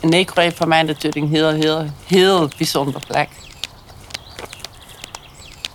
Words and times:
Heeft 0.00 0.56
voor 0.56 0.68
mij 0.68 0.82
natuurlijk 0.82 1.24
een 1.24 1.34
heel, 1.34 1.48
heel, 1.48 1.86
heel 2.06 2.48
bijzonder 2.56 3.00
plek. 3.06 3.28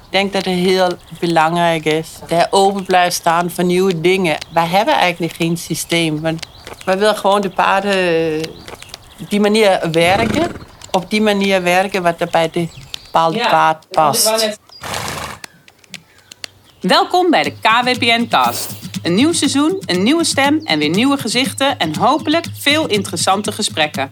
Ik 0.06 0.22
denk 0.22 0.34
dat 0.34 0.46
het 0.46 0.54
heel 0.54 0.92
belangrijk 1.20 1.86
is 1.86 2.08
dat 2.20 2.30
hij 2.30 2.48
open 2.50 2.86
blijft 2.86 3.16
staan 3.16 3.52
voor 3.52 3.64
nieuwe 3.64 4.02
dingen. 4.02 4.38
Wij 4.54 4.66
hebben 4.66 4.94
eigenlijk 4.94 5.34
geen 5.34 5.58
systeem. 5.58 6.22
Want 6.22 6.48
wij 6.86 6.98
willen 6.98 7.18
gewoon 7.18 7.42
de 7.42 7.50
paarden 7.50 8.40
op 9.20 9.30
die 9.30 9.40
manier 9.40 9.80
werken. 9.92 10.52
Op 10.92 11.10
die 11.10 11.22
manier 11.22 11.64
werken 11.64 12.04
wat 12.04 12.22
er 12.22 12.30
bij 12.32 12.50
de 12.50 12.68
bepaalde 13.04 13.40
paard 13.40 13.90
past. 13.90 14.60
Welkom 16.80 17.30
bij 17.30 17.44
de 17.44 17.54
KWPN 17.62 18.28
Cast. 18.28 18.85
Een 19.06 19.16
nieuw 19.16 19.34
seizoen, 19.34 19.82
een 19.86 20.04
nieuwe 20.04 20.24
stem 20.24 20.62
en 20.64 20.80
weer 20.80 20.90
nieuwe 20.90 21.18
gezichten 21.18 21.78
en 21.78 21.98
hopelijk 21.98 22.46
veel 22.60 22.88
interessante 22.88 23.52
gesprekken. 23.52 24.12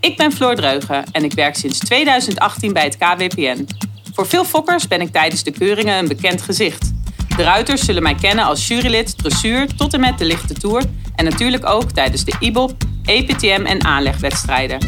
Ik 0.00 0.16
ben 0.16 0.32
Floor 0.32 0.54
Dreugen 0.54 1.04
en 1.12 1.24
ik 1.24 1.32
werk 1.32 1.56
sinds 1.56 1.78
2018 1.78 2.72
bij 2.72 2.82
het 2.82 2.96
KWPN. 2.96 3.66
Voor 4.14 4.26
veel 4.26 4.44
fokkers 4.44 4.88
ben 4.88 5.00
ik 5.00 5.12
tijdens 5.12 5.42
de 5.42 5.50
keuringen 5.50 5.98
een 5.98 6.08
bekend 6.08 6.42
gezicht. 6.42 6.92
De 7.36 7.42
ruiters 7.42 7.84
zullen 7.84 8.02
mij 8.02 8.14
kennen 8.14 8.44
als 8.44 8.68
jurylid, 8.68 9.18
dressuur 9.18 9.66
tot 9.76 9.94
en 9.94 10.00
met 10.00 10.18
de 10.18 10.24
lichte 10.24 10.54
toer 10.54 10.82
en 11.16 11.24
natuurlijk 11.24 11.66
ook 11.66 11.90
tijdens 11.90 12.24
de 12.24 12.34
IBOP, 12.40 12.72
EPTM 13.04 13.62
en 13.66 13.84
aanlegwedstrijden. 13.84 14.78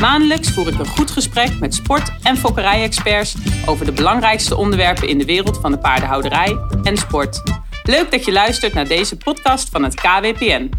Maandelijks 0.00 0.50
voer 0.50 0.68
ik 0.68 0.78
een 0.78 0.86
goed 0.86 1.10
gesprek 1.10 1.58
met 1.58 1.74
sport- 1.74 2.12
en 2.22 2.36
fokkerij-experts 2.36 3.34
over 3.66 3.86
de 3.86 3.92
belangrijkste 3.92 4.56
onderwerpen 4.56 5.08
in 5.08 5.18
de 5.18 5.24
wereld 5.24 5.58
van 5.60 5.70
de 5.70 5.78
paardenhouderij 5.78 6.56
en 6.82 6.96
sport. 6.96 7.42
Leuk 7.88 8.10
dat 8.10 8.24
je 8.24 8.32
luistert 8.32 8.72
naar 8.72 8.88
deze 8.88 9.16
podcast 9.16 9.68
van 9.68 9.82
het 9.82 9.94
KWPN. 9.94 10.70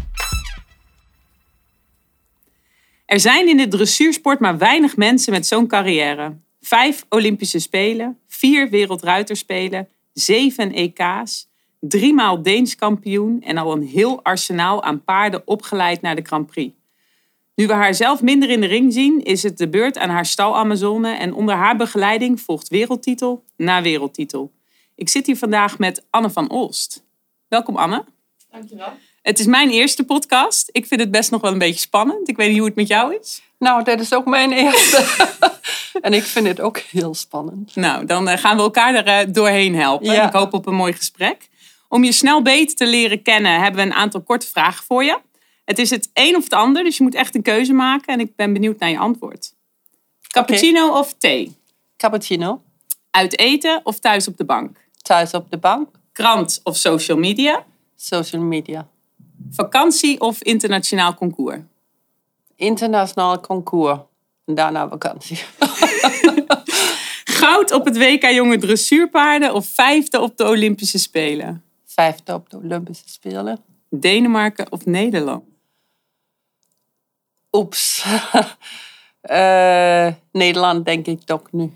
Er 3.06 3.20
zijn 3.20 3.48
in 3.48 3.56
de 3.56 3.68
dressuursport 3.68 4.40
maar 4.40 4.58
weinig 4.58 4.96
mensen 4.96 5.32
met 5.32 5.46
zo'n 5.46 5.66
carrière. 5.66 6.36
Vijf 6.60 7.04
Olympische 7.08 7.58
Spelen, 7.58 8.18
vier 8.26 8.68
Wereldruiterspelen, 8.68 9.88
zeven 10.12 10.72
EK's, 10.72 11.48
driemaal 11.80 12.42
Deens 12.42 12.76
kampioen 12.76 13.42
en 13.42 13.56
al 13.56 13.72
een 13.72 13.86
heel 13.86 14.24
arsenaal 14.24 14.82
aan 14.82 15.04
paarden 15.04 15.42
opgeleid 15.44 16.00
naar 16.00 16.16
de 16.16 16.22
Grand 16.22 16.46
Prix. 16.46 16.74
Nu 17.54 17.66
we 17.66 17.72
haar 17.72 17.94
zelf 17.94 18.22
minder 18.22 18.50
in 18.50 18.60
de 18.60 18.66
ring 18.66 18.92
zien, 18.92 19.22
is 19.22 19.42
het 19.42 19.58
de 19.58 19.68
beurt 19.68 19.98
aan 19.98 20.10
haar 20.10 20.26
stal 20.26 20.56
Amazone 20.56 21.10
en 21.12 21.34
onder 21.34 21.54
haar 21.54 21.76
begeleiding 21.76 22.40
volgt 22.40 22.68
wereldtitel 22.68 23.44
na 23.56 23.82
wereldtitel. 23.82 24.52
Ik 25.00 25.08
zit 25.08 25.26
hier 25.26 25.36
vandaag 25.36 25.78
met 25.78 26.06
Anne 26.10 26.30
van 26.30 26.50
Olst. 26.50 27.04
Welkom 27.48 27.76
Anne. 27.76 28.04
Dankjewel. 28.50 28.92
Het 29.22 29.38
is 29.38 29.46
mijn 29.46 29.70
eerste 29.70 30.04
podcast. 30.04 30.68
Ik 30.72 30.86
vind 30.86 31.00
het 31.00 31.10
best 31.10 31.30
nog 31.30 31.40
wel 31.40 31.52
een 31.52 31.58
beetje 31.58 31.80
spannend. 31.80 32.28
Ik 32.28 32.36
weet 32.36 32.48
niet 32.48 32.58
hoe 32.58 32.66
het 32.66 32.76
met 32.76 32.88
jou 32.88 33.16
is. 33.20 33.42
Nou, 33.58 33.84
dat 33.84 34.00
is 34.00 34.14
ook 34.14 34.24
mijn 34.24 34.52
eerste. 34.52 35.28
en 36.06 36.12
ik 36.12 36.22
vind 36.22 36.46
het 36.46 36.60
ook 36.60 36.78
heel 36.78 37.14
spannend. 37.14 37.76
Nou, 37.76 38.04
dan 38.04 38.28
eh, 38.28 38.38
gaan 38.38 38.56
we 38.56 38.62
elkaar 38.62 38.94
er 38.94 39.06
eh, 39.06 39.32
doorheen 39.32 39.74
helpen. 39.74 40.12
Ja. 40.12 40.26
Ik 40.26 40.32
hoop 40.32 40.52
op 40.52 40.66
een 40.66 40.74
mooi 40.74 40.92
gesprek. 40.92 41.48
Om 41.88 42.04
je 42.04 42.12
snel 42.12 42.42
beter 42.42 42.76
te 42.76 42.86
leren 42.86 43.22
kennen, 43.22 43.60
hebben 43.60 43.80
we 43.80 43.90
een 43.90 43.96
aantal 43.96 44.22
korte 44.22 44.46
vragen 44.46 44.84
voor 44.84 45.04
je. 45.04 45.18
Het 45.64 45.78
is 45.78 45.90
het 45.90 46.10
een 46.12 46.36
of 46.36 46.44
het 46.44 46.52
ander, 46.52 46.84
dus 46.84 46.96
je 46.96 47.02
moet 47.02 47.14
echt 47.14 47.34
een 47.34 47.42
keuze 47.42 47.72
maken. 47.72 48.14
En 48.14 48.20
ik 48.20 48.36
ben 48.36 48.52
benieuwd 48.52 48.78
naar 48.78 48.90
je 48.90 48.98
antwoord. 48.98 49.54
Cappuccino 50.28 50.98
of 50.98 51.14
thee? 51.14 51.56
Cappuccino, 51.96 52.62
Uit 53.10 53.38
eten 53.38 53.80
of 53.84 53.98
thuis 53.98 54.28
op 54.28 54.36
de 54.36 54.44
bank? 54.44 54.88
Thuis 55.02 55.34
op 55.34 55.50
de 55.50 55.58
bank, 55.58 55.88
Krant 56.12 56.60
of 56.62 56.76
social 56.76 57.18
media? 57.18 57.64
social 58.00 58.42
media. 58.42 58.88
Vakantie 59.50 60.20
of 60.20 60.42
internationaal 60.42 61.14
concours? 61.14 61.58
Internationaal 62.56 63.40
concours. 63.40 63.98
En 64.44 64.54
daarna 64.54 64.88
vakantie. 64.88 65.36
Goud 67.40 67.72
op 67.72 67.84
het 67.84 67.96
WK 67.96 68.22
Jonge 68.22 68.58
Dressuurpaarden 68.58 69.54
of 69.54 69.66
vijfde 69.66 70.20
op 70.20 70.36
de 70.36 70.44
Olympische 70.44 70.98
Spelen? 70.98 71.64
Vijfde 71.86 72.34
op 72.34 72.50
de 72.50 72.56
Olympische 72.56 73.08
Spelen. 73.08 73.58
Denemarken 73.90 74.72
of 74.72 74.86
Nederland? 74.86 75.44
Oeps. 77.52 78.04
Eh, 79.20 80.12
Nederland 80.32 80.84
denk 80.84 81.06
ik 81.06 81.22
toch 81.22 81.42
nu. 81.50 81.72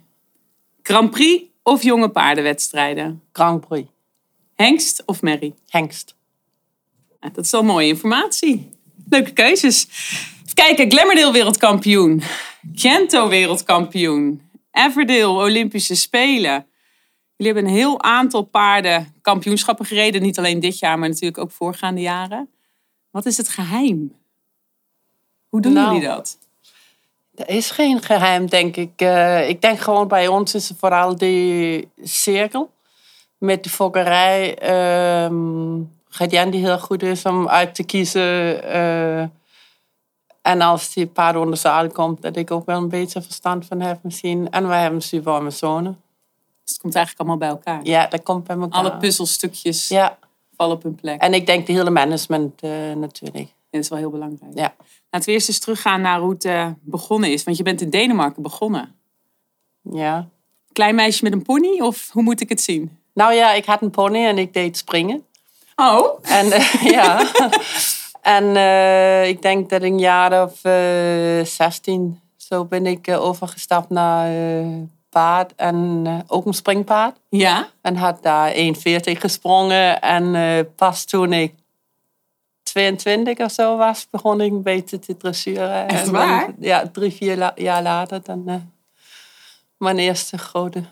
Grand 0.83 1.11
Prix 1.11 1.43
of 1.65 1.83
jonge 1.83 2.09
paardenwedstrijden? 2.09 3.23
Grand 3.33 3.67
Prix. 3.67 3.89
Hengst 4.55 5.03
of 5.07 5.23
merrie? 5.23 5.55
Hengst. 5.69 6.15
Ja, 7.21 7.29
dat 7.29 7.45
is 7.45 7.51
wel 7.51 7.63
mooie 7.63 7.87
informatie. 7.87 8.69
Leuke 9.09 9.33
keuzes. 9.33 9.87
Even 10.43 10.55
kijken, 10.55 10.91
Glamourdale 10.91 11.33
wereldkampioen. 11.33 12.23
Gento 12.75 13.29
wereldkampioen. 13.29 14.43
Everdale 14.71 15.27
Olympische 15.27 15.95
Spelen. 15.95 16.67
Jullie 17.37 17.53
hebben 17.53 17.65
een 17.65 17.79
heel 17.79 18.03
aantal 18.03 18.43
paarden 18.43 19.15
kampioenschappen 19.23 19.87
gereden. 19.87 20.23
Niet 20.23 20.39
alleen 20.39 20.61
dit 20.61 20.79
jaar, 20.79 20.99
maar 20.99 21.09
natuurlijk 21.09 21.39
ook 21.39 21.51
voorgaande 21.51 22.01
jaren. 22.01 22.49
Wat 23.11 23.27
is 23.27 23.37
het 23.37 23.49
geheim? 23.49 24.15
Hoe 25.49 25.61
doen 25.61 25.73
Nou, 25.73 25.93
jullie 25.95 26.09
dat? 26.09 26.39
Er 27.37 27.49
is 27.49 27.71
geen 27.71 28.03
geheim, 28.03 28.47
denk 28.47 28.77
ik. 28.77 28.93
Eh, 28.97 29.49
ik 29.49 29.61
denk 29.61 29.79
gewoon 29.79 30.09
bij 30.09 30.29
ons 30.29 30.55
is 30.55 30.69
het 30.69 30.79
vooral 30.79 31.17
die 31.17 31.89
cirkel. 32.03 32.71
Met 33.39 33.65
de 33.65 33.71
fokkerij. 33.71 34.59
Jan 36.31 36.51
die 36.51 36.61
heel 36.65 36.79
goed 36.79 37.03
is 37.03 37.25
om 37.25 37.49
uit 37.49 37.75
te 37.75 37.85
kiezen. 37.85 38.63
eh, 38.63 39.27
en 40.43 40.61
als 40.61 40.93
die 40.95 41.07
paard 41.07 41.37
onder 41.37 41.57
zadel 41.57 41.91
komt, 41.91 42.23
dat 42.23 42.37
ik 42.37 42.51
ook 42.51 42.67
wel 42.67 42.79
een 42.79 42.89
beetje 42.89 43.23
verstand 43.23 43.67
van 43.67 43.81
heb 43.81 43.99
misschien. 44.03 44.51
En 44.51 44.69
wij 44.69 44.81
hebben 44.81 45.03
mijn 45.25 45.53
zonen. 45.53 46.01
Dus 46.65 46.73
het 46.73 46.83
komt 46.83 46.95
eigenlijk 46.95 47.29
allemaal 47.29 47.49
bij 47.49 47.59
elkaar. 47.59 47.85
Ja, 47.87 48.07
dat 48.07 48.23
komt 48.23 48.47
bij 48.47 48.57
elkaar. 48.57 48.81
Alle 48.81 48.97
puzzelstukjes 48.97 49.89
Ja, 49.89 50.19
vallen 50.57 50.77
op 50.77 50.83
hun 50.83 50.95
plek. 50.95 51.21
en 51.21 51.35
ik 51.35 51.47
denk 51.47 51.67
de 51.67 51.73
hele 51.73 51.91
management 51.91 52.61
eh, 52.63 52.71
natuurlijk. 52.97 53.49
Dat 53.75 53.83
is 53.83 53.89
wel 53.89 53.99
heel 53.99 54.11
belangrijk. 54.11 54.53
Ja. 54.59 54.75
Laten 55.11 55.29
we 55.29 55.35
eerst 55.35 55.49
eens 55.49 55.59
teruggaan 55.59 56.01
naar 56.01 56.21
hoe 56.21 56.31
het 56.33 56.45
eh, 56.45 56.69
begonnen 56.81 57.33
is. 57.33 57.45
Want 57.45 57.57
je 57.57 57.63
bent 57.63 57.81
in 57.81 57.91
Denemarken 57.91 58.43
begonnen. 58.43 58.95
ja. 59.83 60.29
Klein 60.73 60.95
meisje 60.95 61.25
met 61.25 61.33
een 61.33 61.43
pony 61.43 61.81
of 61.81 62.09
hoe 62.13 62.23
moet 62.23 62.41
ik 62.41 62.49
het 62.49 62.61
zien? 62.61 62.99
Nou 63.13 63.35
ja, 63.35 63.53
ik 63.53 63.65
had 63.65 63.83
een 63.83 63.91
pony 63.91 64.25
en 64.27 64.39
ik 64.39 64.53
deed 64.55 64.77
springen. 64.77 65.25
Oh, 65.77 66.19
En 66.23 66.53
eh, 66.53 66.83
ja. 66.97 67.31
En 68.23 68.57
eh, 68.57 69.29
ik 69.29 69.43
denk 69.43 69.71
dat 69.71 69.83
een 69.83 69.99
jaar 69.99 70.43
of 70.43 70.65
eh 70.65 71.45
16 71.45 72.21
zo 72.37 72.65
ben 72.65 72.87
ik 72.87 73.09
overgestapt 73.09 73.91
naar 73.91 74.31
paard 75.11 75.53
en 75.57 76.07
ook 76.27 76.47
een 76.47 76.55
springpaard. 76.55 77.17
ja. 77.29 77.69
En 77.81 77.97
had 77.97 78.23
daar 78.23 78.53
1,40 78.55 78.59
gesprongen. 79.03 80.01
En 80.01 80.69
pas 80.77 81.05
toen 81.05 81.33
ik 81.33 81.55
22 82.75 83.39
of 83.39 83.53
zo 83.53 83.77
was, 83.77 84.07
begon 84.11 84.41
ik 84.41 84.51
een 84.53 84.63
beetje 84.63 84.99
te 84.99 85.17
dressuren. 85.17 85.89
Echt 85.89 86.05
dan- 86.05 86.13
waar? 86.13 86.49
ja, 86.59 86.89
drie, 86.93 87.13
vier 87.13 87.37
la- 87.37 87.53
jaar 87.55 87.83
later 87.83 88.21
dan 88.23 88.43
eh, 88.47 88.55
mijn 89.79 89.99
eerste 89.99 90.39
grote. 90.39 90.83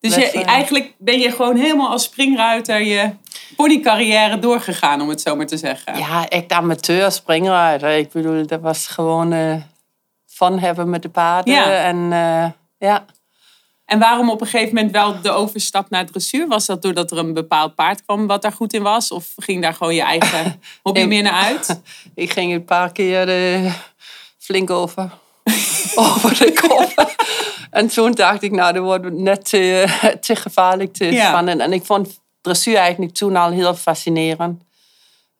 Dus 0.00 0.14
je, 0.14 0.44
eigenlijk 0.44 0.94
ben 0.98 1.18
je 1.18 1.30
gewoon 1.30 1.56
helemaal 1.56 1.90
als 1.90 2.02
springruiter 2.02 2.80
je 2.80 3.10
ponycarrière 3.56 4.38
doorgegaan, 4.38 5.00
om 5.00 5.08
het 5.08 5.20
zo 5.20 5.36
maar 5.36 5.46
te 5.46 5.56
zeggen. 5.56 5.98
Ja, 5.98 6.28
echt 6.28 6.52
amateur 6.52 7.12
springruiter. 7.12 7.96
Ik 7.96 8.10
bedoel, 8.12 8.46
dat 8.46 8.60
was 8.60 8.86
gewoon 8.86 9.32
eh 9.32 9.54
fun 10.26 10.58
hebben 10.58 10.90
met 10.90 11.02
de 11.02 11.08
paarden. 11.08 11.54
Ja. 11.54 11.84
En 11.84 12.12
eh, 12.12 12.50
ja, 12.88 13.04
En 13.86 13.98
waarom 13.98 14.30
op 14.30 14.40
een 14.40 14.46
gegeven 14.46 14.74
moment 14.74 14.92
wel 14.92 15.20
de 15.20 15.30
overstap 15.30 15.90
naar 15.90 16.06
dressuur? 16.06 16.46
Was 16.46 16.66
dat 16.66 16.82
doordat 16.82 17.10
er 17.10 17.18
een 17.18 17.32
bepaald 17.34 17.74
paard 17.74 18.04
kwam 18.04 18.26
wat 18.26 18.42
daar 18.42 18.52
goed 18.52 18.72
in 18.72 18.82
was? 18.82 19.10
Of 19.10 19.32
ging 19.36 19.62
daar 19.62 19.74
gewoon 19.74 19.94
je 19.94 20.02
eigen 20.02 20.60
hobby 20.82 21.04
meer 21.04 21.22
naar 21.22 21.44
uit? 21.44 21.80
ik 22.14 22.30
ging 22.32 22.52
een 22.52 22.64
paar 22.64 22.92
keer 22.92 23.28
eh, 23.28 23.74
flink 24.38 24.70
over, 24.70 25.10
over 25.94 26.38
de 26.38 26.52
kop. 26.68 27.14
en 27.70 27.86
toen 27.88 28.12
dacht 28.12 28.42
ik, 28.42 28.50
nou, 28.52 28.72
dat 28.72 28.82
wordt 28.82 29.12
net 29.12 29.44
te, 29.44 29.86
te 30.20 30.36
gevaarlijk, 30.36 30.92
te 30.92 31.04
Ja. 31.04 31.28
spannend. 31.28 31.60
En 31.60 31.72
ik 31.72 31.84
vond 31.84 32.20
dressuur 32.40 32.76
eigenlijk 32.76 33.14
toen 33.14 33.36
al 33.36 33.50
heel 33.50 33.74
fascinerend. 33.74 34.62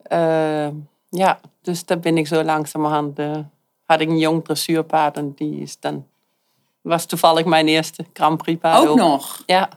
Eh, 0.02 0.68
ja, 1.10 1.40
dus 1.62 1.84
daar 1.84 1.98
ben 2.00 2.18
ik 2.18 2.26
zo 2.26 2.42
langzamerhand... 2.42 3.18
eh 3.18 3.38
had 3.86 4.00
ik 4.00 4.08
een 4.08 4.18
jong 4.18 4.44
dressuurpaard 4.44 5.16
en 5.16 5.32
die 5.36 5.60
is 5.60 5.76
dan... 5.80 6.06
Was 6.88 7.06
toevallig 7.06 7.44
mijn 7.44 7.68
eerste 7.68 8.04
Grand 8.12 8.36
Prix 8.42 8.60
paard. 8.60 8.86
Ook 8.88 8.96
nog. 8.96 9.42
Ja, 9.46 9.68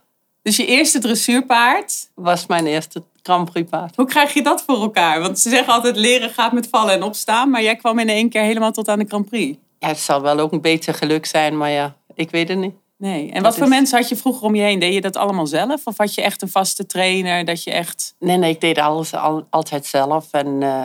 Dus 0.42 0.56
je 0.56 0.66
eerste 0.66 1.00
dressuurpaard. 1.00 2.10
was 2.16 2.46
mijn 2.46 2.66
eerste 2.68 3.04
Grand 3.24 3.52
Prix 3.52 3.70
paard. 3.70 3.96
Hoe 3.96 4.06
krijg 4.06 4.34
je 4.34 4.42
dat 4.44 4.64
voor 4.68 4.82
elkaar? 4.82 5.22
Want 5.22 5.40
ze 5.40 5.50
zeggen 5.50 5.74
altijd 5.74 5.96
leren 5.96 6.30
gaat 6.30 6.52
met 6.52 6.68
vallen 6.72 6.94
en 6.94 7.04
opstaan. 7.04 7.50
Maar 7.50 7.64
jij 7.64 7.76
kwam 7.76 8.00
in 8.00 8.10
één 8.10 8.30
keer 8.30 8.42
helemaal 8.42 8.72
tot 8.72 8.88
aan 8.88 9.00
de 9.00 9.06
Grand 9.08 9.30
Prix. 9.30 9.58
Ja, 9.80 9.88
het 9.88 10.00
zal 10.00 10.22
wel 10.22 10.40
ook 10.40 10.52
een 10.52 10.62
beetje 10.62 10.94
geluk 10.94 11.26
zijn, 11.26 11.58
maar 11.58 11.70
ja, 11.72 11.96
ik 12.16 12.30
weet 12.32 12.48
het 12.50 12.58
niet. 12.58 12.74
Nee. 12.98 13.28
En 13.28 13.34
Dat 13.34 13.42
wat 13.44 13.54
voor 13.56 13.64
is- 13.64 13.70
mensen 13.70 13.98
had 13.98 14.10
je 14.10 14.16
vroeger 14.16 14.44
om 14.44 14.56
je 14.56 14.62
heen? 14.62 14.80
Deed 14.80 14.94
je 14.94 15.02
dat 15.02 15.18
allemaal 15.18 15.48
zelf? 15.48 15.86
Of 15.86 15.98
had 15.98 16.14
je 16.16 16.22
echt 16.22 16.42
een 16.42 16.50
vaste 16.50 16.86
trainer? 16.86 17.46
Dat 17.46 17.64
je 17.64 17.72
echt... 17.72 18.16
Nee, 18.20 18.38
nee, 18.38 18.52
ik 18.52 18.62
deed 18.62 18.78
alles 18.78 19.14
al, 19.14 19.48
altijd 19.50 19.86
zelf. 19.86 20.28
En 20.32 20.64
eh, 20.64 20.84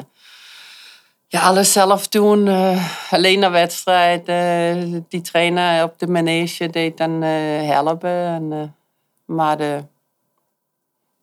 Ja, 1.34 1.40
alles 1.40 1.72
zelf 1.72 2.08
doen. 2.08 2.48
eh, 2.48 2.94
alleen 3.10 3.38
naar 3.38 3.50
wedstrijd. 3.50 4.26
die 5.08 5.20
trainer 5.20 5.82
op 5.82 5.98
de 5.98 6.06
manege 6.06 6.70
deed 6.70 6.96
dan 6.96 7.22
eh, 7.22 7.30
helpen. 7.68 8.10
En, 8.10 8.48
eh, 8.52 8.58
maar 9.24 9.56
de, 9.56 9.84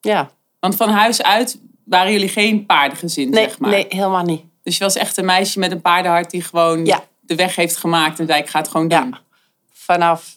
ja, 0.02 0.30
Want 0.60 0.76
van 0.76 0.90
huis 0.90 1.22
uit 1.22 1.60
waren 1.86 2.12
jullie 2.12 2.30
geen 2.30 2.66
paardengezin, 2.66 3.30
nee, 3.30 3.44
zeg 3.44 3.60
maar. 3.60 3.70
nee, 3.70 3.86
helemaal 3.90 4.24
niet. 4.24 4.44
Dus 4.64 4.78
je 4.78 4.84
was 4.84 4.96
echt 4.96 5.18
een 5.18 5.26
meisje 5.26 5.60
met 5.60 5.72
een 5.72 5.82
paardenhart 5.82 6.30
die 6.32 6.42
gewoon 6.44 6.86
Ja. 6.86 7.04
de 7.20 7.36
weg 7.36 7.56
heeft 7.56 7.78
gemaakt 7.78 8.20
en 8.20 8.26
zei 8.28 8.40
ik 8.42 8.50
ga 8.50 8.60
het 8.60 8.68
gewoon 8.68 8.88
doen. 8.88 9.08
Ja. 9.10 9.20
Vanaf 9.74 10.34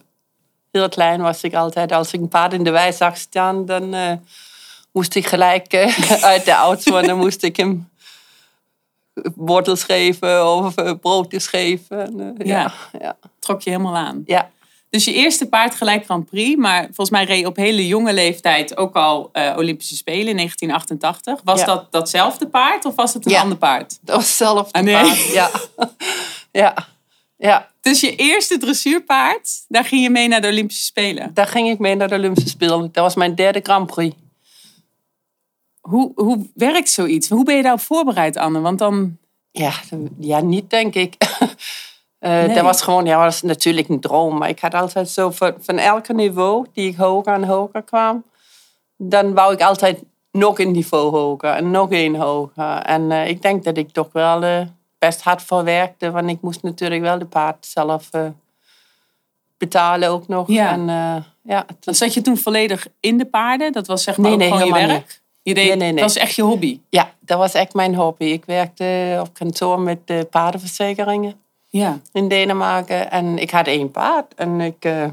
heel 0.70 0.88
klein 0.88 1.20
was 1.20 1.42
ik 1.42 1.54
altijd, 1.54 1.92
als 1.92 2.12
ik 2.12 2.20
een 2.20 2.28
paard 2.28 2.52
in 2.52 2.64
de 2.64 2.70
wei 2.70 2.92
zag 2.92 3.16
staan, 3.16 3.66
dan 3.66 3.94
moest 4.92 5.14
ik 5.14 5.26
gelijk 5.26 5.74
uit 6.20 6.44
de 6.44 6.52
auto 6.52 6.96
en 6.96 7.06
dan 7.06 7.18
moest 7.18 7.42
ik 7.42 7.56
hem 7.56 7.88
wortels 9.37 9.84
geven 9.84 10.46
of 10.56 10.76
eh, 10.76 10.93
broodjes 11.00 11.46
geven. 11.46 12.00
En, 12.06 12.34
eh, 12.38 12.46
Ja. 12.46 12.72
ja. 13.00 13.16
Trok 13.38 13.62
je 13.62 13.70
helemaal 13.70 13.96
aan. 13.96 14.22
Ja. 14.26 14.50
Dus 14.90 15.05
je 15.05 15.12
eerste 15.14 15.46
paard 15.49 15.75
gelijk 15.75 16.05
Grand 16.05 16.26
Prix, 16.31 16.56
maar 16.61 16.82
volgens 16.84 17.11
mij 17.11 17.25
reed 17.25 17.38
je 17.40 17.46
op 17.46 17.56
hele 17.56 17.87
jonge 17.87 18.12
leeftijd 18.12 18.76
ook 18.76 18.94
al 18.96 19.28
eh, 19.32 19.55
Olympische 19.56 19.96
Spelen 19.96 20.26
in 20.28 20.37
1988. 20.37 21.40
Was 21.44 21.61
Ja. 21.61 21.66
dat 21.66 21.87
datzelfde 21.93 22.46
paard 22.46 22.84
of 22.84 22.94
was 22.94 23.14
het 23.14 23.26
een 23.26 23.32
Ja. 23.32 23.40
ander 23.40 23.58
paard? 23.58 23.99
Dat 24.00 24.16
was 24.16 24.37
zelf 24.37 24.70
de 24.70 24.78
Ah, 24.78 24.84
nee? 24.84 24.94
paard. 24.94 25.32
Ja. 25.32 25.50
ja. 26.62 26.75
Ja, 27.37 27.70
Dus 27.81 28.00
je 28.00 28.17
eerste 28.17 28.58
dressuurpaard, 28.58 29.64
daar 29.69 29.84
ging 29.84 30.02
je 30.02 30.10
mee 30.10 30.28
naar 30.28 30.40
de 30.40 30.49
Olympische 30.49 30.84
Spelen. 30.84 31.31
daar 31.34 31.46
ging 31.46 31.69
ik 31.69 31.78
mee 31.78 31.94
naar 31.94 32.08
de 32.08 32.14
Olympische 32.14 32.49
Spelen. 32.49 32.81
Dat 32.93 33.05
was 33.05 33.14
mijn 33.14 33.34
derde 33.34 33.60
Grand 33.62 33.87
Prix. 33.87 34.17
Hoe, 35.88 36.12
hoe 36.14 36.46
werkt 36.54 36.88
zoiets? 36.88 37.28
Hoe 37.28 37.44
ben 37.44 37.56
je 37.56 37.62
daarop 37.62 37.81
voorbereid, 37.81 38.36
Anne? 38.36 38.60
Want 38.60 38.78
dan... 38.78 39.16
Ja, 39.50 39.72
ja 40.19 40.40
niet 40.40 40.70
denk 40.70 40.94
ik. 40.94 41.14
Eh, 42.19 42.31
Nee. 42.44 42.54
Dat 42.54 42.64
was 42.64 42.82
gewoon, 42.82 43.04
ja, 43.04 43.19
was 43.19 43.42
natuurlijk 43.42 43.88
een 43.88 44.00
droom. 44.00 44.38
Maar 44.38 44.48
ik 44.48 44.60
had 44.60 44.75
altijd 44.75 45.08
zo 45.08 45.31
van, 45.31 45.54
van 45.60 45.78
elke 45.78 46.12
niveau 46.12 46.66
die 46.72 46.88
ik 46.88 46.96
hoger 46.96 47.32
en 47.32 47.44
hoger 47.44 47.82
kwam, 47.82 48.25
dan 48.96 49.34
wou 49.34 49.52
ik 49.52 49.62
altijd 49.62 50.02
nog 50.31 50.58
een 50.58 50.70
niveau 50.70 51.10
hoger 51.10 51.50
en 51.50 51.70
nog 51.70 51.90
een 51.90 52.16
hoger. 52.16 52.78
En 52.78 53.12
eh, 53.12 53.28
ik 53.28 53.42
denk 53.42 53.64
dat 53.64 53.76
ik 53.76 53.90
toch 53.90 54.08
wel 54.12 54.42
eh, 54.42 54.60
best 54.98 55.22
hard 55.22 55.42
voor 55.42 55.64
werkte, 55.64 56.10
want 56.10 56.31
ik 56.31 56.40
moest 56.40 56.62
natuurlijk 56.62 57.02
wel 57.02 57.19
de 57.19 57.26
paard 57.26 57.66
zelf 57.66 58.10
betalen 59.58 60.08
ook 60.08 60.28
nog. 60.28 60.48
Ja. 60.48 60.72
En, 60.72 60.86
ja, 61.42 61.66
zat 61.81 62.14
je 62.14 62.20
toen 62.20 62.36
volledig 62.36 62.86
in 63.00 63.19
de 63.19 63.26
paarden? 63.26 63.72
Dat 63.72 63.86
was 63.86 64.02
zeg 64.02 64.16
maar 64.16 64.28
Nee, 64.28 64.38
nee, 64.38 64.58
gewoon 64.58 64.81
je 64.81 64.86
werk? 64.86 65.22
Je 65.44 65.55
deed, 65.55 65.67
Nee, 65.67 65.76
nee, 65.76 65.93
nee. 65.93 66.02
Dat 66.02 66.14
was 66.14 66.23
echt 66.23 66.35
je 66.35 66.43
hobby? 66.43 66.81
ja, 66.88 67.14
dat 67.20 67.38
was 67.38 67.55
echt 67.55 67.75
mijn 67.75 67.94
hobby. 67.94 68.25
Ik 68.25 68.44
werkte 68.44 69.19
op 69.20 69.35
kantoor 69.35 69.81
met 69.81 69.99
eh, 70.05 70.20
paardenverzekeringen. 70.31 71.43
Ja. 71.69 72.00
in 72.12 72.29
Denemarken. 72.29 73.11
En 73.11 73.38
ik 73.38 73.50
had 73.50 73.67
één 73.67 73.91
paard 73.91 74.35
en 74.35 74.61
ik 74.61 74.85
eh, 74.85 75.05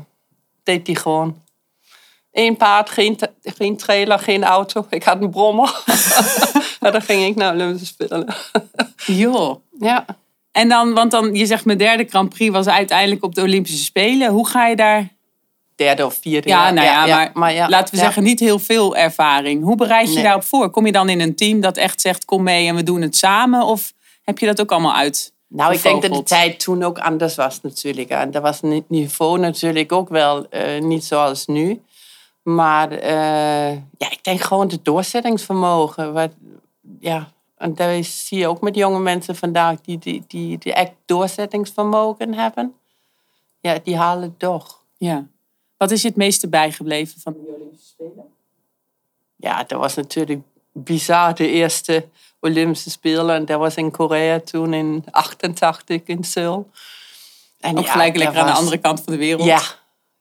deed 0.63 0.85
die 0.85 0.95
gewoon. 0.95 1.41
Eén 2.31 2.57
paard, 2.57 2.89
geen, 2.89 3.19
geen 3.43 3.77
trailer, 3.77 4.19
geen 4.19 4.43
auto. 4.43 4.85
Ik 4.89 5.03
had 5.03 5.21
een 5.21 5.29
brommer. 5.29 5.83
en 6.79 6.91
dan 6.91 7.01
ging 7.01 7.23
ik 7.23 7.35
naar 7.35 7.53
Olympische 7.53 7.85
Spelen. 7.85 8.27
Joh. 9.21 9.55
ja. 9.79 10.05
En 10.51 10.69
dan, 10.69 10.93
want 10.93 11.11
dan, 11.11 11.35
je 11.35 11.45
zegt 11.45 11.65
mijn 11.65 11.77
derde 11.77 12.05
Grand 12.09 12.29
Prix 12.29 12.51
was 12.51 12.67
uiteindelijk 12.67 13.23
op 13.23 13.35
de 13.35 13.41
Olympische 13.41 13.83
Spelen. 13.83 14.29
Hoe 14.29 14.47
ga 14.47 14.67
je 14.67 14.75
daar... 14.75 15.07
Derde 15.83 16.05
of 16.05 16.17
vierde. 16.21 16.49
Ja, 16.49 16.71
nou 16.71 16.87
ja, 16.87 17.29
maar, 17.33 17.53
ja, 17.53 17.69
laten 17.69 17.93
we 17.93 17.99
zeggen, 17.99 18.23
niet 18.23 18.39
heel 18.39 18.59
veel 18.59 18.95
ervaring. 18.95 19.63
Hoe 19.63 19.75
bereid 19.75 20.07
je 20.07 20.13
Nee. 20.13 20.23
daarop 20.23 20.43
voor? 20.43 20.69
Kom 20.69 20.85
je 20.85 20.91
dan 20.91 21.09
in 21.09 21.21
een 21.21 21.35
team 21.35 21.59
dat 21.61 21.77
echt 21.77 22.01
zegt, 22.01 22.25
kom 22.25 22.43
mee 22.43 22.67
en 22.67 22.75
we 22.75 22.83
doen 22.83 23.01
het 23.01 23.15
samen? 23.15 23.65
Of 23.65 23.93
heb 24.23 24.37
je 24.37 24.45
dat 24.45 24.61
ook 24.61 24.71
allemaal 24.71 24.95
uit? 24.95 25.33
Nou, 25.47 25.73
ik 25.73 25.81
denk 25.81 26.01
dat 26.01 26.13
de 26.13 26.23
tijd 26.23 26.59
toen 26.59 26.83
ook 26.83 26.99
anders 26.99 27.35
was 27.35 27.61
natuurlijk. 27.61 28.09
En 28.09 28.31
dat 28.31 28.41
was 28.41 28.61
het 28.61 28.89
niveau 28.89 29.39
natuurlijk 29.39 29.91
ook 29.91 30.09
wel 30.09 30.49
eh, 30.49 30.81
niet 30.81 31.03
zoals 31.03 31.45
nu. 31.45 31.81
Maar 32.43 32.91
eh, 32.91 33.71
ja, 33.71 34.11
ik 34.11 34.19
denk 34.21 34.41
gewoon 34.41 34.67
het 34.67 34.85
doorzettingsvermogen. 34.85 36.13
Wat, 36.13 36.31
ja, 36.99 37.29
en 37.57 37.73
dat 37.73 38.05
zie 38.05 38.37
je 38.37 38.47
ook 38.47 38.61
met 38.61 38.75
jonge 38.75 38.99
mensen 38.99 39.35
vandaag 39.35 39.81
die, 39.81 39.97
die, 39.99 40.23
die, 40.27 40.57
die 40.57 40.73
echt 40.73 40.91
doorzettingsvermogen 41.05 42.33
hebben. 42.33 42.73
Ja, 43.59 43.79
die 43.83 43.97
halen 43.97 44.23
het 44.23 44.39
toch. 44.39 44.79
Ja. 44.97 45.25
Wat 45.81 45.91
is 45.91 46.01
je 46.01 46.07
het 46.07 46.17
meeste 46.17 46.47
bijgebleven 46.47 47.21
van 47.21 47.33
de 47.33 47.53
Olympische 47.55 47.87
Spelen? 47.87 48.25
Ja, 49.35 49.63
dat 49.63 49.79
was 49.79 49.95
natuurlijk 49.95 50.41
bizar, 50.71 51.35
de 51.35 51.47
eerste 51.47 52.07
Olympische 52.39 52.89
Spelen. 52.89 53.35
En 53.35 53.45
dat 53.45 53.59
was 53.59 53.75
in 53.75 53.91
Korea 53.91 54.39
toen 54.39 54.73
in 54.73 55.03
88 55.11 56.01
in 56.03 56.23
Seoul. 56.23 56.69
En 57.59 57.77
Ook 57.77 57.85
ja, 57.85 57.91
gelijk 57.91 58.15
lekker 58.15 58.39
aan 58.39 58.45
de 58.45 58.51
andere 58.51 58.77
kant 58.77 59.01
van 59.01 59.13
de 59.13 59.19
wereld. 59.19 59.43
Ja, 59.43 59.61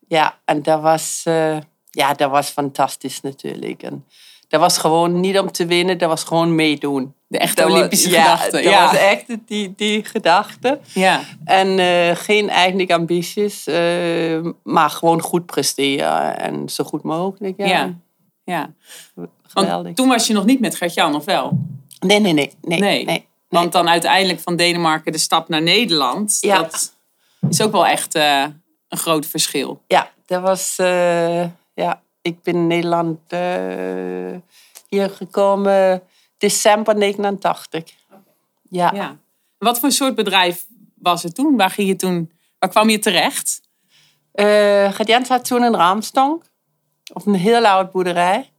ja 0.07 0.39
en 0.45 0.63
dat 0.63 0.81
was, 0.81 1.21
eh, 1.25 1.57
ja, 1.89 2.13
dat 2.13 2.31
was 2.31 2.49
fantastisch 2.49 3.21
natuurlijk. 3.21 3.83
En 3.83 4.05
dat 4.51 4.59
was 4.59 4.77
gewoon 4.77 5.19
niet 5.19 5.39
om 5.39 5.51
te 5.51 5.65
winnen, 5.65 5.97
dat 5.97 6.09
was 6.09 6.23
gewoon 6.23 6.55
meedoen. 6.55 7.13
De 7.27 7.37
echte 7.37 7.55
Dat 7.61 7.65
was- 7.65 7.77
Olympische 7.77 8.09
ja, 8.09 8.21
gedachte. 8.23 8.51
Dat 8.51 8.63
Ja. 8.63 8.83
was 8.85 8.95
echt 8.97 9.25
die, 9.45 9.73
die 9.75 10.03
gedachte. 10.05 10.79
Ja. 10.93 11.21
En 11.45 11.79
eh, 11.79 12.15
geen 12.15 12.49
eigenlijk 12.49 12.91
ambities, 12.91 13.67
eh, 13.67 14.39
maar 14.63 14.89
gewoon 14.89 15.21
goed 15.21 15.45
presteren 15.45 16.39
en 16.39 16.69
zo 16.69 16.83
goed 16.83 17.03
mogelijk. 17.03 17.53
Ja, 17.57 17.65
Ja. 17.65 17.93
ja. 18.43 18.73
geweldig. 19.47 19.83
Want 19.83 19.95
toen 19.95 20.07
was 20.07 20.27
je 20.27 20.33
nog 20.33 20.45
niet 20.45 20.59
met 20.59 20.75
Gert-Jan, 20.75 21.15
of 21.15 21.25
wel? 21.25 21.57
Nee, 21.99 22.19
nee, 22.19 22.33
nee. 22.33 22.51
nee, 22.61 22.79
Nee. 22.79 23.05
nee. 23.05 23.27
Want 23.49 23.71
dan 23.71 23.89
uiteindelijk 23.89 24.39
van 24.39 24.55
Denemarken 24.55 25.11
de 25.11 25.17
stap 25.17 25.49
naar 25.49 25.61
Nederland. 25.61 26.37
Ja. 26.41 26.57
Dat 26.61 26.93
is 27.49 27.61
ook 27.61 27.71
wel 27.71 27.85
echt 27.87 28.15
eh, 28.15 28.43
een 28.87 28.97
groot 28.97 29.25
verschil. 29.25 29.81
Ja, 29.87 30.09
dat 30.25 30.41
was. 30.41 30.75
ja, 31.73 32.01
ik 32.21 32.43
ben 32.43 32.53
in 32.53 32.67
Nederland 32.67 33.19
eh, 33.27 34.37
hier 34.87 35.09
gekomen 35.09 36.03
december 36.37 36.95
89. 36.95 37.83
Ja. 38.69 38.91
Ja. 38.93 39.17
Wat 39.57 39.79
voor 39.79 39.91
soort 39.91 40.15
bedrijf 40.15 40.65
was 40.95 41.23
het 41.23 41.35
toen? 41.35 41.57
Waar, 41.57 41.69
ging 41.69 41.87
je 41.87 41.95
toen, 41.95 42.31
waar 42.59 42.69
kwam 42.69 42.89
je 42.89 42.99
terecht? 42.99 43.61
Gert 44.33 45.27
had 45.27 45.45
toen 45.45 45.61
een 45.61 45.75
raamstonk 45.75 46.43
op 47.13 47.25
een 47.25 47.35
heel 47.35 47.65
oud 47.65 47.91
boerderij. 47.91 48.49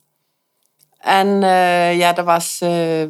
En 0.98 1.42
eh, 1.42 1.98
ja, 1.98 2.16
er 2.16 2.24
was 2.24 2.58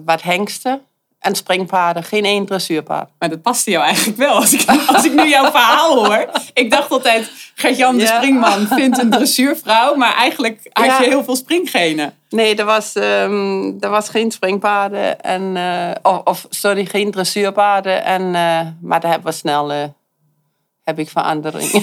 wat 0.05 0.22
hengsten 0.22 0.87
en 1.22 1.34
springpaarden, 1.34 2.04
geen 2.04 2.24
één 2.24 2.46
dressuurpaard. 2.46 3.08
Maar 3.19 3.28
dat 3.28 3.42
paste 3.42 3.70
jou 3.70 3.84
eigenlijk 3.84 4.19
wel. 4.19 4.32
Als 4.34 4.52
ik, 4.52 4.64
als 4.94 5.04
ik 5.04 5.12
nu 5.12 5.28
jouw 5.28 5.50
verhaal 5.50 6.04
hoor. 6.06 6.30
Ik 6.54 6.70
dacht 6.70 6.91
altijd, 6.91 7.31
Gert-Jan 7.55 7.96
de 7.96 8.02
Ja. 8.02 8.17
springman 8.17 8.67
vindt 8.67 8.98
een 8.98 9.10
dressuurvrouw. 9.10 9.94
Maar 9.94 10.14
eigenlijk 10.14 10.60
had 10.72 10.84
Ja. 10.84 11.00
je 11.00 11.08
heel 11.08 11.24
veel 11.24 11.36
springgenen. 11.36 12.14
Nee, 12.29 12.55
er 12.56 12.64
was, 12.64 12.93
ehm, 12.94 13.72
er 13.81 13.91
was 13.91 14.08
geen 14.08 14.31
springpaarden. 14.31 15.20
En, 15.20 15.56
eh, 15.56 16.12
of, 16.12 16.20
of, 16.24 16.46
sorry, 16.50 16.84
geen 16.86 17.10
dressuurpaarden. 17.10 18.05
En, 18.05 18.22
eh, 18.34 18.60
maar 18.81 19.00
daar 19.00 19.10
hebben 19.10 19.31
we 19.31 19.36
snel 19.38 19.72
eh, 19.72 19.82
heb 20.84 20.98
ik 20.98 21.08
verandering 21.08 21.70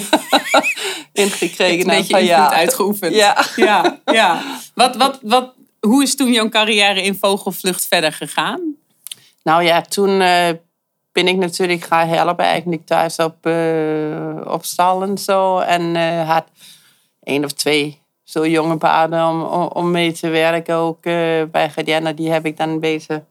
in 1.13 1.23
Een 1.23 1.29
gekregen. 1.29 1.87
na 1.87 1.93
beetje 1.93 2.19
invloed 2.19 2.51
uitgeoefend. 2.53 3.15
Ja. 3.15 3.45
ja, 3.55 3.99
ja. 4.05 4.41
Wat, 4.75 4.95
wat, 4.95 5.19
wat, 5.21 5.53
hoe 5.79 6.03
is 6.03 6.15
toen 6.15 6.31
jouw 6.31 6.49
carrière 6.49 7.01
in 7.03 7.17
vogelvlucht 7.21 7.85
verder 7.89 8.13
gegaan? 8.13 8.77
Nou 9.49 9.63
ja, 9.63 9.81
toen 9.81 10.21
eh, 10.21 10.49
ben 11.11 11.27
ik 11.27 11.35
natuurlijk 11.35 11.83
gaan 11.83 12.07
helpen 12.07 12.45
eigenlijk 12.45 12.85
thuis 12.85 13.17
op, 13.17 13.45
eh, 13.45 14.41
op 14.43 14.65
stal 14.65 15.03
en 15.03 15.17
zo. 15.17 15.59
En 15.59 15.95
eh, 15.95 16.29
had 16.29 16.45
één 17.23 17.43
of 17.43 17.51
twee 17.51 18.01
zo 18.23 18.47
jonge 18.47 18.77
paarden 18.77 19.27
om, 19.27 19.41
om, 19.67 19.91
mee 19.91 20.11
te 20.11 20.27
werken. 20.27 20.75
Ook 20.75 21.01
bij 21.51 21.69
Gadiana, 21.69 22.11
die 22.11 22.31
heb 22.31 22.45
ik 22.45 22.57
dan 22.57 22.69
een 22.69 22.79
beetje 22.79 23.23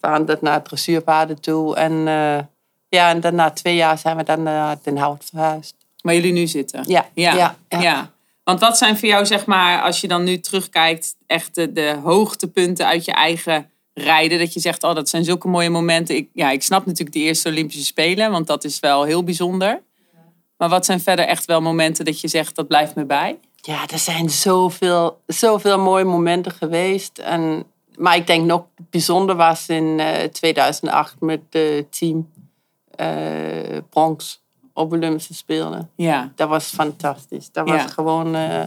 veranderd 0.00 0.42
naar 0.42 0.62
dressuurpaarden 0.62 1.40
toe. 1.40 1.76
En 1.76 1.92
ja, 2.88 3.10
en 3.10 3.20
dan 3.20 3.34
na 3.34 3.50
twee 3.50 3.76
jaar 3.76 3.98
zijn 3.98 4.16
we 4.16 4.22
dan 4.22 4.42
naar 4.42 4.76
Den 4.82 4.96
Hout 4.96 5.24
verhuisd. 5.24 5.74
Waar 6.02 6.14
jullie 6.14 6.32
nu 6.32 6.46
zitten. 6.46 6.84
Ja, 6.86 7.06
Ja, 7.14 7.34
ja, 7.34 7.56
ja. 7.68 7.80
ja. 7.80 8.10
Want 8.44 8.60
wat 8.60 8.78
zijn 8.78 8.98
voor 8.98 9.08
jou, 9.08 9.26
zeg 9.26 9.46
maar, 9.46 9.82
als 9.82 10.00
je 10.00 10.08
dan 10.08 10.24
nu 10.24 10.40
terugkijkt, 10.40 11.16
echt 11.26 11.54
de, 11.54 11.72
de 11.72 11.98
hoogtepunten 12.02 12.86
uit 12.86 13.04
je 13.04 13.12
eigen 13.12 13.68
rijden? 13.94 14.38
Dat 14.38 14.52
je 14.52 14.60
zegt, 14.60 14.82
oh, 14.82 14.94
dat 14.94 15.08
zijn 15.08 15.24
zulke 15.24 15.48
mooie 15.48 15.70
momenten. 15.70 16.16
Ik, 16.16 16.28
ja, 16.32 16.50
ik 16.50 16.62
snap 16.62 16.86
natuurlijk 16.86 17.16
de 17.16 17.22
eerste 17.22 17.48
Olympische 17.48 17.84
Spelen, 17.84 18.30
want 18.30 18.46
dat 18.46 18.64
is 18.64 18.80
wel 18.80 19.02
heel 19.04 19.24
bijzonder. 19.24 19.82
Maar 20.56 20.68
wat 20.68 20.84
zijn 20.84 21.00
verder 21.00 21.26
echt 21.26 21.44
wel 21.44 21.60
momenten 21.60 22.04
dat 22.04 22.20
je 22.20 22.28
zegt, 22.28 22.54
dat 22.56 22.68
blijft 22.68 22.94
me 22.94 23.04
bij? 23.04 23.38
Ja, 23.56 23.82
er 23.92 23.98
zijn 23.98 24.30
zoveel, 24.30 25.20
zoveel 25.26 25.78
mooie 25.78 26.04
momenten 26.04 26.52
geweest. 26.52 27.18
En, 27.18 27.64
maar 27.96 28.16
ik 28.16 28.26
denk 28.26 28.44
nog 28.44 28.64
bijzonder 28.90 29.36
was 29.36 29.68
in 29.68 30.00
eh, 30.00 30.28
2008 30.28 31.20
met 31.20 31.40
het 31.50 31.98
team 31.98 32.30
eh 32.90 33.78
Bronx 33.90 34.42
op 34.72 34.92
Olympische 34.92 35.34
Spelen. 35.34 35.90
Ja, 35.96 36.32
Dat 36.36 36.48
was 36.48 36.64
fantastisch. 36.66 37.50
Dat 37.52 37.68
was 37.68 37.82
Ja. 37.82 37.88
gewoon... 37.88 38.34
eh, 38.34 38.62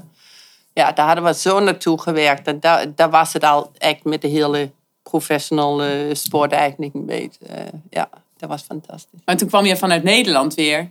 ja, 0.74 0.92
daar 0.92 1.06
hadden 1.06 1.24
we 1.24 1.34
zo 1.34 1.60
naartoe 1.60 2.02
gewerkt. 2.02 2.48
En 2.48 2.60
daar, 2.60 2.96
daar 2.96 3.10
was 3.10 3.34
het 3.34 3.44
al 3.44 3.72
echt 3.78 4.04
met 4.04 4.22
de 4.22 4.28
hele 4.28 4.72
professional 5.10 5.84
eh, 5.84 6.14
sport 6.14 6.52
eigenlijk 6.52 6.94
niet 6.94 7.06
weet. 7.06 7.38
Eh, 7.48 7.64
ja, 7.90 8.10
dat 8.38 8.50
was 8.50 8.62
fantastisch. 8.62 9.20
Maar 9.26 9.38
toen 9.38 9.48
kwam 9.48 9.66
je 9.66 9.78
vanuit 9.78 10.04
Nederland 10.04 10.54
weer 10.54 10.90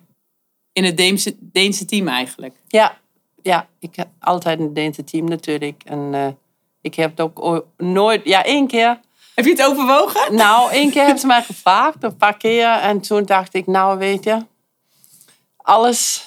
in 0.73 0.85
het 0.85 0.97
Deense, 0.97 1.37
Deense 1.39 1.85
team 1.85 2.09
eigenlijk. 2.09 2.55
Ja, 2.69 2.99
ja, 3.43 3.69
ik 3.79 3.97
heb 3.97 4.09
altijd 4.19 4.61
een 4.61 4.75
Deense 4.75 5.05
team 5.05 5.29
natuurlijk. 5.29 5.83
En 5.85 6.15
eh, 6.15 6.29
ik 6.81 6.95
heb 6.95 7.11
het 7.11 7.21
ook 7.21 7.65
nooit... 7.77 8.25
Ja, 8.25 8.45
één 8.45 8.67
keer... 8.67 9.01
Heb 9.35 9.45
je 9.45 9.51
het 9.51 9.65
overwogen? 9.65 10.35
Nou, 10.35 10.71
één 10.71 10.91
keer 10.91 11.03
hebben 11.03 11.21
ze 11.21 11.27
mij 11.27 11.43
gevraagd, 11.43 12.03
een 12.03 12.17
paar 12.17 12.37
keer. 12.37 12.69
En 12.69 13.01
toen 13.01 13.25
dacht 13.25 13.55
ik, 13.55 13.67
nou 13.67 13.99
weet 13.99 14.25
je... 14.25 14.39
Alles 15.57 16.25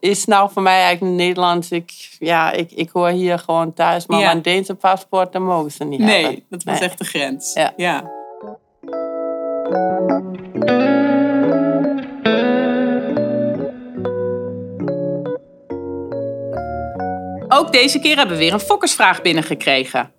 is 0.00 0.24
nou 0.24 0.50
voor 0.52 0.62
mij 0.62 0.82
eigenlijk 0.82 1.16
Nederlands. 1.16 1.70
Ik, 1.70 1.92
ja, 2.18 2.50
ik, 2.52 2.72
ik 2.72 2.90
hoor 2.90 3.08
hier 3.08 3.38
gewoon 3.38 3.72
thuis. 3.72 4.06
Maar 4.06 4.18
Ja. 4.18 4.26
mijn 4.26 4.42
Deense 4.42 4.74
paspoort, 4.74 5.32
dat 5.32 5.42
mogen 5.42 5.70
ze 5.70 5.84
niet 5.84 6.00
hebben. 6.00 6.22
Nee, 6.22 6.44
dat 6.48 6.62
was 6.64 6.78
Nee. 6.78 6.88
echt 6.88 6.98
de 6.98 7.04
grens. 7.04 7.52
Ja. 7.54 7.72
ja. 7.76 8.10
Ook 17.48 17.72
deze 17.72 17.98
keer 17.98 18.16
hebben 18.16 18.36
we 18.36 18.42
weer 18.42 18.52
een 18.52 18.60
fokkersvraag 18.60 19.22
binnengekregen. 19.22 20.12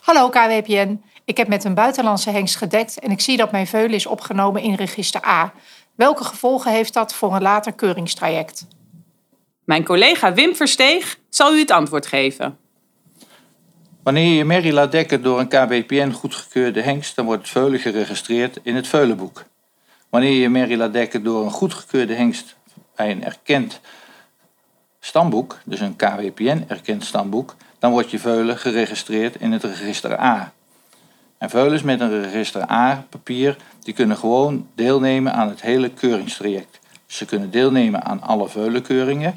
Hallo 0.00 0.28
KWPN. 0.28 1.02
Ik 1.24 1.36
heb 1.36 1.48
met 1.48 1.64
een 1.64 1.74
buitenlandse 1.74 2.30
hengst 2.30 2.56
gedekt 2.56 2.98
en 2.98 3.10
ik 3.10 3.20
zie 3.20 3.36
dat 3.36 3.50
mijn 3.52 3.66
veulen 3.66 3.94
is 3.94 4.06
opgenomen 4.06 4.62
in 4.62 4.74
register 4.74 5.26
A. 5.26 5.52
Welke 6.00 6.24
gevolgen 6.24 6.72
heeft 6.72 6.94
dat 6.94 7.14
voor 7.14 7.34
een 7.34 7.42
later 7.42 7.72
keuringstraject? 7.72 8.66
Mijn 9.64 9.84
collega 9.84 10.32
Wim 10.32 10.56
Versteeg 10.56 11.18
zal 11.28 11.54
u 11.54 11.58
het 11.58 11.70
antwoord 11.70 12.06
geven. 12.06 12.58
Wanneer 14.02 14.24
je 14.24 14.34
je 14.34 14.44
merrie 14.44 14.72
laat 14.72 14.92
dekken 14.92 15.22
door 15.22 15.40
een 15.40 15.48
KBPN 15.48 16.10
goedgekeurde 16.10 16.80
hengst, 16.80 17.16
dan 17.16 17.24
wordt 17.24 17.42
het 17.42 17.50
veulen 17.50 17.80
geregistreerd 17.80 18.58
in 18.62 18.76
het 18.76 18.86
veulenboek. 18.86 19.44
Wanneer 20.08 20.30
je 20.30 20.40
je 20.40 20.48
merrie 20.48 20.76
laat 20.76 20.92
dekken 20.92 21.24
door 21.24 21.44
een 21.44 21.50
goedgekeurde 21.50 22.14
hengst 22.14 22.56
bij 22.96 23.10
een 23.10 23.24
erkend 23.24 23.80
stamboek, 25.00 25.58
dus 25.64 25.80
een 25.80 25.96
KWPN 25.96 26.64
erkend 26.68 27.04
stamboek, 27.04 27.56
dan 27.78 27.90
wordt 27.90 28.10
je 28.10 28.18
veulen 28.18 28.58
geregistreerd 28.58 29.36
in 29.36 29.52
het 29.52 29.64
register 29.64 30.20
A. 30.20 30.52
En 31.38 31.50
veulens 31.50 31.82
met 31.82 32.00
een 32.00 32.22
register 32.22 32.70
A 32.70 33.06
papier, 33.08 33.56
die 33.82 33.94
kunnen 33.94 34.16
gewoon 34.16 34.66
deelnemen 34.74 35.32
aan 35.32 35.48
het 35.48 35.62
hele 35.62 35.90
keuringstraject. 35.90 36.78
Ze 37.06 37.24
kunnen 37.24 37.50
deelnemen 37.50 38.04
aan 38.04 38.22
alle 38.22 38.48
veulenkeuringen. 38.48 39.34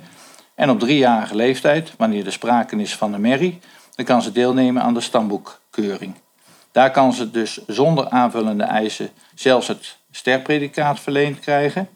En 0.55 0.69
op 0.69 0.79
driejarige 0.79 1.35
leeftijd, 1.35 1.93
wanneer 1.97 2.25
er 2.25 2.31
sprake 2.31 2.75
is 2.75 2.95
van 2.95 3.13
een 3.13 3.21
merrie, 3.21 3.59
dan 3.95 4.05
kan 4.05 4.21
ze 4.21 4.31
deelnemen 4.31 4.81
aan 4.81 4.93
de 4.93 5.01
stamboekkeuring. 5.01 6.13
Daar 6.71 6.91
kan 6.91 7.13
ze 7.13 7.31
dus 7.31 7.59
zonder 7.67 8.09
aanvullende 8.09 8.63
eisen 8.63 9.09
zelfs 9.35 9.67
het 9.67 9.97
sterpredicaat 10.11 10.99
verleend 10.99 11.39
krijgen. 11.39 11.89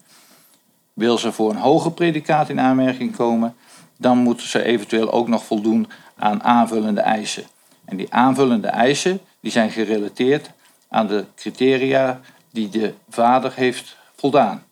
Wil 0.94 1.18
ze 1.18 1.32
voor 1.32 1.50
een 1.50 1.58
hoger 1.58 1.92
predicaat 1.92 2.50
in 2.50 2.60
aanmerking 2.60 3.16
komen, 3.16 3.56
dan 3.98 4.18
moeten 4.18 4.48
ze 4.48 4.64
eventueel 4.64 5.12
ook 5.12 5.28
nog 5.28 5.46
voldoen 5.46 5.88
aan 6.18 6.44
aanvullende 6.44 7.02
eisen. 7.02 7.44
En 7.86 7.98
die 7.98 8.14
aanvullende 8.14 8.68
eisen 8.68 9.20
die 9.40 9.52
zijn 9.52 9.72
gerelateerd 9.72 10.52
aan 10.90 11.08
de 11.08 11.26
criteria 11.36 12.20
die 12.52 12.70
de 12.70 12.94
vader 13.10 13.54
heeft 13.56 13.98
voldaan. 14.16 14.64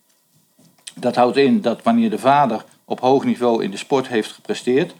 Dat 0.94 1.16
houdt 1.16 1.38
in 1.38 1.62
dat 1.62 1.84
wanneer 1.84 2.10
de 2.10 2.20
vader 2.20 2.66
op 2.86 3.00
hoog 3.00 3.24
niveau 3.24 3.64
in 3.64 3.72
de 3.72 3.78
sport 3.78 4.08
heeft 4.08 4.32
gepresteerd, 4.32 4.96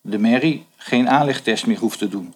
de 0.00 0.18
merrie 0.18 0.66
geen 0.76 1.08
aanlegtest 1.08 1.66
meer 1.66 1.78
hoeft 1.78 1.98
te 1.98 2.08
doen. 2.08 2.34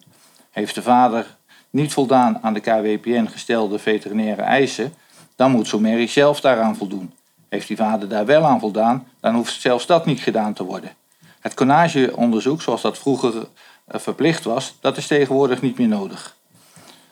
Heeft 0.51 0.75
de 0.75 0.81
vader 0.81 1.35
niet 1.69 1.93
voldaan 1.93 2.39
aan 2.41 2.53
de 2.53 2.59
KWPN 2.59 3.25
gestelde 3.25 3.79
veterinaire 3.79 4.41
eisen, 4.41 4.93
dan 5.35 5.51
moet 5.51 5.67
zo'n 5.67 5.81
merrie 5.81 6.07
zelf 6.07 6.41
daaraan 6.41 6.75
voldoen. 6.75 7.13
Heeft 7.49 7.67
die 7.67 7.77
vader 7.77 8.09
daar 8.09 8.25
wel 8.25 8.45
aan 8.45 8.59
voldaan, 8.59 9.07
dan 9.19 9.35
hoeft 9.35 9.61
zelfs 9.61 9.85
dat 9.85 10.05
niet 10.05 10.19
gedaan 10.19 10.53
te 10.53 10.63
worden. 10.63 10.91
Het 11.39 11.53
connageonderzoek, 11.53 12.61
zoals 12.61 12.81
dat 12.81 12.97
vroeger 12.97 13.47
eh, 13.85 13.99
verplicht 13.99 14.43
was, 14.43 14.75
dat 14.79 14.97
is 14.97 15.07
tegenwoordig 15.07 15.61
niet 15.61 15.77
meer 15.77 15.87
nodig. 15.87 16.35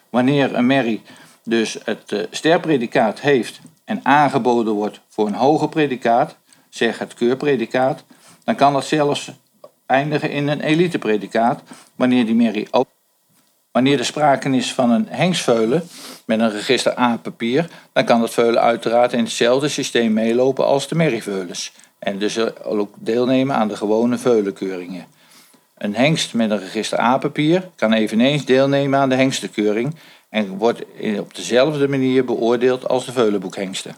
Wanneer 0.09 0.55
een 0.55 0.65
merrie 0.65 1.01
dus 1.45 1.77
het 1.83 2.11
eh, 2.11 2.19
sterpredicaat 2.31 3.19
heeft 3.19 3.59
en 3.83 3.99
aangeboden 4.03 4.73
wordt 4.73 4.99
voor 5.09 5.27
een 5.27 5.33
hoger 5.33 5.69
predicaat, 5.69 6.35
zeg 6.69 6.99
het 6.99 7.13
keurpredicaat, 7.13 8.03
dan 8.43 8.55
kan 8.55 8.73
dat 8.73 8.85
zelfs 8.85 9.31
eindigen 9.85 10.31
in 10.31 10.47
een 10.47 10.61
elitepredicaat 10.61 11.61
wanneer 11.95 12.25
die 12.25 12.35
merrie 12.35 12.67
ook 12.71 12.87
Wanneer 13.75 13.99
er 13.99 14.05
sprake 14.05 14.49
is 14.49 14.73
van 14.73 14.91
een 14.91 15.07
hengsveulen 15.09 15.83
met 16.25 16.39
een 16.39 16.51
register 16.51 16.99
A 16.99 17.17
papier, 17.17 17.69
dan 17.93 18.05
kan 18.05 18.19
dat 18.19 18.33
veulen 18.33 18.61
uiteraard 18.61 19.13
in 19.13 19.23
hetzelfde 19.23 19.67
systeem 19.67 20.13
meelopen 20.13 20.65
als 20.65 20.87
de 20.87 20.95
merrieveulens. 20.95 21.71
En 21.99 22.17
dus 22.17 22.63
ook 22.63 22.93
deelnemen 22.99 23.55
aan 23.55 23.67
de 23.67 23.75
gewone 23.75 24.17
veulenkeuringen. 24.17 25.05
Een 25.77 25.95
hengst 25.95 26.33
met 26.33 26.51
een 26.51 26.59
register 26.59 26.99
A 26.99 27.17
papier 27.17 27.69
kan 27.75 27.93
eveneens 27.93 28.45
deelnemen 28.45 28.99
aan 28.99 29.09
de 29.09 29.15
hengstenkeuring 29.15 29.95
en 30.35 30.57
wordt 30.57 30.83
op 31.19 31.35
dezelfde 31.35 31.87
manier 31.87 32.25
beoordeeld 32.25 32.87
als 32.87 33.05
de 33.05 33.11
veulenboekhengsten. 33.11 33.95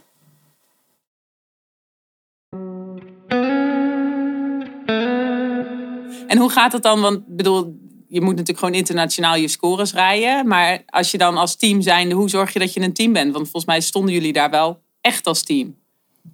En 6.28 6.38
hoe 6.38 6.50
gaat 6.50 6.72
het 6.72 6.84
dan? 6.84 7.02
Want 7.02 7.18
ik 7.18 7.36
bedoel, 7.36 7.80
je 8.08 8.22
moet 8.22 8.30
natuurlijk 8.30 8.60
gewoon 8.60 8.74
internationaal 8.74 9.36
je 9.36 9.48
scores 9.48 9.94
rijden. 9.94 10.48
Maar 10.48 10.84
als 10.86 11.12
je 11.12 11.18
dan 11.18 11.38
als 11.38 11.56
team 11.56 11.82
zijnde, 11.82 12.16
hoe 12.16 12.30
zorg 12.30 12.54
je 12.54 12.60
dat 12.60 12.74
je 12.74 12.82
een 12.82 12.94
team 12.94 13.14
bent? 13.14 13.34
Want 13.34 13.44
volgens 13.44 13.66
mij 13.66 13.82
stonden 13.82 14.14
jullie 14.14 14.34
daar 14.34 14.50
wel 14.50 14.80
echt 15.02 15.28
als 15.28 15.44
team. 15.44 15.76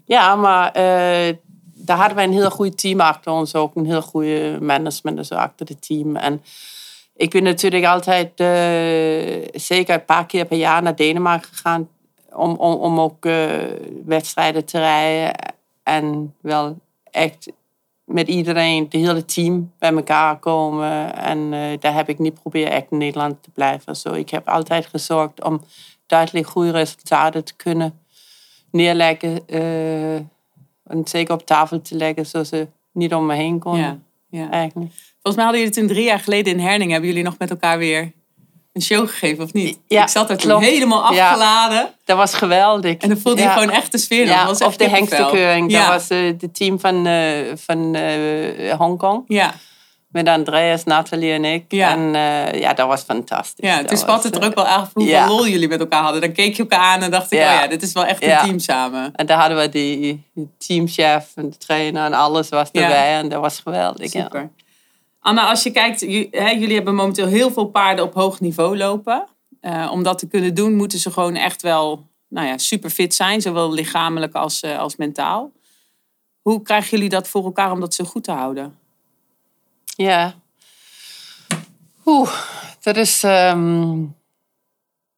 Ja, 0.05 0.35
maar 0.35 0.71
eh, 0.71 1.35
daar 1.73 1.97
hadden 1.97 2.15
wij 2.15 2.25
een 2.25 2.31
heel 2.31 2.49
goed 2.49 2.77
team 2.77 2.99
achter 2.99 3.31
ons. 3.31 3.55
Ook 3.55 3.75
een 3.75 3.85
heel 3.85 4.01
goede 4.01 4.57
management 4.61 5.17
dus 5.17 5.31
achter 5.31 5.67
het 5.67 5.87
team. 5.87 6.15
En 6.15 6.41
ik 7.15 7.29
ben 7.29 7.43
natuurlijk 7.43 7.85
altijd 7.85 8.31
eh, 8.35 9.59
zeker 9.59 9.93
een 9.93 10.05
paar 10.05 10.25
keer 10.25 10.45
per 10.45 10.57
jaar 10.57 10.81
naar 10.81 10.95
Denemarken 10.95 11.49
gegaan. 11.49 11.89
Om, 12.31 12.55
om, 12.55 12.73
om 12.73 12.99
ook 12.99 13.25
eh, 13.25 13.51
wedstrijden 14.05 14.65
te 14.65 14.79
rijden. 14.79 15.53
En 15.83 16.35
wel 16.41 16.77
echt 17.03 17.51
met 18.03 18.27
iedereen, 18.27 18.83
het 18.83 18.93
hele 18.93 19.25
team, 19.25 19.71
bij 19.79 19.93
elkaar 19.93 20.39
komen. 20.39 21.15
En 21.15 21.53
eh, 21.53 21.79
daar 21.79 21.93
heb 21.93 22.09
ik 22.09 22.19
niet 22.19 22.41
proberen 22.41 22.71
echt 22.71 22.85
in 22.89 22.97
Nederland 22.97 23.43
te 23.43 23.49
blijven. 23.49 23.95
Zo, 23.95 24.13
ik 24.13 24.29
heb 24.29 24.47
altijd 24.47 24.85
gezorgd 24.85 25.43
om 25.43 25.61
duidelijk 26.05 26.47
goede 26.47 26.71
resultaten 26.71 27.43
te 27.43 27.55
kunnen 27.55 27.99
neerleggen. 28.71 29.47
en 30.83 31.01
zeker 31.03 31.33
op 31.33 31.45
tafel 31.45 31.81
te 31.81 31.95
leggen, 31.95 32.25
zodat 32.25 32.47
ze 32.47 32.67
niet 32.91 33.13
om 33.13 33.25
me 33.25 33.35
heen 33.35 33.59
konden. 33.59 34.05
Ja, 34.29 34.39
ja. 34.39 34.49
Eigenlijk. 34.49 35.12
Volgens 35.23 35.35
mij 35.35 35.43
hadden 35.43 35.59
jullie 35.61 35.75
toen 35.75 35.87
drie 35.87 36.03
jaar 36.05 36.19
geleden 36.19 36.53
in 36.53 36.59
Herning, 36.59 36.91
hebben 36.91 37.09
jullie 37.09 37.23
nog 37.23 37.35
met 37.37 37.49
elkaar 37.49 37.77
weer 37.77 38.11
een 38.73 38.81
show 38.81 39.07
gegeven, 39.07 39.43
of 39.43 39.53
niet? 39.53 39.79
Ja, 39.87 40.01
ik 40.01 40.07
zat 40.09 40.29
er 40.29 40.37
toen 40.37 40.61
helemaal 40.61 41.13
Ja. 41.13 41.27
afgeladen. 41.29 41.89
Dat 42.05 42.17
was 42.17 42.33
geweldig. 42.33 42.97
En 42.97 43.09
dan 43.09 43.17
voelde 43.17 43.41
je 43.41 43.47
Ja. 43.47 43.53
gewoon 43.53 43.69
echt 43.69 43.91
de 43.91 43.97
sfeer. 43.97 44.25
Ja, 44.25 44.45
was 44.45 44.61
of 44.61 44.67
echt 44.67 44.79
de 44.79 44.89
hengstenkeuring. 44.89 45.71
Ja. 45.71 45.79
Dat 45.79 46.07
was 46.07 46.07
eh 46.19 46.25
het 46.25 46.53
team 46.55 46.79
van, 46.79 47.05
eh 47.05 47.51
van 47.55 47.95
eh, 47.95 48.73
Hongkong. 48.77 49.23
Ja, 49.27 49.53
Met 50.07 50.27
Andreas, 50.27 50.83
Nathalie 50.83 51.31
en 51.31 51.45
ik. 51.45 51.65
Ja. 51.67 51.91
En 51.91 52.15
eh, 52.15 52.59
ja, 52.59 52.73
dat 52.73 52.87
was 52.87 53.01
fantastisch. 53.01 53.69
ja 53.69 53.83
toen 53.83 53.97
spatte 53.97 54.27
het 54.27 54.35
er 54.35 54.41
eh, 54.41 54.47
ook 54.47 54.55
wel 54.55 54.65
af 54.67 54.89
hoeveel 54.93 55.27
lol 55.27 55.47
jullie 55.47 55.67
met 55.67 55.79
elkaar 55.79 56.01
hadden. 56.03 56.21
Dan 56.21 56.31
keek 56.31 56.55
je 56.55 56.61
elkaar 56.61 56.79
aan 56.79 57.01
en 57.01 57.11
dacht 57.11 57.31
ik, 57.31 57.39
oh 57.39 57.45
ja, 57.45 57.67
dit 57.67 57.81
is 57.81 57.93
wel 57.93 58.05
echt 58.05 58.23
een 58.23 58.37
team 58.43 58.59
samen. 58.59 59.11
En 59.15 59.25
daar 59.25 59.39
hadden 59.39 59.57
we 59.57 59.69
die, 59.69 60.23
die 60.33 60.49
teamchef 60.57 61.25
en 61.35 61.49
de 61.49 61.57
trainer 61.57 62.05
en 62.05 62.13
alles 62.13 62.49
was 62.49 62.69
erbij. 62.71 63.13
En 63.17 63.29
dat 63.29 63.41
was 63.41 63.59
geweldig. 63.63 64.13
Ja. 64.13 64.23
Super. 64.23 64.49
Anna, 65.23 65.49
als 65.49 65.63
je 65.63 65.71
kijkt, 65.71 65.99
jullie 65.99 66.75
hebben 66.75 66.95
momenteel 66.95 67.27
heel 67.27 67.51
veel 67.51 67.65
paarden 67.65 68.05
op 68.05 68.13
hoog 68.13 68.39
niveau 68.39 68.77
lopen. 68.77 69.27
Eh, 69.59 69.89
om 69.91 70.03
dat 70.03 70.19
te 70.19 70.27
kunnen 70.27 70.53
doen, 70.53 70.75
moeten 70.75 70.99
ze 70.99 71.11
gewoon 71.11 71.35
echt 71.35 71.61
wel 71.61 72.07
nou 72.27 72.47
ja, 72.47 72.57
super 72.57 72.89
fit 72.89 73.13
zijn, 73.13 73.41
zowel 73.41 73.73
lichamelijk 73.73 74.33
als, 74.33 74.61
eh, 74.61 74.79
als 74.79 74.95
mentaal. 74.95 75.51
Hoe 76.41 76.61
krijgen 76.61 76.89
jullie 76.89 77.09
dat 77.09 77.27
voor 77.27 77.43
elkaar 77.43 77.71
om 77.71 77.79
dat 77.79 77.93
zo 77.93 78.03
goed 78.03 78.23
te 78.23 78.31
houden? 78.31 78.77
Ja. 79.85 80.33
Oeh, 82.05 82.33
dat 82.81 82.97
is... 82.97 83.23
ehm, 83.23 84.01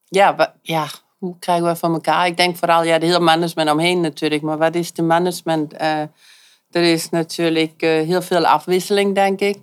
ja, 0.05 0.55
ja, 0.61 0.87
hoe 1.17 1.39
krijgen 1.39 1.67
we 1.67 1.75
van 1.75 1.93
elkaar? 1.93 2.25
Ik 2.27 2.37
denk 2.37 2.57
vooral, 2.57 2.83
ja, 2.83 2.99
de 2.99 3.05
hele 3.05 3.19
management 3.19 3.71
omheen 3.71 4.01
natuurlijk. 4.01 4.41
Maar 4.41 4.57
wat 4.57 4.75
is 4.75 4.93
de 4.93 5.01
management? 5.01 5.73
Eh 5.73 6.01
er 6.71 6.83
is 6.83 7.09
natuurlijk 7.09 7.81
heel 7.81 8.21
veel 8.21 8.45
afwisseling, 8.45 9.15
denk 9.15 9.39
ik. 9.39 9.57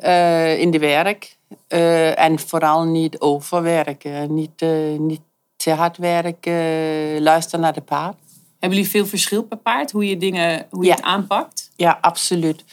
Eh, 0.00 0.58
in 0.58 0.70
de 0.70 0.78
werk. 0.78 1.36
Eh, 1.68 2.18
en 2.18 2.38
vooral 2.38 2.84
niet 2.84 3.18
overwerken. 3.18 4.34
Niet, 4.34 4.62
eh, 4.62 4.98
niet 4.98 5.20
te 5.56 5.70
hard 5.70 5.96
werken. 5.96 7.22
luisteren 7.22 7.60
naar 7.60 7.72
de 7.72 7.80
paard. 7.80 8.16
Hebben 8.58 8.78
jullie 8.78 8.92
veel 8.92 9.06
verschil 9.06 9.42
per 9.42 9.56
paard, 9.56 9.90
hoe 9.90 10.08
je, 10.08 10.16
dingen, 10.16 10.66
hoe 10.70 10.82
je 10.82 10.88
Ja. 10.88 10.94
het 10.94 11.04
aanpakt? 11.04 11.70
Ja, 11.76 11.98
absoluut. 12.00 12.64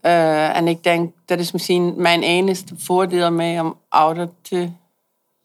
En 0.00 0.68
ik 0.68 0.82
denk, 0.82 1.12
dat 1.24 1.38
is 1.38 1.52
misschien 1.52 1.94
mijn 1.96 2.22
enige 2.22 2.62
voordeel 2.76 3.32
mee 3.32 3.60
om 3.60 3.78
ouder 3.88 4.28
te 4.42 4.70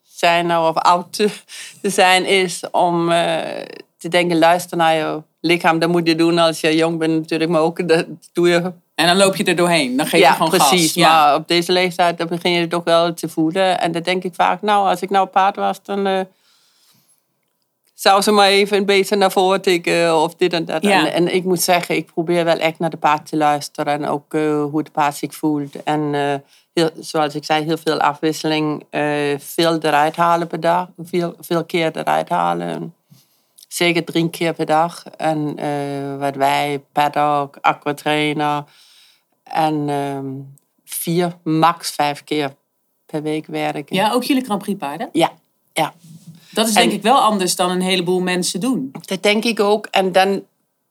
zijn 0.02 0.46
nou, 0.46 0.68
of 0.68 0.76
oud 0.76 1.12
te, 1.12 1.28
te 1.82 1.90
zijn, 1.90 2.24
is 2.24 2.70
om 2.70 3.08
te 3.96 4.08
denken, 4.08 4.38
luister 4.38 4.76
naar 4.76 4.94
je 4.94 5.22
lichaam. 5.40 5.78
Dat 5.78 5.88
moet 5.88 6.06
je 6.06 6.14
doen 6.14 6.38
als 6.38 6.60
je 6.60 6.76
jong 6.76 6.98
bent 6.98 7.12
natuurlijk, 7.12 7.50
maar 7.50 7.60
ook 7.60 7.88
dat 7.88 8.06
doe 8.32 8.48
je 8.48 8.72
En 9.02 9.08
dan 9.08 9.16
loop 9.16 9.36
je 9.36 9.44
er 9.44 9.56
doorheen. 9.56 9.96
Dan 9.96 10.06
geef 10.06 10.20
je 10.20 10.26
gewoon 10.26 10.50
precies. 10.50 10.82
gas. 10.82 10.94
Ja. 10.94 11.08
Maar 11.08 11.34
op 11.34 11.48
deze 11.48 11.72
leeftijd 11.72 12.18
dan 12.18 12.26
begin 12.26 12.52
je 12.52 12.60
het 12.60 12.70
toch 12.70 12.84
wel 12.84 13.14
te 13.14 13.28
voelen. 13.28 13.80
En 13.80 13.92
dan 13.92 14.02
denk 14.02 14.24
ik 14.24 14.34
vaak, 14.34 14.62
nou, 14.62 14.88
als 14.88 15.00
ik 15.00 15.10
nou 15.10 15.26
paard 15.26 15.56
was, 15.56 15.82
dan 15.82 16.06
eh, 16.06 16.20
zou 17.94 18.22
ze 18.22 18.30
maar 18.30 18.48
even 18.48 18.76
een 18.76 18.86
beetje 18.86 19.16
naar 19.16 19.32
voren 19.32 19.60
tikken 19.60 20.16
of 20.16 20.34
dit 20.34 20.52
en 20.52 20.64
dat. 20.64 20.82
Ja. 20.82 21.06
En, 21.06 21.12
en 21.12 21.34
ik 21.34 21.44
moet 21.44 21.60
zeggen, 21.60 21.96
ik 21.96 22.06
probeer 22.06 22.44
wel 22.44 22.58
echt 22.58 22.78
naar 22.78 22.90
de 22.90 22.96
paard 22.96 23.26
te 23.26 23.36
luisteren 23.36 23.92
en 23.92 24.08
ook 24.08 24.34
eh, 24.34 24.62
hoe 24.62 24.82
de 24.82 24.90
paard 24.90 25.16
zich 25.16 25.34
voelt. 25.34 25.82
En 25.82 26.14
eh, 26.14 26.34
heel, 26.74 26.90
zoals 27.00 27.34
ik 27.34 27.44
zei, 27.44 27.64
heel 27.64 27.78
veel 27.78 28.00
afwisseling, 28.00 28.84
veel 29.38 29.78
eruit 29.78 30.16
halen 30.16 30.46
per 30.46 30.60
dag, 30.60 30.88
veel, 30.98 31.34
veel 31.40 31.64
keer 31.64 31.96
eruit 31.96 32.28
halen. 32.28 32.94
Zeker 33.68 34.04
drie 34.04 34.30
keer 34.30 34.52
per 34.52 34.66
dag. 34.66 35.04
En 35.16 35.56
wat 36.18 36.34
wij, 36.34 36.82
paddock, 36.92 37.58
aquatrainer. 37.60 38.64
En 39.52 39.88
ehm, 39.88 40.26
vier, 40.84 41.36
max 41.44 41.90
vijf 41.90 42.24
keer 42.24 42.54
per 43.06 43.22
week 43.22 43.46
werken. 43.46 43.96
ja, 43.96 44.12
ook 44.12 44.24
jullie 44.24 44.44
Grand 44.44 44.62
Prix 44.62 44.78
paarden. 44.78 45.08
ja, 45.12 45.32
ja. 45.72 45.92
Dat 46.50 46.68
is 46.68 46.74
En- 46.74 46.80
denk 46.80 46.92
ik 46.92 47.02
wel 47.02 47.18
anders 47.18 47.56
dan 47.56 47.70
een 47.70 47.80
heleboel 47.80 48.20
mensen 48.20 48.60
doen. 48.60 48.90
Dat 49.00 49.22
denk 49.22 49.44
ik 49.44 49.60
ook. 49.60 49.86
En 49.90 50.12
dan, 50.12 50.42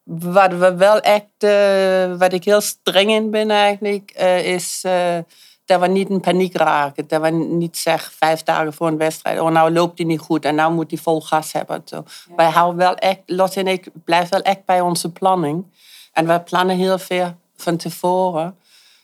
wat 0.03 0.53
we 0.53 0.75
wel 0.75 1.00
echt, 1.00 1.25
eh, 1.38 2.18
wat 2.18 2.34
ik 2.34 2.44
heel 2.44 2.62
streng 2.62 3.10
in 3.10 3.30
ben 3.32 3.51
eigenlijk, 3.51 4.12
eh, 4.15 4.53
is 4.53 4.82
eh, 4.84 5.18
dat 5.65 5.80
we 5.80 5.88
niet 5.88 6.10
in 6.10 6.20
paniek 6.20 6.56
raken. 6.56 7.08
Dat 7.08 7.22
we 7.22 7.30
niet 7.30 7.77
zeggen 7.77 8.13
vijf 8.13 8.44
dagen 8.44 8.74
voor 8.74 8.88
een 8.88 8.98
wedstrijd, 8.98 9.39
oh 9.39 9.50
nou 9.50 9.72
loopt 9.72 9.98
hij 9.98 10.08
niet 10.08 10.20
goed 10.20 10.46
en 10.46 10.56
nou 10.56 10.74
moet 10.74 10.91
hij 10.91 11.00
vol 11.00 11.22
gas 11.22 11.51
hebben. 11.51 11.82
Zo. 11.86 12.03
Wij 12.36 12.50
houden 12.50 12.77
wel 12.77 12.96
echt, 12.96 13.20
Lot 13.25 13.56
en 13.58 13.68
ik 13.68 13.88
blijven 14.06 14.30
wel 14.30 14.41
echt 14.41 14.65
bij 14.65 14.82
onze 14.82 15.12
planning. 15.12 15.65
En 16.13 16.27
we 16.27 16.41
plannen 16.41 16.77
heel 16.77 16.98
veel 16.98 17.36
van 17.62 17.77
tevoren. 17.77 18.56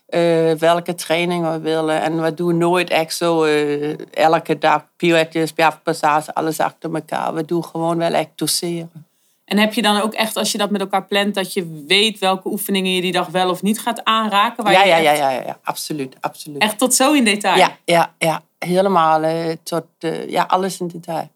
eh, 0.07 0.51
welke 0.51 0.95
training 0.95 1.49
we 1.51 1.59
willen. 1.59 2.01
En 2.01 2.21
we 2.21 2.33
doen 2.33 2.57
nooit 2.57 2.89
echt 2.89 3.15
zo 3.15 3.43
eh, 3.43 3.95
elke 4.13 4.57
dag 4.57 4.85
pirouetjes, 4.97 5.53
passage, 5.83 6.33
alles 6.33 6.59
achter 6.59 6.93
elkaar. 6.93 7.33
We 7.33 7.45
doen 7.45 7.65
gewoon 7.65 7.97
wel 7.97 8.13
echt 8.13 8.29
doseren. 8.35 9.05
En 9.45 9.57
heb 9.57 9.73
je 9.73 9.81
dan 9.81 10.01
ook 10.01 10.13
echt, 10.13 10.37
als 10.37 10.51
je 10.51 10.57
dat 10.57 10.69
met 10.69 10.81
elkaar 10.81 11.05
plant, 11.05 11.33
dat 11.35 11.53
je 11.53 11.83
weet 11.87 12.19
welke 12.19 12.49
oefeningen 12.49 12.91
je 12.91 13.01
die 13.01 13.11
dag 13.11 13.27
wel 13.27 13.49
of 13.49 13.61
niet 13.61 13.79
gaat 13.79 14.03
aanraken? 14.03 14.63
Waar 14.63 14.73
Ja, 14.73 14.81
je 14.83 14.87
ja, 14.87 14.97
ja, 14.97 15.11
ja, 15.11 15.29
ja, 15.29 15.41
ja, 15.45 15.59
absoluut, 15.63 16.15
absoluut. 16.19 16.61
Echt 16.61 16.77
tot 16.77 16.93
zo 16.93 17.13
in 17.13 17.23
detail? 17.23 17.57
Ja, 17.57 17.77
ja, 17.85 18.13
ja, 18.17 18.41
helemaal 18.59 19.21
eh, 19.23 19.55
tot, 19.63 19.85
ja, 20.27 20.43
alles 20.43 20.79
in 20.79 20.87
detail. 20.87 21.29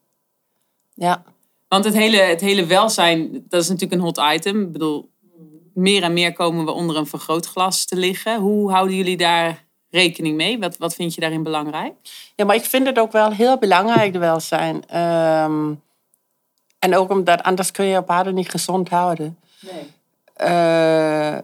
Ja. 0.94 1.24
Want 1.68 1.86
het 1.86 1.94
hele, 1.94 2.18
het 2.18 2.42
hele 2.42 2.66
welzijn, 2.66 3.46
dat 3.50 3.62
is 3.62 3.70
natuurlijk 3.70 4.02
een 4.02 4.08
hot 4.08 4.22
item. 4.34 4.62
Ik 4.62 4.72
bedoel, 4.72 5.10
meer 5.74 6.04
en 6.04 6.14
meer 6.14 6.34
komen 6.34 6.66
we 6.66 6.72
onder 6.72 6.96
een 6.96 7.08
vergrootglas 7.08 7.86
te 7.86 7.96
liggen. 7.96 8.40
Hoe 8.40 8.72
houden 8.72 8.96
jullie 8.96 9.18
daar 9.18 9.66
rekening 9.90 10.36
mee? 10.36 10.60
Wat, 10.60 10.78
wat 10.78 10.96
vind 10.96 11.14
je 11.16 11.22
daarin 11.22 11.44
belangrijk? 11.44 11.94
ja, 12.36 12.46
maar 12.46 12.56
ik 12.56 12.66
vind 12.66 12.86
het 12.86 13.00
ook 13.00 13.12
wel 13.12 13.32
heel 13.32 13.58
belangrijk, 13.58 14.14
de 14.14 14.20
welzijn. 14.20 14.84
Ehm, 14.88 15.74
en 16.80 16.96
ook 16.96 17.10
omdat 17.10 17.44
anders 17.44 17.72
kun 17.72 17.86
je 17.86 17.92
je 17.94 18.02
paarden 18.02 18.34
niet 18.34 18.50
gezond 18.50 18.90
houden. 18.90 19.38
Eh, 20.34 20.48
Maar, 20.50 21.42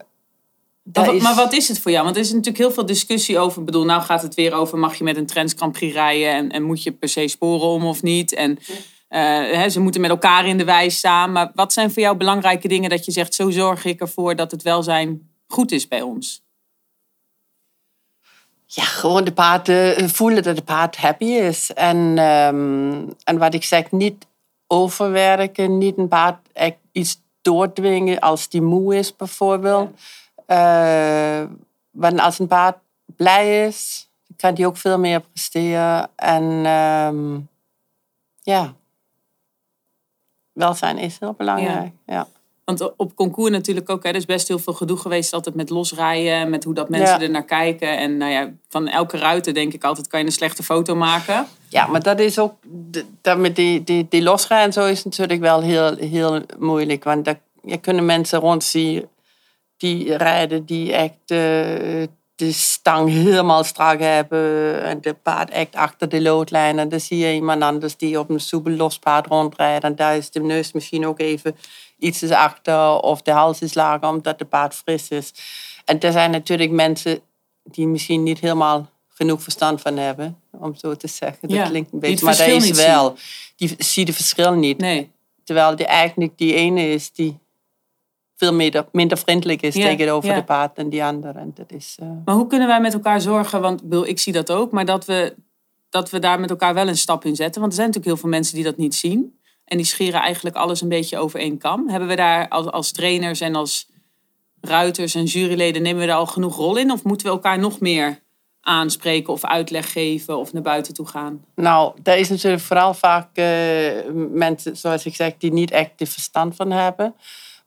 dat 0.84 1.06
wat- 1.06 1.16
is- 1.16 1.22
maar 1.22 1.36
wat 1.36 1.54
is 1.54 1.68
het 1.68 1.80
voor 1.80 1.92
jou? 1.92 2.04
Want 2.04 2.16
er 2.16 2.22
is 2.22 2.30
natuurlijk 2.30 2.58
heel 2.58 2.72
veel 2.72 2.86
discussie 2.86 3.40
over. 3.40 3.60
Ik 3.60 3.66
bedoel, 3.66 3.86
nou 3.86 4.02
gaat 4.02 4.22
het 4.22 4.36
weer 4.36 4.54
over: 4.54 4.78
mag 4.78 4.96
je 4.96 5.04
met 5.04 5.18
een 5.18 5.26
Trends 5.26 5.54
Grand 5.58 5.72
Prix 5.72 5.94
rijden 5.94 6.30
en, 6.32 6.52
en 6.52 6.64
moet 6.64 6.84
je 6.84 6.92
per 6.92 7.10
se 7.10 7.28
sporen 7.28 7.68
om 7.68 7.86
of 7.86 8.02
niet? 8.04 8.34
En 8.34 8.60
hè, 9.08 9.70
ze 9.70 9.80
moeten 9.80 10.02
met 10.02 10.10
elkaar 10.10 10.46
in 10.46 10.58
de 10.58 10.64
wei 10.64 10.92
staan. 10.92 11.32
Maar 11.32 11.52
wat 11.54 11.74
zijn 11.74 11.92
voor 11.92 12.02
jou 12.02 12.18
belangrijke 12.18 12.68
dingen 12.68 12.90
dat 12.90 13.06
je 13.06 13.12
zegt: 13.12 13.34
zo 13.34 13.50
zorg 13.50 13.86
ik 13.86 14.00
ervoor 14.00 14.36
dat 14.36 14.52
het 14.52 14.62
welzijn 14.62 15.30
goed 15.48 15.72
is 15.72 15.88
bij 15.88 16.02
ons? 16.02 16.42
Ja, 18.70 18.84
gewoon 18.84 19.24
de 19.24 19.34
paard 19.34 19.70
eh, 19.70 20.08
voelen 20.08 20.44
dat 20.44 20.56
de 20.56 20.62
paard 20.62 20.98
happy 20.98 21.26
is. 21.26 21.74
En, 21.74 22.18
ehm, 22.18 23.10
en 23.24 23.38
wat 23.38 23.54
ik 23.54 23.64
zeg, 23.64 23.92
niet 23.92 24.26
overwerken, 24.68 25.78
niet 25.78 25.98
een 25.98 26.08
paard 26.08 26.38
echt 26.54 26.78
iets 26.92 27.22
doordwingen 27.42 28.20
als 28.20 28.50
die 28.50 28.62
moe 28.62 28.96
is 28.96 29.16
bijvoorbeeld. 29.16 29.90
Eh, 30.46 31.44
want 31.92 32.20
als 32.20 32.40
een 32.40 32.48
paard 32.48 32.78
blij 33.06 33.66
is, 33.66 34.10
kan 34.36 34.54
die 34.54 34.68
ook 34.68 34.78
veel 34.78 35.00
meer 35.00 35.22
presteren. 35.22 36.10
En 36.16 36.66
ehm, 36.66 37.40
ja, 38.42 38.74
welzijn 40.58 40.98
is 40.98 41.18
heel 41.20 41.34
belangrijk. 41.38 41.92
Ja. 42.06 42.28
Want 42.66 42.96
op 42.98 43.16
concours 43.16 43.52
natuurlijk 43.52 43.90
ook, 43.90 44.04
hè, 44.04 44.10
er 44.10 44.16
is 44.16 44.26
best 44.26 44.48
heel 44.48 44.60
veel 44.60 44.74
gedoe 44.74 44.98
geweest 44.98 45.34
altijd 45.34 45.56
met 45.56 45.70
losrijden, 45.70 46.50
met 46.50 46.64
hoe 46.64 46.74
dat 46.74 46.90
mensen 46.90 47.20
Ja. 47.20 47.22
er 47.22 47.30
naar 47.30 47.46
kijken. 47.46 47.98
En 47.98 48.18
nou 48.18 48.32
ja, 48.32 48.52
van 48.70 48.88
elke 48.88 49.18
ruiter 49.18 49.54
denk 49.54 49.74
ik 49.74 49.84
altijd 49.84 50.08
kan 50.08 50.20
je 50.20 50.26
een 50.26 50.32
slechte 50.32 50.64
foto 50.64 50.96
maken. 50.96 51.48
Ja, 51.70 51.88
maar 51.88 52.04
dat 52.04 52.20
is 52.20 52.40
ook, 52.40 52.54
dat 53.22 53.38
met 53.38 53.56
die, 53.56 53.84
die, 53.84 54.06
die 54.10 54.24
losrijden 54.24 54.68
en 54.68 54.74
zo 54.74 54.86
is 54.86 55.04
natuurlijk 55.04 55.40
wel 55.40 55.62
heel, 55.62 55.96
heel 55.96 56.42
moeilijk. 56.60 57.04
Want 57.04 57.26
daar 57.26 57.40
je 57.64 57.78
kunnen 57.78 58.06
mensen 58.06 58.40
rondzien 58.40 59.08
die 59.78 60.18
rijden 60.18 60.66
die 60.66 60.94
echt 60.94 61.18
eh, 61.26 62.04
de 62.38 62.52
stang 62.52 63.10
helemaal 63.10 63.64
strak 63.64 64.00
hebben 64.00 64.84
en 64.84 65.02
de 65.02 65.14
paard 65.14 65.50
echt 65.50 65.76
achter 65.76 66.10
de 66.10 66.22
loodlijn. 66.22 66.80
En 66.80 66.90
dan 66.90 67.00
zie 67.00 67.18
je 67.18 67.34
iemand 67.34 67.62
anders 67.62 67.98
die 67.98 68.20
op 68.20 68.30
een 68.30 68.40
soepel 68.40 68.72
lospaard 68.72 69.28
rondrijdt 69.28 69.84
en 69.84 69.96
daar 69.96 70.18
is 70.18 70.32
de 70.32 70.40
neus 70.40 70.72
misschien 70.72 71.06
ook 71.08 71.20
even 71.20 71.56
iets 72.00 72.24
is 72.24 72.32
achter 72.32 73.00
of 73.00 73.22
de 73.22 73.32
hals 73.32 73.62
is 73.62 73.74
lager 73.74 74.10
omdat 74.10 74.40
de 74.40 74.46
paard 74.46 74.76
fris 74.76 75.10
is. 75.10 75.34
En 75.86 76.00
er 76.00 76.12
zijn 76.12 76.32
natuurlijk 76.32 76.72
mensen 76.72 77.20
die 77.64 77.88
misschien 77.88 78.24
niet 78.24 78.40
helemaal 78.40 78.90
genoeg 79.08 79.42
verstand 79.42 79.82
van 79.82 79.98
hebben, 79.98 80.42
om 80.52 80.76
zo 80.76 80.96
te 80.96 81.08
zeggen. 81.08 81.48
Dat 81.48 81.58
Ja, 81.58 81.68
klinkt 81.68 81.94
een 81.94 82.00
beetje, 82.00 82.26
maar 82.26 82.38
dat 82.38 82.48
is 82.48 82.72
wel. 82.72 83.16
Die 83.56 83.76
ziet 83.78 84.08
het 84.08 84.16
verschil 84.16 84.54
niet. 84.54 84.78
Nee. 84.78 85.12
Terwijl 85.44 85.76
die 85.76 85.86
eigenlijk 85.86 86.38
die 86.38 86.54
ene 86.54 86.90
is 86.90 87.12
die 87.12 87.40
veel 88.38 88.54
minder, 88.54 88.86
minder 88.92 89.18
vriendelijk 89.18 89.62
is 89.62 89.76
Ja, 89.76 89.86
tegenover 89.86 90.30
ja. 90.30 90.36
de 90.36 90.44
paard 90.44 90.76
dan 90.76 90.90
die 90.90 91.04
andere. 91.04 91.40
En 91.40 91.52
dat 91.56 91.72
is, 91.72 91.98
eh, 92.00 92.08
Maar 92.26 92.36
hoe 92.36 92.48
kunnen 92.48 92.68
wij 92.68 92.82
met 92.82 92.94
elkaar 92.94 93.22
zorgen, 93.22 93.62
want 93.62 93.84
ik 94.04 94.20
zie 94.20 94.34
dat 94.34 94.52
ook, 94.52 94.72
maar 94.72 94.86
dat 94.86 95.06
we, 95.06 95.36
dat 95.90 96.10
we 96.10 96.20
daar 96.20 96.40
met 96.40 96.50
elkaar 96.50 96.74
wel 96.74 96.88
een 96.88 96.98
stap 96.98 97.26
in 97.26 97.36
zetten? 97.36 97.62
Want 97.62 97.74
er 97.74 97.78
zijn 97.78 97.88
natuurlijk 97.88 98.16
heel 98.16 98.24
veel 98.24 98.38
mensen 98.38 98.56
die 98.56 98.64
dat 98.64 98.78
niet 98.78 98.96
zien. 98.96 99.40
En 99.66 99.78
die 99.78 99.86
scheren 99.86 100.22
eigenlijk 100.22 100.56
alles 100.56 100.82
een 100.82 100.90
beetje 100.90 101.18
over 101.18 101.40
één 101.40 101.58
kam. 101.58 101.90
Hebben 101.90 102.10
we 102.10 102.16
daar 102.16 102.48
als, 102.48 102.66
als 102.66 102.92
trainers 102.92 103.42
en 103.42 103.56
als 103.56 103.90
ruiters 104.62 105.16
en 105.16 105.24
juryleden, 105.24 105.82
nemen 105.82 106.02
we 106.02 106.08
daar 106.08 106.18
al 106.18 106.26
genoeg 106.26 106.56
rol 106.56 106.78
in? 106.78 106.92
Of 106.92 107.04
moeten 107.04 107.28
we 107.28 107.34
elkaar 107.34 107.60
nog 107.60 107.80
meer 107.80 108.20
aanspreken 108.62 109.34
of 109.34 109.46
uitleg 109.46 109.92
geven 109.92 110.38
of 110.38 110.54
naar 110.54 110.62
buiten 110.62 110.94
toe 110.94 111.08
gaan? 111.08 111.46
Nou, 111.56 111.94
daar 112.02 112.18
is 112.18 112.30
natuurlijk 112.30 112.62
vooral 112.62 112.94
vaak 112.94 113.30
eh, 113.34 113.48
mensen, 114.32 114.78
zoals 114.78 115.06
ik 115.06 115.16
zeg, 115.16 115.34
die 115.38 115.52
niet 115.52 115.72
echt 115.72 115.92
de 115.96 116.06
verstand 116.06 116.56
van 116.56 116.72
hebben. 116.72 117.16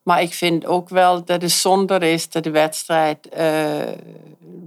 Maar 0.02 0.22
ik 0.22 0.34
vind 0.34 0.66
ook 0.66 0.88
wel 0.88 1.24
dat 1.24 1.42
het 1.42 1.50
zonder 1.50 2.02
is 2.02 2.28
dat 2.28 2.44
de 2.44 2.50
wedstrijd, 2.50 3.28
eh, 3.28 3.80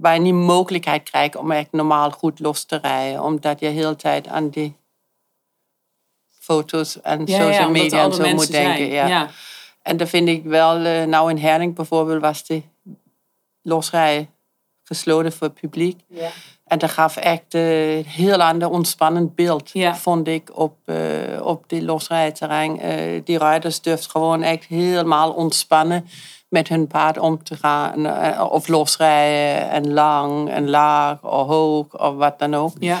waar 0.00 0.14
je 0.14 0.20
niet 0.20 0.34
mogelijkheid 0.34 1.02
krijgt 1.02 1.36
om 1.36 1.50
echt 1.50 1.72
normaal 1.72 2.10
goed 2.10 2.38
los 2.38 2.64
te 2.64 2.76
rijden. 2.76 3.22
Omdat 3.22 3.60
je 3.60 3.66
heel 3.66 3.96
tijd 3.96 4.28
aan 4.28 4.48
die 4.48 4.76
foto's 6.38 7.00
en 7.00 7.28
social 7.28 7.70
media 7.70 8.04
en 8.04 8.14
zo 8.14 8.34
moet 8.34 8.50
denken. 8.50 8.86
Ja. 8.86 9.06
ja. 9.06 9.30
En 9.82 9.96
dan 9.96 10.06
vind 10.06 10.28
ik 10.28 10.44
wel, 10.44 10.84
eh, 10.84 11.04
nou 11.04 11.30
in 11.30 11.38
Herning 11.38 11.74
bijvoorbeeld 11.74 12.20
was 12.20 12.46
de 12.46 12.62
losrij 13.62 14.30
gesloten 14.84 15.32
voor 15.32 15.46
het 15.46 15.60
publiek. 15.60 16.00
En 16.64 16.78
dat 16.78 16.90
gaf 16.90 17.16
echt 17.16 17.42
een 17.54 18.04
heel 18.06 18.42
ander 18.42 18.70
ontspannend 18.70 19.34
beeld, 19.34 19.70
Ja. 19.72 19.96
vond 19.96 20.28
ik, 20.28 20.50
op, 20.58 20.76
eh, 20.84 20.96
op 21.42 21.64
die 21.66 21.82
losrijterrein. 21.84 22.80
Eh, 22.80 23.20
die 23.24 23.38
rijders 23.38 23.80
durfden 23.80 24.10
gewoon 24.10 24.42
echt 24.42 24.64
helemaal 24.64 25.30
ontspannen 25.32 26.08
met 26.48 26.68
hun 26.68 26.86
paard 26.86 27.18
om 27.18 27.42
te 27.42 27.56
gaan. 27.56 28.06
eh, 28.06 28.46
of 28.50 28.68
losrijden 28.68 29.70
en 29.70 29.92
lang 29.92 30.50
en 30.50 30.70
laag 30.70 31.22
of 31.22 31.46
hoog 31.46 32.00
of 32.00 32.14
wat 32.14 32.38
dan 32.38 32.54
ook. 32.54 32.72
ja. 32.78 33.00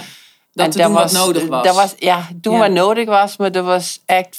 Dat 0.52 0.64
En 0.66 0.70
te 0.72 0.78
doen 0.82 0.92
wat 0.92 1.12
nodig 1.12 1.46
was. 1.46 1.64
Dat 1.64 1.74
was 1.74 1.94
ja, 1.98 2.28
doen 2.34 2.52
Ja. 2.52 2.58
wat 2.58 2.70
nodig 2.70 3.06
was, 3.08 3.36
maar 3.36 3.52
dat 3.52 3.64
was 3.64 4.00
echt 4.06 4.36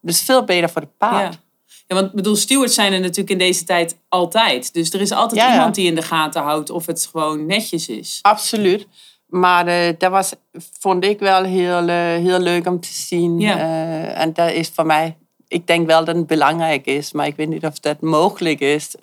dus 0.00 0.22
veel 0.22 0.44
beter 0.44 0.68
voor 0.68 0.80
de 0.80 0.88
paard. 0.98 1.32
Ja. 1.34 1.40
Ja, 1.86 1.94
want 1.94 2.08
ik 2.08 2.14
bedoel, 2.14 2.36
stewards 2.36 2.74
zijn 2.74 2.92
er 2.92 3.00
natuurlijk 3.00 3.30
in 3.30 3.38
deze 3.38 3.64
tijd 3.64 3.96
altijd. 4.08 4.72
Dus 4.74 4.92
er 4.92 5.00
is 5.00 5.10
altijd 5.12 5.40
Ja, 5.40 5.46
ja. 5.48 5.54
iemand 5.54 5.74
die 5.74 5.86
in 5.86 5.94
de 5.94 6.02
gaten 6.02 6.42
houdt 6.42 6.70
of 6.70 6.86
het 6.86 7.08
gewoon 7.12 7.46
netjes 7.46 7.88
is. 7.88 8.18
Absoluut. 8.22 8.86
Maar 9.26 9.66
eh, 9.66 9.94
dat 9.98 10.10
was, 10.10 10.32
vond 10.80 11.04
ik 11.04 11.18
wel 11.18 11.44
heel, 11.44 11.88
eh, 11.88 11.96
heel 11.96 12.38
leuk 12.38 12.66
om 12.66 12.80
te 12.80 12.88
zien. 12.92 13.40
Ja. 13.40 13.58
Eh, 13.58 14.20
en 14.20 14.32
dat 14.32 14.50
is 14.50 14.68
voor 14.74 14.86
mij, 14.86 15.16
ik 15.48 15.66
denk 15.66 15.86
wel 15.86 16.04
dat 16.04 16.16
het 16.16 16.26
belangrijk 16.26 16.86
is, 16.86 17.12
maar 17.12 17.26
ik 17.26 17.36
weet 17.36 17.48
niet 17.48 17.64
of 17.64 17.80
dat 17.80 18.00
mogelijk 18.00 18.60
is 18.60 18.94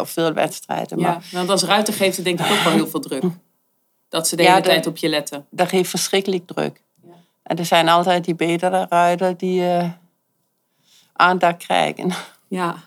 op 0.00 0.08
veel 0.08 0.32
wedstrijden. 0.32 0.98
Ja, 0.98 1.06
Maar 1.08 1.22
want 1.32 1.48
als 1.50 1.62
ruiter 1.62 1.94
geeft 1.94 2.16
het 2.16 2.24
denk 2.24 2.40
ik 2.40 2.50
ook 2.50 2.60
wel 2.64 2.72
heel 2.72 2.86
veel 2.86 3.00
druk. 3.00 3.22
Dat 4.08 4.28
ze 4.28 4.36
de 4.36 4.42
Ja, 4.42 4.50
hele 4.50 4.62
tijd 4.62 4.86
op 4.86 4.96
je 4.96 5.08
letten. 5.08 5.46
dat 5.50 5.68
geeft 5.68 5.90
verschrikkelijk 5.90 6.46
druk. 6.46 6.82
En 7.42 7.56
er 7.58 7.64
zijn 7.64 7.88
altijd 7.88 8.24
die 8.24 8.34
betere 8.34 8.86
ruiters 8.88 9.34
die 9.36 9.60
uh, 9.60 9.84
aandacht 11.18 11.56
krijgen. 11.56 12.12
Ja. 12.48 12.84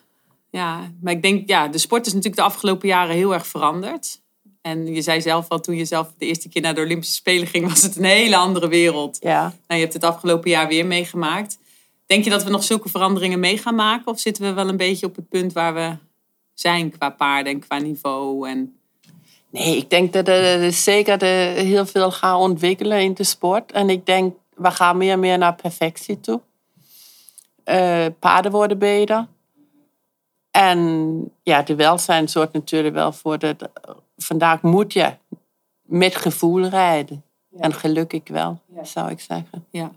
ja, 0.49 0.91
maar 1.01 1.13
ik 1.13 1.21
denk, 1.21 1.47
ja, 1.47 1.67
de 1.67 1.77
sport 1.77 2.05
is 2.05 2.13
natuurlijk 2.13 2.41
de 2.41 2.47
afgelopen 2.47 2.87
jaren 2.87 3.15
heel 3.15 3.33
erg 3.33 3.47
veranderd. 3.47 4.21
En 4.61 4.93
je 4.93 5.01
zei 5.01 5.21
zelf 5.21 5.49
al, 5.49 5.59
toen 5.59 5.75
je 5.75 5.85
zelf 5.85 6.13
de 6.17 6.25
eerste 6.25 6.49
keer 6.49 6.61
naar 6.61 6.75
de 6.75 6.81
Olympische 6.81 7.15
Spelen 7.15 7.47
ging, 7.47 7.67
was 7.69 7.81
het 7.81 7.95
een 7.95 8.03
hele 8.03 8.35
andere 8.35 8.67
wereld. 8.67 9.17
Ja. 9.19 9.41
Nou, 9.41 9.53
je 9.67 9.79
hebt 9.79 9.93
het 9.93 10.03
afgelopen 10.03 10.49
jaar 10.49 10.67
weer 10.67 10.85
meegemaakt. 10.85 11.57
Denk 12.05 12.23
je 12.23 12.29
dat 12.29 12.43
we 12.43 12.49
nog 12.49 12.63
zulke 12.63 12.89
veranderingen 12.89 13.39
mee 13.39 13.57
gaan 13.57 13.75
maken? 13.75 14.11
Of 14.11 14.19
zitten 14.19 14.43
we 14.43 14.53
wel 14.53 14.69
een 14.69 14.77
beetje 14.77 15.05
op 15.05 15.15
het 15.15 15.29
punt 15.29 15.53
waar 15.53 15.73
we 15.73 15.95
zijn 16.53 16.91
qua 16.91 17.09
paarden 17.09 17.53
en 17.53 17.59
qua 17.59 17.77
niveau? 17.77 18.49
En... 18.49 18.75
Nee, 19.49 19.77
ik 19.77 19.89
denk 19.89 20.13
dat 20.13 20.27
er 20.27 20.71
zeker 20.73 21.17
de, 21.17 21.53
heel 21.55 21.85
veel 21.85 22.11
gaat 22.11 22.39
ontwikkelen 22.39 23.01
in 23.01 23.13
de 23.13 23.23
sport. 23.23 23.71
En 23.71 23.89
ik 23.89 24.05
denk, 24.05 24.35
we 24.55 24.71
gaan 24.71 24.97
meer 24.97 25.11
en 25.11 25.19
meer 25.19 25.37
naar 25.37 25.55
perfectie 25.55 26.19
toe. 26.19 26.41
Uh, 27.71 28.05
paarden 28.19 28.51
worden 28.51 28.77
beter. 28.77 29.27
En 30.51 31.31
ja, 31.43 31.61
de 31.61 31.75
welzijn 31.75 32.29
zorgt 32.29 32.53
natuurlijk 32.53 32.93
wel 32.93 33.11
voor 33.11 33.39
dat... 33.39 33.69
Vandaag 34.17 34.61
moet 34.61 34.93
je 34.93 35.13
met 35.81 36.15
gevoel 36.15 36.67
rijden. 36.67 37.23
En 37.59 37.73
gelukkig 37.73 38.21
wel, 38.25 38.61
zou 38.81 39.09
ik 39.09 39.19
zeggen. 39.19 39.65
Ja. 39.69 39.91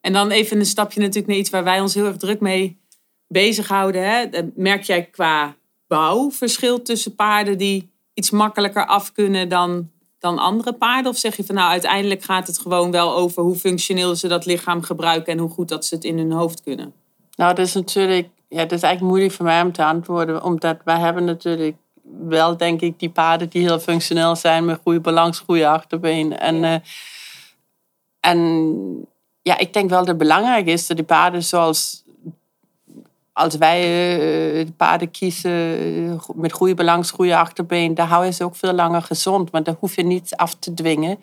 En 0.00 0.12
dan 0.12 0.30
even 0.30 0.58
een 0.58 0.66
stapje 0.66 1.00
natuurlijk 1.00 1.26
naar 1.26 1.36
iets 1.36 1.50
waar 1.50 1.64
wij 1.64 1.80
ons 1.80 1.94
heel 1.94 2.06
erg 2.06 2.16
druk 2.16 2.40
mee 2.40 2.80
bezighouden. 3.26 4.08
Hè? 4.08 4.26
Merk 4.54 4.82
jij 4.82 5.04
qua 5.04 5.56
bouw 5.86 6.30
verschil 6.30 6.82
tussen 6.82 7.14
paarden 7.14 7.58
die 7.58 7.90
iets 8.14 8.30
makkelijker 8.30 8.86
af 8.86 9.12
kunnen 9.12 9.48
dan, 9.48 9.90
dan 10.24 10.38
andere 10.38 10.72
paarden? 10.72 11.10
Of 11.10 11.18
zeg 11.18 11.36
je 11.36 11.44
van 11.44 11.54
nou 11.54 11.70
uiteindelijk 11.70 12.22
gaat 12.24 12.46
het 12.46 12.58
gewoon 12.58 12.90
wel 12.90 13.16
over 13.16 13.42
hoe 13.42 13.56
functioneel 13.56 14.16
ze 14.16 14.28
dat 14.28 14.46
lichaam 14.46 14.82
gebruiken 14.82 15.32
en 15.32 15.38
hoe 15.38 15.50
goed 15.50 15.68
dat 15.68 15.84
ze 15.84 15.94
het 15.94 16.04
in 16.04 16.18
hun 16.18 16.32
hoofd 16.32 16.62
kunnen? 16.62 16.92
Nou, 17.36 17.54
dat 17.54 17.66
is 17.66 17.74
natuurlijk, 17.74 18.28
ja, 18.48 18.62
dat 18.62 18.72
is 18.72 18.82
eigenlijk 18.82 19.00
moeilijk 19.00 19.32
voor 19.32 19.44
mij 19.44 19.62
om 19.62 19.72
te 19.72 19.84
antwoorden, 19.84 20.42
omdat 20.42 20.76
wij 20.84 20.98
hebben 20.98 21.24
natuurlijk 21.24 21.76
wel, 22.28 22.56
denk 22.56 22.80
ik, 22.80 22.98
die 22.98 23.10
paarden 23.10 23.48
die 23.48 23.62
heel 23.62 23.78
functioneel 23.78 24.36
zijn 24.36 24.64
met 24.64 24.80
goede 24.82 25.00
balans, 25.00 25.38
goede 25.38 25.68
achterbeen. 25.68 26.38
En, 26.38 26.56
ja. 26.56 26.74
Uh, 26.74 26.80
en 28.20 29.08
ja, 29.42 29.58
ik 29.58 29.72
denk 29.72 29.90
wel 29.90 29.98
dat 29.98 30.08
het 30.08 30.18
belangrijk 30.18 30.66
is 30.66 30.86
dat 30.86 30.96
die 30.96 31.06
paarden 31.06 31.42
zoals 31.42 32.03
als 33.34 33.56
wij 33.56 34.60
uh, 34.60 34.66
paarden 34.76 35.10
kiezen 35.10 35.86
uh, 35.86 36.20
met 36.34 36.52
goede 36.52 36.74
balans, 36.74 37.10
goede 37.10 37.36
achterbeen, 37.36 37.94
dan 37.94 38.06
hou 38.06 38.24
je 38.24 38.32
ze 38.32 38.44
ook 38.44 38.56
veel 38.56 38.72
langer 38.72 39.02
gezond. 39.02 39.50
Want 39.50 39.64
dan 39.64 39.76
hoef 39.78 39.96
je 39.96 40.02
niet 40.02 40.36
af 40.36 40.54
te 40.54 40.74
dwingen 40.74 41.18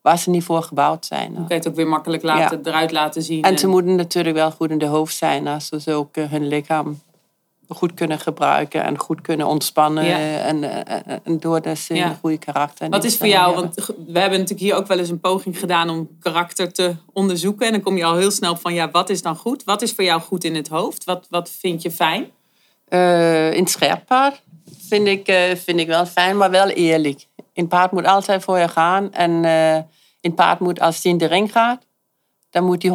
waar 0.00 0.18
ze 0.18 0.30
niet 0.30 0.44
voor 0.44 0.62
gebouwd 0.62 1.06
zijn. 1.06 1.34
Dan 1.34 1.46
kan 1.46 1.46
je 1.48 1.54
het 1.54 1.68
ook 1.68 1.74
weer 1.74 1.88
makkelijk 1.88 2.22
laten, 2.22 2.60
ja. 2.62 2.70
eruit 2.70 2.92
laten 2.92 3.22
zien. 3.22 3.42
En, 3.42 3.58
ze 3.58 3.66
moeten 3.66 3.94
natuurlijk 3.94 4.36
wel 4.36 4.50
goed 4.50 4.70
in 4.70 4.78
de 4.78 4.86
hoofd 4.86 5.14
zijn, 5.14 5.46
als 5.46 5.68
ze 5.68 5.92
ook 5.92 6.16
hun 6.16 6.48
lichaam 6.48 7.00
goed 7.68 7.94
kunnen 7.94 8.18
gebruiken 8.18 8.84
en 8.84 8.98
goed 8.98 9.20
kunnen 9.20 9.46
ontspannen. 9.46 10.04
Ja. 10.04 10.18
En, 10.38 10.86
en, 10.86 11.20
en 11.24 11.38
doordat 11.38 11.78
ze 11.78 11.94
ja. 11.94 12.08
een 12.08 12.16
goede 12.16 12.38
karakter 12.38 12.88
Wat 12.88 13.04
is 13.04 13.16
voor 13.16 13.26
jou, 13.26 13.54
want 13.54 13.74
we 14.06 14.18
hebben 14.18 14.38
natuurlijk 14.38 14.60
hier 14.60 14.74
ook 14.74 14.86
wel 14.86 14.98
eens 14.98 15.08
een 15.08 15.20
poging 15.20 15.58
gedaan 15.58 15.90
om 15.90 16.08
karakter 16.20 16.72
te 16.72 16.94
onderzoeken. 17.12 17.66
En 17.66 17.72
dan 17.72 17.82
kom 17.82 17.96
je 17.96 18.04
al 18.04 18.16
heel 18.16 18.30
snel 18.30 18.56
van, 18.56 18.74
ja, 18.74 18.90
wat 18.90 19.10
is 19.10 19.22
dan 19.22 19.36
goed? 19.36 19.64
Wat 19.64 19.82
is 19.82 19.92
voor 19.92 20.04
jou 20.04 20.20
goed 20.20 20.44
in 20.44 20.54
het 20.54 20.68
hoofd? 20.68 21.04
Wat, 21.04 21.26
wat 21.30 21.50
vind 21.50 21.82
je 21.82 21.90
fijn? 21.90 22.30
Uh, 22.88 23.52
in 23.52 23.66
scherp 23.66 24.06
paard 24.06 24.42
vind 24.88 25.06
ik, 25.06 25.28
uh, 25.28 25.54
vind 25.54 25.80
ik 25.80 25.86
wel 25.86 26.06
fijn, 26.06 26.36
maar 26.36 26.50
wel 26.50 26.68
eerlijk. 26.68 27.26
In 27.52 27.68
paard 27.68 27.92
moet 27.92 28.06
altijd 28.06 28.42
voor 28.42 28.58
je 28.58 28.68
gaan. 28.68 29.12
En 29.12 29.30
uh, 29.44 29.76
in 30.20 30.34
paard 30.34 30.60
moet, 30.60 30.80
als 30.80 31.02
hij 31.02 31.12
in 31.12 31.18
de 31.18 31.26
ring 31.26 31.52
gaat, 31.52 31.86
dan 32.50 32.64
moet 32.64 32.82
hij 32.82 32.90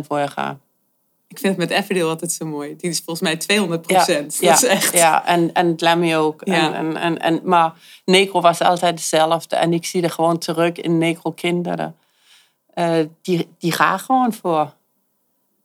110% 0.00 0.06
voor 0.06 0.18
je 0.18 0.28
gaan. 0.28 0.60
Ik 1.30 1.38
vind 1.38 1.56
het 1.56 1.68
met 1.68 1.78
Everdale 1.78 2.08
altijd 2.08 2.32
zo 2.32 2.46
mooi. 2.46 2.76
Die 2.76 2.90
is 2.90 2.98
volgens 2.98 3.20
mij 3.20 3.36
200 3.36 3.82
procent. 3.82 4.38
Ja, 4.40 4.50
dat 4.50 4.62
is 4.62 4.68
echt... 4.68 4.92
ja 4.92 5.26
en, 5.26 5.52
en 5.52 5.74
Lemmy 5.76 6.14
ook. 6.14 6.40
Ja. 6.44 6.74
En, 6.74 6.96
en, 6.96 7.18
en, 7.18 7.40
maar 7.44 7.72
Negro 8.04 8.40
was 8.40 8.60
altijd 8.60 8.94
hetzelfde. 8.94 9.56
En 9.56 9.72
ik 9.72 9.84
zie 9.84 10.02
er 10.02 10.10
gewoon 10.10 10.38
terug 10.38 10.72
in 10.72 10.98
Negro 10.98 11.30
kinderen. 11.30 11.96
Uh, 12.74 12.98
die, 13.22 13.48
die 13.58 13.72
gaan 13.72 13.98
gewoon 13.98 14.32
voor. 14.32 14.74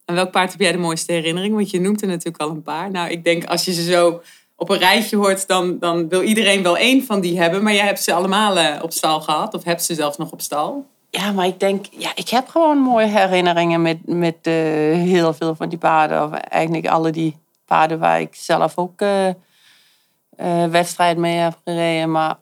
En 0.05 0.15
welk 0.15 0.31
paard 0.31 0.51
heb 0.51 0.61
jij 0.61 0.71
de 0.71 0.77
mooiste 0.77 1.11
herinnering? 1.11 1.55
Want 1.55 1.69
je 1.69 1.79
noemt 1.79 2.01
er 2.01 2.07
natuurlijk 2.07 2.43
al 2.43 2.49
een 2.49 2.63
paar. 2.63 2.91
Nou, 2.91 3.09
ik 3.09 3.23
denk 3.23 3.45
als 3.45 3.65
je 3.65 3.73
ze 3.73 3.83
zo 3.83 4.21
op 4.55 4.69
een 4.69 4.77
rijtje 4.77 5.17
hoort, 5.17 5.47
dan, 5.47 5.79
dan 5.79 6.09
wil 6.09 6.21
iedereen 6.21 6.63
wel 6.63 6.77
één 6.77 7.03
van 7.03 7.21
die 7.21 7.39
hebben. 7.39 7.63
Maar 7.63 7.73
jij 7.73 7.85
hebt 7.85 8.03
ze 8.03 8.13
allemaal 8.13 8.57
uh, 8.57 8.79
op 8.81 8.91
stal 8.91 9.21
gehad. 9.21 9.53
Of 9.53 9.63
hebt 9.63 9.83
ze 9.83 9.93
zelfs 9.93 10.17
nog 10.17 10.31
op 10.31 10.41
stal. 10.41 10.85
Ja, 11.15 11.31
maar 11.31 11.45
ik 11.45 11.59
denk, 11.59 11.85
ja, 11.91 12.11
ik 12.15 12.29
heb 12.29 12.47
gewoon 12.47 12.77
mooie 12.77 13.07
herinneringen 13.07 13.81
met, 13.81 13.97
met 14.05 14.35
uh, 14.41 14.53
heel 14.93 15.33
veel 15.33 15.55
van 15.55 15.69
die 15.69 15.77
paarden. 15.77 16.23
Of 16.23 16.31
eigenlijk 16.31 16.87
alle 16.87 17.11
die 17.11 17.37
paarden 17.65 17.99
waar 17.99 18.19
ik 18.19 18.35
zelf 18.35 18.77
ook 18.77 19.01
uh, 19.01 19.27
uh, 19.27 19.33
wedstrijd 20.65 21.17
mee 21.17 21.35
heb 21.35 21.57
gereden. 21.63 22.11
Maar 22.11 22.37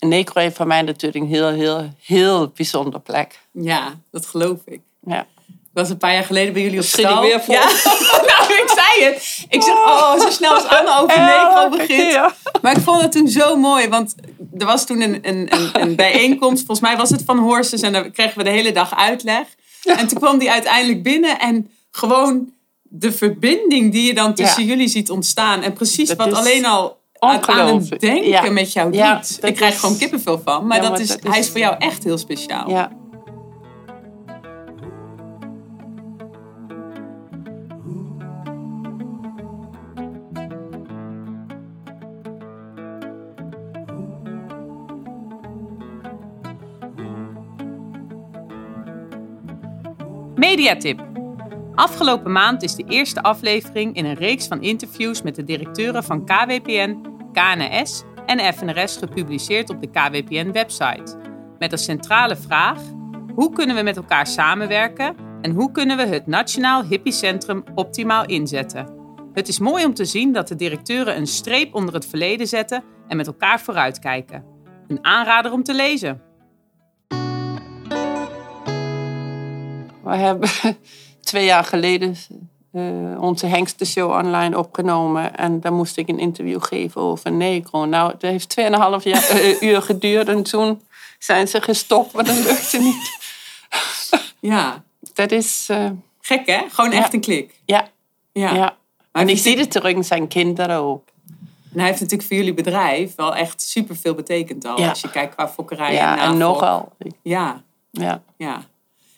Necro 0.00 0.40
heeft 0.40 0.56
voor 0.56 0.66
mij 0.66 0.82
natuurlijk 0.82 1.24
een 1.24 1.30
heel, 1.30 1.48
heel, 1.48 1.88
heel 2.00 2.48
bijzonder 2.48 3.00
plek. 3.00 3.40
Ja, 3.50 3.94
dat 4.10 4.26
geloof 4.26 4.60
ik. 4.64 4.80
Ja. 5.00 5.26
Was 5.74 5.90
een 5.90 5.96
paar 5.96 6.12
jaar 6.12 6.24
geleden 6.24 6.52
bij 6.52 6.62
jullie 6.62 6.78
op 6.78 6.84
stal. 6.84 7.22
ik 7.24 7.30
weer 7.30 7.40
vol. 7.40 7.54
Ja. 7.54 7.60
nou, 8.30 8.52
ik 8.52 8.72
zei 8.74 9.04
het. 9.12 9.44
Ik 9.48 9.62
zeg, 9.62 9.74
oh, 9.74 10.20
zo 10.20 10.30
snel 10.30 10.52
als 10.54 10.64
Anne 10.68 10.98
over 11.00 11.20
Necro 11.24 11.68
begint. 11.68 12.18
Maar 12.62 12.76
ik 12.76 12.82
vond 12.82 13.00
het 13.00 13.12
toen 13.12 13.28
zo 13.28 13.56
mooi, 13.56 13.88
want 13.88 14.14
er 14.58 14.66
was 14.66 14.86
toen 14.86 15.00
een, 15.00 15.18
een, 15.22 15.46
een, 15.54 15.80
een 15.80 15.96
bijeenkomst. 16.04 16.66
Volgens 16.66 16.80
mij 16.88 16.96
was 16.96 17.10
het 17.10 17.22
van 17.26 17.38
Horses 17.38 17.80
en 17.80 17.92
daar 17.92 18.10
kregen 18.10 18.38
we 18.38 18.44
de 18.44 18.50
hele 18.50 18.72
dag 18.72 18.96
uitleg. 18.96 19.46
En 19.84 20.06
toen 20.06 20.18
kwam 20.18 20.38
die 20.38 20.50
uiteindelijk 20.50 21.02
binnen 21.02 21.38
en 21.38 21.70
gewoon 21.90 22.52
de 22.82 23.12
verbinding 23.12 23.92
die 23.92 24.06
je 24.06 24.14
dan 24.14 24.34
tussen 24.34 24.62
Ja. 24.62 24.68
jullie 24.68 24.88
ziet 24.88 25.10
ontstaan. 25.10 25.62
En 25.62 25.72
precies 25.72 26.08
Dat 26.08 26.16
wat 26.16 26.32
alleen 26.32 26.66
al 26.66 26.96
aan 27.18 27.40
het 27.76 28.00
denken 28.00 28.28
Ja. 28.28 28.50
met 28.50 28.72
jou 28.72 28.86
doet. 28.90 29.00
Ja, 29.00 29.22
ik 29.42 29.54
krijg 29.54 29.74
is- 29.74 29.80
gewoon 29.80 29.98
kippenvel 29.98 30.40
van, 30.44 30.66
maar, 30.66 30.76
Ja, 30.76 30.82
dat 30.82 30.92
maar 30.92 31.00
is, 31.00 31.08
dat 31.08 31.18
is- 31.24 31.30
hij 31.30 31.38
is 31.38 31.48
voor 31.48 31.58
jou 31.60 31.74
echt 31.78 32.04
heel 32.04 32.18
speciaal. 32.18 32.90
Mediatip. 50.54 51.06
Afgelopen 51.74 52.32
maand 52.32 52.62
is 52.62 52.74
de 52.74 52.84
eerste 52.88 53.22
aflevering 53.22 53.96
in 53.96 54.04
een 54.04 54.14
reeks 54.14 54.46
van 54.46 54.62
interviews 54.62 55.22
met 55.22 55.34
de 55.34 55.44
directeuren 55.44 56.04
van 56.04 56.24
KWPN, 56.24 57.00
KNS 57.32 58.02
en 58.26 58.54
FNRS 58.54 58.96
gepubliceerd 58.96 59.70
op 59.70 59.80
de 59.80 59.90
KWPN-website. 59.90 61.16
Met 61.58 61.72
als 61.72 61.84
centrale 61.84 62.36
vraag: 62.36 62.80
hoe 63.34 63.52
kunnen 63.52 63.76
we 63.76 63.82
met 63.82 63.96
elkaar 63.96 64.26
samenwerken 64.26 65.16
en 65.40 65.50
hoe 65.50 65.70
kunnen 65.70 65.96
we 65.96 66.06
het 66.06 66.26
Nationaal 66.26 66.84
Hippiecentrum 66.84 67.64
optimaal 67.74 68.26
inzetten? 68.26 68.88
Het 69.32 69.48
is 69.48 69.58
mooi 69.58 69.84
om 69.84 69.94
te 69.94 70.04
zien 70.04 70.32
dat 70.32 70.48
de 70.48 70.56
directeuren 70.56 71.16
een 71.16 71.26
streep 71.26 71.74
onder 71.74 71.94
het 71.94 72.06
verleden 72.06 72.46
zetten 72.46 72.84
en 73.08 73.16
met 73.16 73.26
elkaar 73.26 73.60
vooruitkijken. 73.60 74.44
Een 74.88 75.04
aanrader 75.04 75.52
om 75.52 75.62
te 75.62 75.74
lezen. 75.74 76.22
We 80.04 80.16
hebben 80.16 80.48
twee 81.20 81.44
jaar 81.44 81.64
geleden 81.64 82.16
eh, 82.72 82.82
onze 83.22 83.46
hengstenshow 83.46 84.10
online 84.10 84.58
opgenomen. 84.58 85.36
En 85.36 85.60
daar 85.60 85.72
moest 85.72 85.96
ik 85.96 86.08
een 86.08 86.18
interview 86.18 86.62
geven 86.62 87.00
over 87.00 87.32
Negro. 87.32 87.84
Nou, 87.84 88.10
dat 88.18 88.30
heeft 88.30 88.54
2,5 88.60 88.64
jaar, 89.04 89.28
eh, 89.28 89.62
uur 89.68 89.82
geduurd. 89.82 90.28
En 90.28 90.42
toen 90.42 90.82
zijn 91.18 91.48
ze 91.48 91.60
gestopt, 91.60 92.12
maar 92.12 92.24
dat 92.24 92.36
lukte 92.44 92.78
niet. 92.78 93.12
Ja, 94.40 94.82
Dat 95.14 95.30
is, 95.30 95.66
eh, 95.70 95.90
gek 96.20 96.46
hè? 96.46 96.62
Gewoon 96.70 96.90
Ja. 96.90 96.96
echt 96.98 97.12
een 97.14 97.20
klik. 97.20 97.60
ja, 97.64 97.88
Ja. 98.32 98.76
En 99.12 99.28
ik 99.28 99.38
zie 99.38 99.58
het 99.58 99.70
terug 99.70 99.92
in 99.94 100.04
zijn 100.04 100.28
kinderen 100.28 100.76
ook. 100.76 101.08
En 101.72 101.78
hij 101.80 101.88
heeft 101.88 102.00
natuurlijk 102.00 102.28
voor 102.28 102.36
jullie 102.36 102.54
bedrijf 102.54 103.14
wel 103.14 103.34
echt 103.34 103.62
superveel 103.62 104.14
betekend 104.14 104.64
al. 104.64 104.80
Ja. 104.80 104.88
Als 104.88 105.00
je 105.00 105.10
kijkt 105.10 105.34
qua 105.34 105.48
fokkerij 105.48 105.92
Ja, 105.94 106.18
en 106.18 106.22
en 106.30 106.36
nogal. 106.38 106.92
Ja, 107.22 107.62
Ja, 107.90 108.22
ja. 108.36 108.64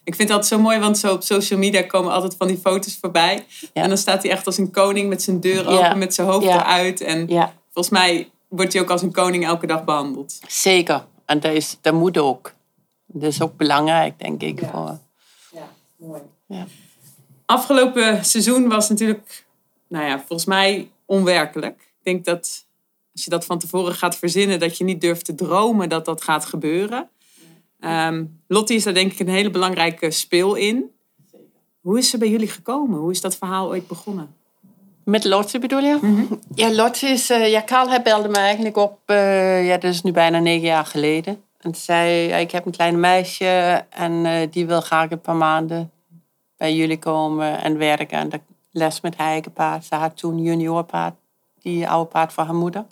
Ik 0.06 0.14
vind 0.14 0.28
dat 0.28 0.46
zo 0.46 0.58
mooi, 0.58 0.78
want 0.78 0.98
zo 0.98 1.12
op 1.12 1.22
social 1.22 1.58
media 1.58 1.82
komen 1.82 2.12
altijd 2.12 2.34
van 2.38 2.46
die 2.46 2.56
foto's 2.58 2.98
voorbij. 3.00 3.44
Ja. 3.72 3.82
En 3.82 3.88
dan 3.88 3.98
staat 3.98 4.22
hij 4.22 4.32
echt 4.32 4.46
als 4.46 4.58
een 4.58 4.70
koning 4.70 5.08
met 5.08 5.22
zijn 5.22 5.40
deur 5.40 5.70
Ja. 5.70 5.86
open, 5.86 5.98
met 5.98 6.14
zijn 6.14 6.28
hoofd 6.28 6.44
Ja. 6.46 6.60
eruit. 6.62 7.00
En 7.00 7.28
volgens 7.72 7.88
mij 7.90 8.30
wordt 8.48 8.72
hij 8.72 8.82
ook 8.82 8.90
als 8.90 9.02
een 9.02 9.12
koning 9.12 9.44
elke 9.46 9.66
dag 9.66 9.84
behandeld. 9.84 10.38
zeker. 10.48 11.04
En 11.24 11.40
dat, 11.40 11.52
is, 11.52 11.76
dat 11.80 11.92
moet 11.94 12.18
ook. 12.18 12.52
Dat 13.06 13.32
is 13.32 13.42
ook 13.42 13.56
belangrijk, 13.56 14.18
denk 14.18 14.42
ik. 14.42 14.60
Ja. 14.60 14.70
Voor, 14.70 14.98
Ja, 15.52 15.68
mooi. 15.96 16.20
ja. 16.46 16.66
Afgelopen 17.46 18.24
seizoen 18.24 18.68
was 18.68 18.88
natuurlijk, 18.88 19.46
nou 19.88 20.04
ja, 20.06 20.18
volgens 20.18 20.44
mij 20.44 20.90
onwerkelijk. 21.04 21.80
Ik 21.80 22.04
denk 22.04 22.24
dat 22.24 22.64
als 23.12 23.24
je 23.24 23.30
dat 23.30 23.44
van 23.44 23.58
tevoren 23.58 23.94
gaat 23.94 24.16
verzinnen, 24.16 24.60
dat 24.60 24.78
je 24.78 24.84
niet 24.84 25.00
durft 25.00 25.24
te 25.24 25.34
dromen 25.34 25.88
dat 25.88 26.04
dat 26.04 26.22
gaat 26.22 26.44
gebeuren. 26.44 27.08
Ehm, 27.80 28.24
Lottie 28.46 28.76
is 28.76 28.84
daar 28.84 28.94
denk 28.94 29.12
ik 29.12 29.18
een 29.18 29.28
hele 29.28 29.50
belangrijke 29.50 30.10
speel 30.10 30.54
in. 30.54 30.90
Hoe 31.80 31.98
is 31.98 32.10
ze 32.10 32.18
bij 32.18 32.28
jullie 32.28 32.48
gekomen? 32.48 32.98
Hoe 32.98 33.10
is 33.10 33.20
dat 33.20 33.36
verhaal 33.36 33.68
ooit 33.68 33.86
begonnen? 33.86 34.34
Met 35.04 35.24
Lotte 35.24 35.58
bedoel 35.58 35.80
je? 35.80 36.26
Ja, 36.54 36.74
Lotte 36.74 37.06
is... 37.06 37.30
eh, 37.30 37.50
ja, 37.50 37.60
Karl 37.60 37.88
hij 37.88 38.02
belde 38.02 38.28
me 38.28 38.36
eigenlijk 38.36 38.76
op... 38.76 38.98
eh, 39.04 39.66
ja, 39.66 39.76
dat 39.78 39.92
is 39.92 40.02
nu 40.02 40.12
bijna 40.12 40.38
negen 40.38 40.66
jaar 40.66 40.86
geleden. 40.86 41.42
En 41.60 41.74
zei, 41.74 42.28
ik 42.40 42.50
heb 42.50 42.66
een 42.66 42.72
klein 42.72 43.00
meisje... 43.00 43.84
en 43.90 44.26
eh, 44.26 44.48
die 44.50 44.66
wil 44.66 44.80
graag 44.80 45.10
een 45.10 45.20
paar 45.20 45.36
maanden 45.36 45.90
bij 46.56 46.74
jullie 46.74 46.98
komen 46.98 47.62
en 47.62 47.78
werken. 47.78 48.18
En 48.18 48.28
de 48.28 48.40
les 48.70 49.00
met 49.00 49.16
haar 49.16 49.28
eigen 49.28 49.52
paard. 49.52 49.84
Ze 49.84 49.94
had 49.94 50.16
toen 50.16 50.42
juniorpaard. 50.42 51.14
Die 51.62 51.88
oude 51.88 52.10
paard 52.10 52.32
voor 52.32 52.44
haar 52.44 52.54
moeder. 52.54 52.84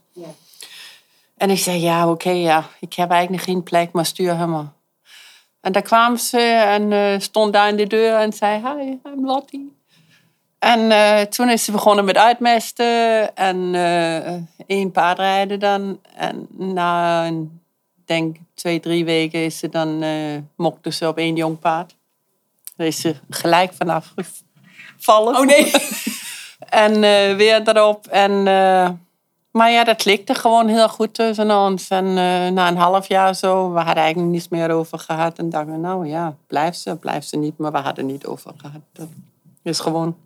En 1.36 1.50
ik 1.50 1.58
zei, 1.58 1.80
ja, 1.80 2.08
oké, 2.10 2.30
ja. 2.30 2.68
Ik 2.80 2.92
heb 2.92 3.10
eigenlijk 3.10 3.42
geen 3.42 3.62
plek, 3.62 3.92
maar 3.92 4.06
stuur 4.06 4.36
hem 4.36 4.50
maar. 4.50 4.72
En 5.60 5.72
daar 5.72 5.82
kwam 5.82 6.16
ze 6.16 6.40
en 6.40 6.92
eh, 6.92 7.20
stond 7.20 7.52
daar 7.52 7.68
in 7.68 7.76
de 7.76 7.86
deur 7.86 8.18
en 8.18 8.32
zei, 8.32 8.60
hi, 8.60 8.98
I'm 9.12 9.26
Lottie. 9.26 9.76
En 10.58 10.90
eh, 10.90 11.20
toen 11.20 11.48
is 11.48 11.64
ze 11.64 11.72
begonnen 11.72 12.04
met 12.04 12.16
uitmesten 12.16 13.36
en 13.36 13.74
eh 13.74 14.34
één 14.66 14.90
paard 14.90 15.18
rijden 15.18 15.60
dan. 15.60 16.00
En 16.16 16.46
na, 16.50 17.26
een, 17.26 17.60
denk 18.04 18.36
twee, 18.54 18.80
drie 18.80 19.04
weken 19.04 19.44
is 19.44 19.58
ze 19.58 19.68
dan, 19.68 20.04
mokte 20.56 20.92
ze 20.92 21.08
op 21.08 21.18
één 21.18 21.36
jong 21.36 21.58
paard. 21.58 21.96
Daar 22.76 22.86
is 22.86 23.00
ze 23.00 23.14
gelijk 23.30 23.72
vanaf 23.72 24.12
gevallen. 24.96 25.36
Oh 25.36 25.46
nee! 25.46 25.72
En 26.68 27.00
weer 27.36 27.68
erop. 27.68 28.06
En, 28.06 28.46
maar 29.54 29.70
ja, 29.70 29.84
dat 29.84 29.96
klikte 29.96 30.34
gewoon 30.34 30.68
heel 30.68 30.88
goed 30.88 31.14
tussen 31.14 31.58
ons. 31.58 31.88
En 31.88 32.06
eh, 32.06 32.48
na 32.48 32.68
een 32.68 32.76
half 32.76 33.08
jaar 33.08 33.34
zo, 33.34 33.72
we 33.72 33.78
hadden 33.80 34.02
eigenlijk 34.02 34.32
niets 34.32 34.48
meer 34.48 34.70
over 34.70 34.98
gehad. 34.98 35.38
En 35.38 35.50
dachten 35.50 35.72
we, 35.72 35.78
nou 35.78 36.06
ja, 36.06 36.36
blijft 36.46 36.78
ze, 36.78 36.96
blijft 36.96 37.28
ze 37.28 37.36
niet. 37.36 37.58
Maar 37.58 37.72
we 37.72 37.78
hadden 37.78 38.06
niet 38.06 38.26
over 38.26 38.52
gehad. 38.56 38.80
Dat 38.92 39.08
is 39.62 39.78
gewoon... 39.78 40.16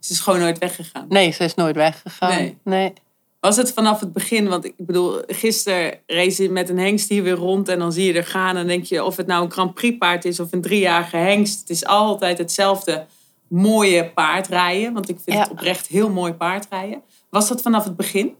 Ze 0.00 0.12
is 0.12 0.20
gewoon 0.20 0.40
nooit 0.40 0.58
weggegaan. 0.58 1.06
Nee, 1.08 1.30
ze 1.30 1.44
is 1.44 1.54
nooit 1.54 1.76
weggegaan. 1.76 2.30
Nee. 2.30 2.58
nee. 2.62 2.92
Was 3.40 3.56
het 3.56 3.72
vanaf 3.72 4.00
het 4.00 4.12
begin? 4.12 4.48
Want 4.48 4.64
ik 4.64 4.74
bedoel, 4.76 5.22
gisteren 5.26 5.98
race 6.06 6.42
je 6.42 6.50
met 6.50 6.68
een 6.68 6.78
hengst 6.78 7.08
hier 7.08 7.22
weer 7.22 7.34
rond 7.34 7.68
en 7.68 7.78
dan 7.78 7.92
zie 7.92 8.06
je 8.06 8.12
er 8.18 8.24
gaan. 8.26 8.48
En 8.48 8.54
dan 8.54 8.66
denk 8.66 8.84
je 8.84 9.04
of 9.04 9.16
het 9.16 9.26
nou 9.26 9.44
een 9.44 9.50
Grand 9.50 9.74
Prix 9.74 9.98
paard 9.98 10.24
is 10.24 10.40
of 10.40 10.52
een 10.52 10.60
driejarige 10.60 11.16
hengst. 11.16 11.60
Het 11.60 11.70
is 11.70 11.84
altijd 11.84 12.38
hetzelfde 12.38 13.06
mooie 13.48 14.10
paardrijden. 14.10 14.92
Want 14.92 15.08
ik 15.08 15.18
vind 15.24 15.36
Ja. 15.36 15.42
het 15.42 15.50
oprecht 15.52 15.86
heel 15.86 16.10
mooi 16.10 16.32
paardrijden. 16.32 17.02
Was 17.36 17.48
dat 17.48 17.62
vanaf 17.62 17.84
het 17.84 17.96
begin? 17.96 18.36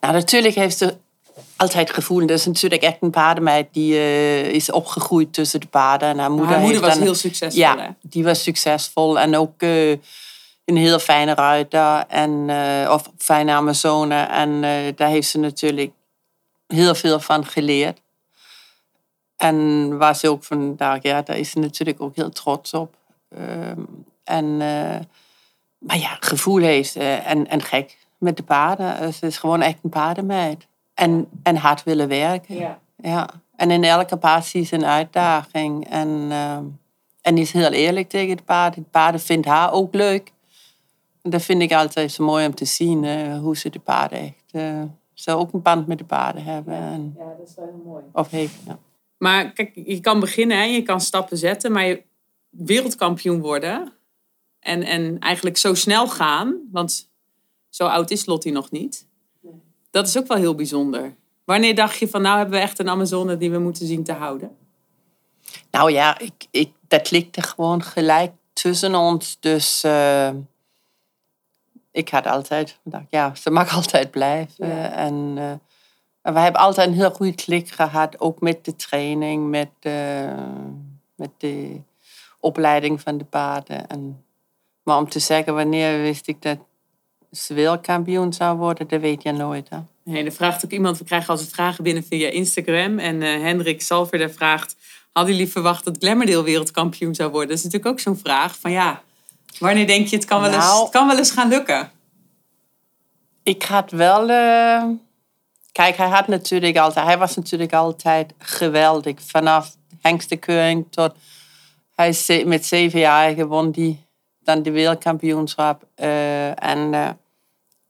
Nou, 0.00 0.14
natuurlijk 0.14 0.54
heeft 0.54 0.78
ze 0.78 0.96
altijd 1.56 1.90
gevoel. 1.90 2.18
Dat 2.26 2.30
is 2.38 2.46
natuurlijk 2.46 2.82
echt 2.82 2.96
een 3.00 3.10
paardenmeid 3.10 3.68
die 3.72 3.94
eh, 3.94 4.44
is 4.48 4.70
opgegroeid 4.70 5.32
tussen 5.32 5.60
de 5.60 5.66
paarden. 5.66 6.08
En 6.08 6.18
haar 6.18 6.30
moeder, 6.30 6.48
Haar 6.54 6.60
moeder 6.60 6.80
was 6.80 6.94
dan- 6.94 7.02
heel 7.02 7.14
succesvol. 7.14 7.60
Ja, 7.60 7.78
Hè? 7.78 7.88
die 8.02 8.24
was 8.24 8.42
succesvol. 8.42 9.20
En 9.20 9.36
ook 9.36 9.62
eh, 9.62 9.90
een 10.64 10.76
heel 10.76 10.98
fijne 10.98 11.34
ruiter. 11.34 12.04
En, 12.08 12.44
eh, 12.50 12.90
of 12.92 13.10
fijne 13.18 13.52
Amazone. 13.52 14.14
En 14.22 14.60
daar 14.96 15.08
heeft 15.08 15.28
ze 15.28 15.38
natuurlijk 15.38 15.92
heel 16.66 16.94
veel 16.94 17.20
van 17.20 17.46
geleerd. 17.46 18.00
En 19.36 19.98
waar 19.98 20.16
ze 20.16 20.28
ook 20.28 20.44
vandaag, 20.44 21.02
ja, 21.02 21.22
daar 21.22 21.38
is 21.38 21.50
ze 21.50 21.58
natuurlijk 21.58 22.00
ook 22.00 22.16
heel 22.16 22.30
trots 22.30 22.74
op. 22.74 22.94
Ehm, 23.28 23.80
en, 24.24 24.56
maar 25.78 25.98
ja, 25.98 26.16
gevoel 26.20 26.60
heeft. 26.60 26.96
En, 26.96 27.48
en 27.48 27.62
gek 27.62 27.98
met 28.20 28.36
de 28.36 28.42
paarden. 28.42 28.98
Eh, 28.98 29.08
Ze 29.08 29.26
is 29.26 29.38
gewoon 29.38 29.62
echt 29.62 29.78
een 29.82 29.90
paardenmeid. 29.90 30.66
En, 30.94 31.28
en 31.42 31.56
hard 31.56 31.82
willen 31.84 32.08
werken. 32.08 32.54
Ja. 32.96 33.28
En 33.56 33.70
in 33.70 33.84
elke 33.84 34.16
paard 34.16 34.44
zie 34.44 34.64
ze 34.64 34.74
een 34.74 34.84
uitdaging. 34.84 35.88
En, 35.88 36.26
ehm, 36.30 36.64
en 37.20 37.34
die 37.34 37.44
is 37.44 37.52
heel 37.52 37.70
eerlijk 37.72 38.08
tegen 38.08 38.36
de 38.36 38.42
paarden. 38.42 38.82
De 38.82 38.88
paarden 38.90 39.20
vindt 39.20 39.46
haar 39.46 39.72
ook 39.72 39.94
leuk. 39.94 40.32
En 41.22 41.30
dat 41.30 41.42
vind 41.42 41.62
ik 41.62 41.72
altijd 41.72 42.12
zo 42.12 42.24
mooi 42.24 42.46
om 42.46 42.54
te 42.54 42.64
zien. 42.64 43.04
eh, 43.04 43.38
hoe 43.38 43.56
ze 43.56 43.70
de 43.70 43.78
paarden 43.78 44.18
echt... 44.18 44.44
eh, 44.52 44.82
ze 45.14 45.30
ook 45.34 45.52
een 45.52 45.62
band 45.62 45.86
met 45.86 45.98
de 45.98 46.04
paarden 46.04 46.44
hebben. 46.44 46.74
En, 46.74 47.14
Ja, 47.18 47.24
dat 47.38 47.48
is 47.48 47.54
wel 47.54 47.64
heel 47.64 47.82
mooi. 47.84 48.02
of 48.12 48.30
heeft, 48.30 48.54
ja. 48.66 48.78
Maar 49.18 49.52
kijk, 49.52 49.70
je 49.74 50.00
kan 50.00 50.20
beginnen, 50.20 50.56
hè? 50.56 50.64
je 50.64 50.82
kan 50.82 51.00
stappen 51.00 51.36
zetten, 51.36 51.72
maar 51.72 51.84
je 51.86 52.02
wereldkampioen 52.50 53.40
worden 53.40 53.92
en, 54.60 54.82
en 54.82 55.18
eigenlijk 55.18 55.56
zo 55.56 55.74
snel 55.74 56.08
gaan, 56.08 56.56
want 56.72 57.09
zo 57.70 57.86
oud 57.86 58.10
is 58.10 58.26
Lottie 58.26 58.52
nog 58.52 58.70
niet. 58.70 59.06
Dat 59.90 60.08
is 60.08 60.18
ook 60.18 60.26
wel 60.26 60.36
heel 60.36 60.54
bijzonder. 60.54 61.14
Wanneer 61.44 61.74
dacht 61.74 61.98
je 61.98 62.08
van 62.08 62.22
nou 62.22 62.36
hebben 62.36 62.58
we 62.58 62.64
echt 62.64 62.78
een 62.78 62.88
Amazone 62.88 63.36
die 63.36 63.50
we 63.50 63.58
moeten 63.58 63.86
zien 63.86 64.04
te 64.04 64.12
houden? 64.12 64.56
Nou 65.70 65.92
ja, 65.92 66.18
ik, 66.18 66.46
ik, 66.50 66.72
dat 66.88 67.02
klikte 67.02 67.42
gewoon 67.42 67.82
gelijk 67.82 68.32
tussen 68.52 68.94
ons. 68.94 69.36
Dus 69.40 69.82
eh, 69.82 70.30
ik 71.90 72.08
had 72.08 72.26
altijd 72.26 72.78
gedacht, 72.82 73.06
ja, 73.10 73.34
ze 73.34 73.50
mag 73.50 73.74
altijd 73.76 74.10
blijven. 74.10 74.66
Ja. 74.66 74.90
En, 74.90 75.32
eh, 75.36 75.50
en 76.22 76.34
we 76.34 76.40
hebben 76.40 76.60
altijd 76.60 76.88
een 76.88 76.94
heel 76.94 77.10
goede 77.10 77.34
klik 77.34 77.68
gehad. 77.68 78.20
Ook 78.20 78.40
met 78.40 78.64
de 78.64 78.76
training, 78.76 79.48
met, 79.48 79.70
eh, 79.80 80.44
met 81.14 81.30
de 81.36 81.80
opleiding 82.40 83.00
van 83.00 83.18
de 83.18 83.24
paarden. 83.24 83.88
En, 83.88 84.24
maar 84.82 84.98
om 84.98 85.08
te 85.08 85.18
zeggen 85.18 85.54
wanneer 85.54 86.00
wist 86.00 86.28
ik 86.28 86.42
dat 86.42 86.58
wereldkampioen 87.46 88.32
zou 88.32 88.56
worden, 88.58 88.88
dat 88.88 89.00
weet 89.00 89.22
je 89.22 89.32
nooit. 89.32 89.68
Hè? 89.68 89.78
Nee, 90.04 90.24
er 90.24 90.32
vraagt 90.32 90.64
ook 90.64 90.70
iemand, 90.70 90.98
we 90.98 91.04
krijgen 91.04 91.28
altijd 91.28 91.48
vragen 91.48 91.84
binnen 91.84 92.04
via 92.04 92.28
Instagram. 92.28 92.98
En 92.98 93.22
eh, 93.22 93.40
Hendrik 93.42 93.82
Salverder 93.82 94.30
vraagt, 94.30 94.76
hadden 95.12 95.34
jullie 95.34 95.50
verwacht 95.52 95.84
dat 95.84 95.96
Glamourdale 95.98 96.42
wereldkampioen 96.42 97.14
zou 97.14 97.30
worden? 97.30 97.48
Dat 97.48 97.58
is 97.58 97.64
natuurlijk 97.64 97.92
ook 97.92 98.00
zo'n 98.00 98.18
vraag 98.18 98.58
van 98.58 98.70
ja, 98.70 99.02
wanneer 99.58 99.86
denk 99.86 100.06
je 100.06 100.16
het 100.16 100.24
kan 100.24 100.40
wel 100.40 100.52
eens, 100.52 100.64
Nou. 100.64 100.82
het 100.82 100.90
kan 100.92 101.06
wel 101.06 101.18
eens 101.18 101.30
gaan 101.30 101.48
lukken? 101.48 101.90
Ik 103.42 103.62
had 103.62 103.90
wel. 103.90 104.28
eh, 104.30 104.84
Kijk, 105.72 105.96
hij 105.96 106.08
had 106.08 106.28
natuurlijk 106.28 106.76
altijd. 106.76 107.06
Hij 107.06 107.18
was 107.18 107.36
natuurlijk 107.36 107.72
altijd 107.72 108.32
geweldig. 108.38 109.14
Vanaf 109.26 109.76
hengstenkeuring 110.00 110.86
tot. 110.90 111.12
Hij 111.94 112.08
is 112.08 112.44
met 112.44 112.66
zeven 112.66 113.00
jaar 113.00 113.34
gewon 113.34 113.70
die 113.70 114.04
dan 114.54 114.62
de 114.62 114.70
wereldkampioenschap. 114.70 115.82
eh, 115.94 116.64
en, 116.64 116.94
eh, 116.94 117.08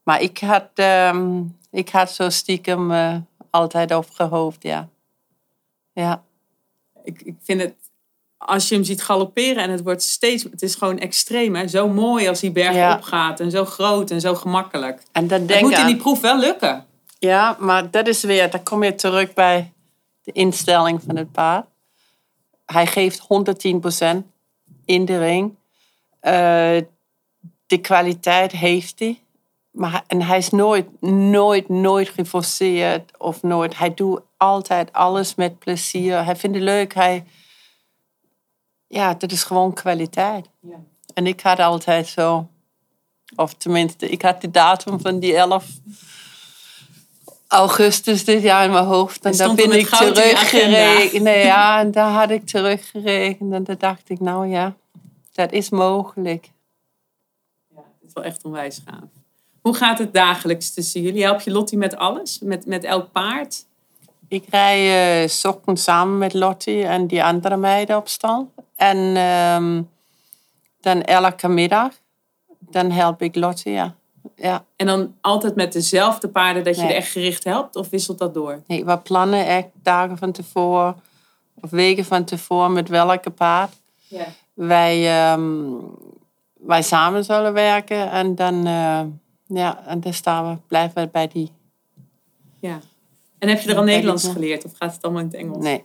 maar 0.03 0.21
ik 0.21 0.39
had, 0.39 0.67
ehm, 0.73 1.41
ik 1.71 1.89
had 1.89 2.11
zo 2.11 2.29
stiekem 2.29 2.91
eh, 2.91 3.15
altijd 3.49 3.93
op 3.95 4.09
gehoopt, 4.09 4.63
ja. 4.63 4.87
Ja. 5.93 6.23
ik, 7.03 7.21
ik 7.21 7.35
vind 7.43 7.61
het, 7.61 7.73
als 8.37 8.69
je 8.69 8.75
hem 8.75 8.83
ziet 8.83 9.03
galopperen 9.03 9.63
en 9.63 9.69
het 9.69 9.83
wordt 9.83 10.03
steeds, 10.03 10.43
het 10.43 10.61
is 10.61 10.75
gewoon 10.75 10.99
extreem, 10.99 11.55
hè? 11.55 11.67
zo 11.67 11.87
mooi 11.89 12.27
als 12.27 12.39
die 12.39 12.51
berg 12.51 12.75
Ja. 12.75 12.95
opgaat 12.95 13.39
en 13.39 13.51
zo 13.51 13.65
groot 13.65 14.11
en 14.11 14.21
zo 14.21 14.35
gemakkelijk. 14.35 15.01
En 15.11 15.27
dan 15.27 15.39
Het 15.39 15.47
denk 15.47 15.61
moet 15.61 15.77
in 15.77 15.85
die 15.85 15.95
proef 15.97 16.19
wel 16.21 16.39
lukken. 16.39 16.85
Ja, 17.19 17.55
maar 17.59 17.91
dat 17.91 18.07
is 18.07 18.23
weer, 18.23 18.49
dan 18.51 18.63
kom 18.63 18.83
je 18.83 18.95
terug 18.95 19.33
bij 19.33 19.73
de 20.23 20.31
instelling 20.31 21.01
van 21.05 21.15
het 21.15 21.31
paard. 21.31 21.65
Hij 22.65 22.87
geeft 22.87 23.19
110% 23.19 24.23
in 24.85 25.05
de 25.05 25.17
ring. 25.19 25.55
Eh, 26.21 26.77
de 27.65 27.77
kwaliteit 27.81 28.51
heeft 28.51 28.99
hij. 28.99 29.19
Maar, 29.71 30.03
en 30.07 30.21
hij 30.21 30.37
is 30.37 30.49
nooit, 30.49 31.01
nooit, 31.01 31.69
nooit 31.69 32.09
geforceerd 32.09 33.17
of 33.17 33.41
nooit. 33.41 33.77
Hij 33.77 33.93
doet 33.93 34.21
altijd 34.37 34.93
alles 34.93 35.35
met 35.35 35.59
plezier. 35.59 36.25
Hij 36.25 36.35
vindt 36.35 36.55
het 36.55 36.65
leuk. 36.65 36.93
Hij, 36.93 37.25
ja, 38.87 39.13
dat 39.13 39.31
is 39.31 39.43
gewoon 39.43 39.73
kwaliteit. 39.73 40.49
En 41.13 41.27
ik 41.27 41.41
had 41.41 41.59
altijd 41.59 42.07
zo, 42.07 42.47
of 43.35 43.53
tenminste, 43.53 44.09
ik 44.09 44.21
had 44.21 44.41
de 44.41 44.51
datum 44.51 44.99
van 44.99 45.19
die 45.19 45.35
11 45.35 45.65
augustus 47.47 48.25
dit 48.25 48.41
jaar 48.41 48.63
in 48.63 48.71
mijn 48.71 48.85
hoofd. 48.85 49.25
En 49.25 49.35
Hij 49.35 49.47
daar 49.47 49.55
ben 49.55 49.71
ik 49.71 49.87
teruggerekend. 49.87 51.23
Nee, 51.23 51.45
ja, 51.45 51.79
en 51.79 51.91
daar 51.91 52.11
had 52.11 52.29
ik 52.29 52.45
teruggerekend. 52.45 53.53
En 53.53 53.63
toen 53.63 53.75
dacht 53.77 54.09
ik, 54.09 54.19
nou 54.19 54.47
ja, 54.47 54.75
dat 55.33 55.51
is 55.51 55.69
mogelijk. 55.69 56.49
Het 57.75 57.83
is 58.07 58.13
wel 58.13 58.23
echt 58.23 58.45
onwijs 58.45 58.81
gaaf. 58.85 59.09
Hoe 59.61 59.73
gaat 59.75 59.97
het 59.97 60.13
dagelijks 60.13 60.73
tussen 60.73 61.01
jullie? 61.01 61.23
Help 61.23 61.41
je 61.41 61.51
Lottie 61.51 61.77
met 61.77 61.95
alles? 61.95 62.39
Met, 62.39 62.65
met 62.65 62.83
elk 62.83 63.11
paard? 63.11 63.65
Ik 64.27 64.45
rij 64.49 65.27
s 65.27 65.45
ochtends 65.45 65.83
samen 65.83 66.17
met 66.17 66.33
Lottie 66.33 66.83
en 66.83 67.07
die 67.07 67.23
andere 67.23 67.57
meiden 67.57 67.97
op 67.97 68.07
stal. 68.07 68.51
En 68.75 69.15
ehm, 69.15 69.81
dan 70.81 71.01
elke 71.01 71.47
middag, 71.47 71.91
dan 72.59 72.91
help 72.91 73.21
ik 73.21 73.35
Lottie, 73.35 73.71
ja. 73.71 73.95
ja. 74.35 74.65
En 74.75 74.85
dan 74.85 75.15
altijd 75.21 75.55
met 75.55 75.73
dezelfde 75.73 76.29
paarden 76.29 76.63
dat 76.63 76.75
je 76.75 76.81
Nee. 76.81 76.91
er 76.91 76.95
echt 76.97 77.11
gericht 77.11 77.43
helpt? 77.43 77.75
Of 77.75 77.89
wisselt 77.89 78.17
dat 78.17 78.33
door? 78.33 78.61
Nee, 78.67 78.85
we 78.85 78.97
plannen 78.97 79.45
echt 79.45 79.67
dagen 79.83 80.17
van 80.17 80.31
tevoren 80.31 80.95
of 81.61 81.69
weken 81.69 82.05
van 82.05 82.23
tevoren 82.23 82.73
met 82.73 82.89
welke 82.89 83.29
paard 83.29 83.73
Ja. 84.07 84.25
Wij, 84.67 85.21
ehm, 85.31 85.51
wij 86.59 86.81
samen 86.81 87.23
zullen 87.23 87.53
werken. 87.53 88.11
En 88.11 88.35
dan, 88.35 88.65
eh, 88.67 89.01
ja, 89.47 89.83
en 89.87 89.99
dan 89.99 90.13
staan 90.13 90.49
we, 90.49 90.57
blijven 90.67 91.01
we 91.03 91.09
bij 91.11 91.27
die. 91.27 91.51
ja. 92.59 92.79
En 93.39 93.49
heb 93.49 93.61
je 93.61 93.69
er 93.71 93.77
al 93.77 93.83
Nederlands 93.83 94.27
geleerd? 94.27 94.65
Of 94.65 94.71
gaat 94.79 94.93
het 94.93 95.01
allemaal 95.01 95.21
in 95.21 95.27
het 95.27 95.35
Engels? 95.37 95.63
Nee, 95.63 95.83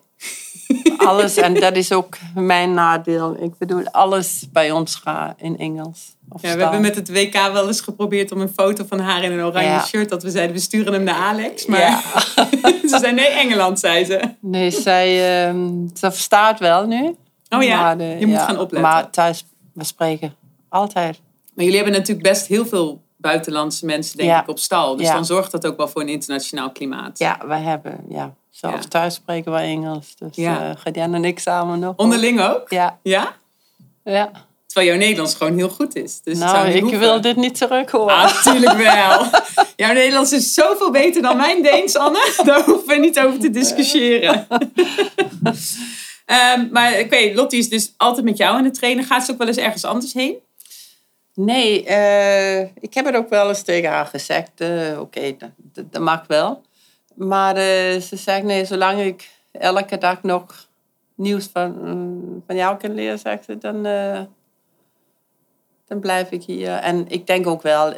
alles. 1.09 1.37
En 1.37 1.55
dat 1.55 1.77
is 1.77 1.93
ook 1.93 2.17
mijn 2.35 2.75
nadeel. 2.75 3.43
Ik 3.43 3.59
bedoel, 3.59 3.89
alles 3.91 4.47
bij 4.53 4.71
ons 4.71 4.95
gaat 4.95 5.35
in 5.41 5.59
Engels. 5.59 6.17
Of 6.29 6.43
Ja, 6.43 6.49
we 6.49 6.55
staan. 6.55 6.61
hebben 6.61 6.81
met 6.81 6.95
het 6.97 7.11
WK 7.11 7.33
wel 7.53 7.67
eens 7.67 7.81
geprobeerd 7.81 8.33
om 8.33 8.41
een 8.41 8.53
foto 8.57 8.85
van 8.89 8.99
haar 9.01 9.23
in 9.23 9.33
een 9.33 9.45
oranje 9.45 9.69
Ja. 9.69 9.85
shirt. 9.85 10.09
Dat 10.09 10.23
we 10.23 10.31
zeiden, 10.31 10.57
we 10.57 10.63
sturen 10.63 10.93
hem 10.93 11.03
naar 11.03 11.15
Alex. 11.15 11.67
Maar 11.67 11.81
Ja. 11.81 12.01
ze 12.91 12.99
zei, 13.01 13.13
nee, 13.13 13.27
Engeland, 13.29 13.79
zei 13.79 14.05
ze. 14.05 14.21
Nee, 14.41 14.71
zij, 14.71 15.47
ehm, 15.47 15.69
ze 15.95 16.11
verstaat 16.11 16.59
wel 16.59 16.87
nu. 16.87 17.15
Oh 17.57 17.63
ja, 17.63 17.81
Maar 17.83 17.99
de- 17.99 18.17
je 18.19 18.27
moet 18.27 18.39
gaan 18.39 18.59
opletten. 18.59 18.81
Maar 18.81 19.11
thuis, 19.11 19.45
we 19.73 19.85
spreken 19.85 20.35
altijd. 20.69 21.21
Maar 21.55 21.65
jullie 21.65 21.81
hebben 21.81 21.99
natuurlijk 21.99 22.29
best 22.29 22.47
heel 22.47 22.67
veel 22.67 23.01
buitenlandse 23.17 23.87
mensen, 23.87 24.17
denk 24.17 24.29
Ja. 24.31 24.43
ik, 24.43 24.49
op 24.49 24.59
stal. 24.59 24.97
Dus 24.97 25.09
dan 25.09 25.25
zorgt 25.25 25.51
dat 25.51 25.67
ook 25.67 25.77
wel 25.77 25.89
voor 25.89 26.01
een 26.03 26.09
internationaal 26.09 26.71
klimaat. 26.71 27.19
Ja, 27.19 27.39
wij 27.47 27.61
hebben, 27.61 28.01
ja. 28.09 28.35
Zelfs 28.51 28.87
thuis 28.89 29.15
spreken 29.15 29.53
we 29.53 29.59
Engels. 29.59 30.15
Dus 30.19 30.29
Ja. 30.37 30.75
Gadian 30.79 31.15
en 31.15 31.25
ik 31.25 31.39
samen 31.39 31.79
nog. 31.79 31.97
Onderling 31.97 32.41
ook? 32.41 32.71
Ja, 32.71 32.99
Ja? 33.03 33.35
ja. 34.05 34.31
Terwijl 34.67 34.89
jouw 34.97 34.99
Nederlands 35.07 35.35
gewoon 35.35 35.57
heel 35.57 35.69
goed 35.69 35.97
is. 35.97 36.21
Dus 36.23 36.39
Nou, 36.39 36.69
ik 36.69 36.81
hoeven. 36.81 36.99
wil 36.99 37.21
dit 37.21 37.37
niet 37.37 37.55
terug 37.55 37.91
horen. 37.91 38.15
Ah, 38.15 38.45
natuurlijk 38.45 38.77
wel. 38.95 39.27
Jouw 39.77 39.93
Nederlands 39.93 40.33
is 40.33 40.55
zoveel 40.55 40.91
beter 40.91 41.23
dan 41.23 41.37
mijn 41.37 41.63
Deens, 41.63 41.97
Anne. 41.97 42.33
Daar 42.45 42.65
hoeven 42.65 42.87
we 42.89 42.95
niet 42.97 43.21
over 43.21 43.39
te 43.39 43.51
discussiëren. 43.51 44.47
Ehm, 46.27 46.69
maar 46.71 47.01
oké, 47.01 47.33
Lottie 47.35 47.59
is 47.59 47.69
dus 47.69 47.95
altijd 47.97 48.25
met 48.25 48.37
jou 48.37 48.57
aan 48.57 48.65
het 48.65 48.75
trainen. 48.75 49.05
Gaat 49.05 49.25
ze 49.25 49.33
ook 49.33 49.39
wel 49.39 49.47
eens 49.47 49.57
ergens 49.57 49.85
anders 49.85 50.13
heen? 50.13 50.39
Nee, 51.35 51.85
eh, 51.85 52.61
ik 52.61 52.95
heb 52.95 53.05
het 53.07 53.15
ook 53.17 53.29
wel 53.29 53.49
eens 53.49 53.63
tegen 53.63 53.91
haar 53.91 54.07
gezegd. 54.07 54.51
eh, 54.61 55.01
Oké, 55.01 55.37
dat, 55.39 55.51
dat, 55.91 56.03
mag 56.03 56.27
wel. 56.27 56.63
Maar 57.15 57.57
eh, 57.57 58.01
ze 58.01 58.17
zegt 58.17 58.43
nee, 58.43 58.65
zolang 58.65 59.01
ik 59.01 59.31
elke 59.53 59.99
dag 59.99 60.23
nog 60.23 60.69
nieuws 61.15 61.49
van, 61.53 61.79
mm, 61.81 62.43
van 62.47 62.57
jou 62.57 62.77
kan 62.77 62.95
leren, 62.95 63.19
zegt 63.19 63.45
ze, 63.45 63.59
dan, 63.59 63.83
dan 65.87 66.01
blijf 66.01 66.31
ik 66.31 66.43
hier. 66.43 66.73
En 66.73 67.09
ik 67.09 67.27
denk 67.27 67.47
ook 67.47 67.63
wel, 67.63 67.91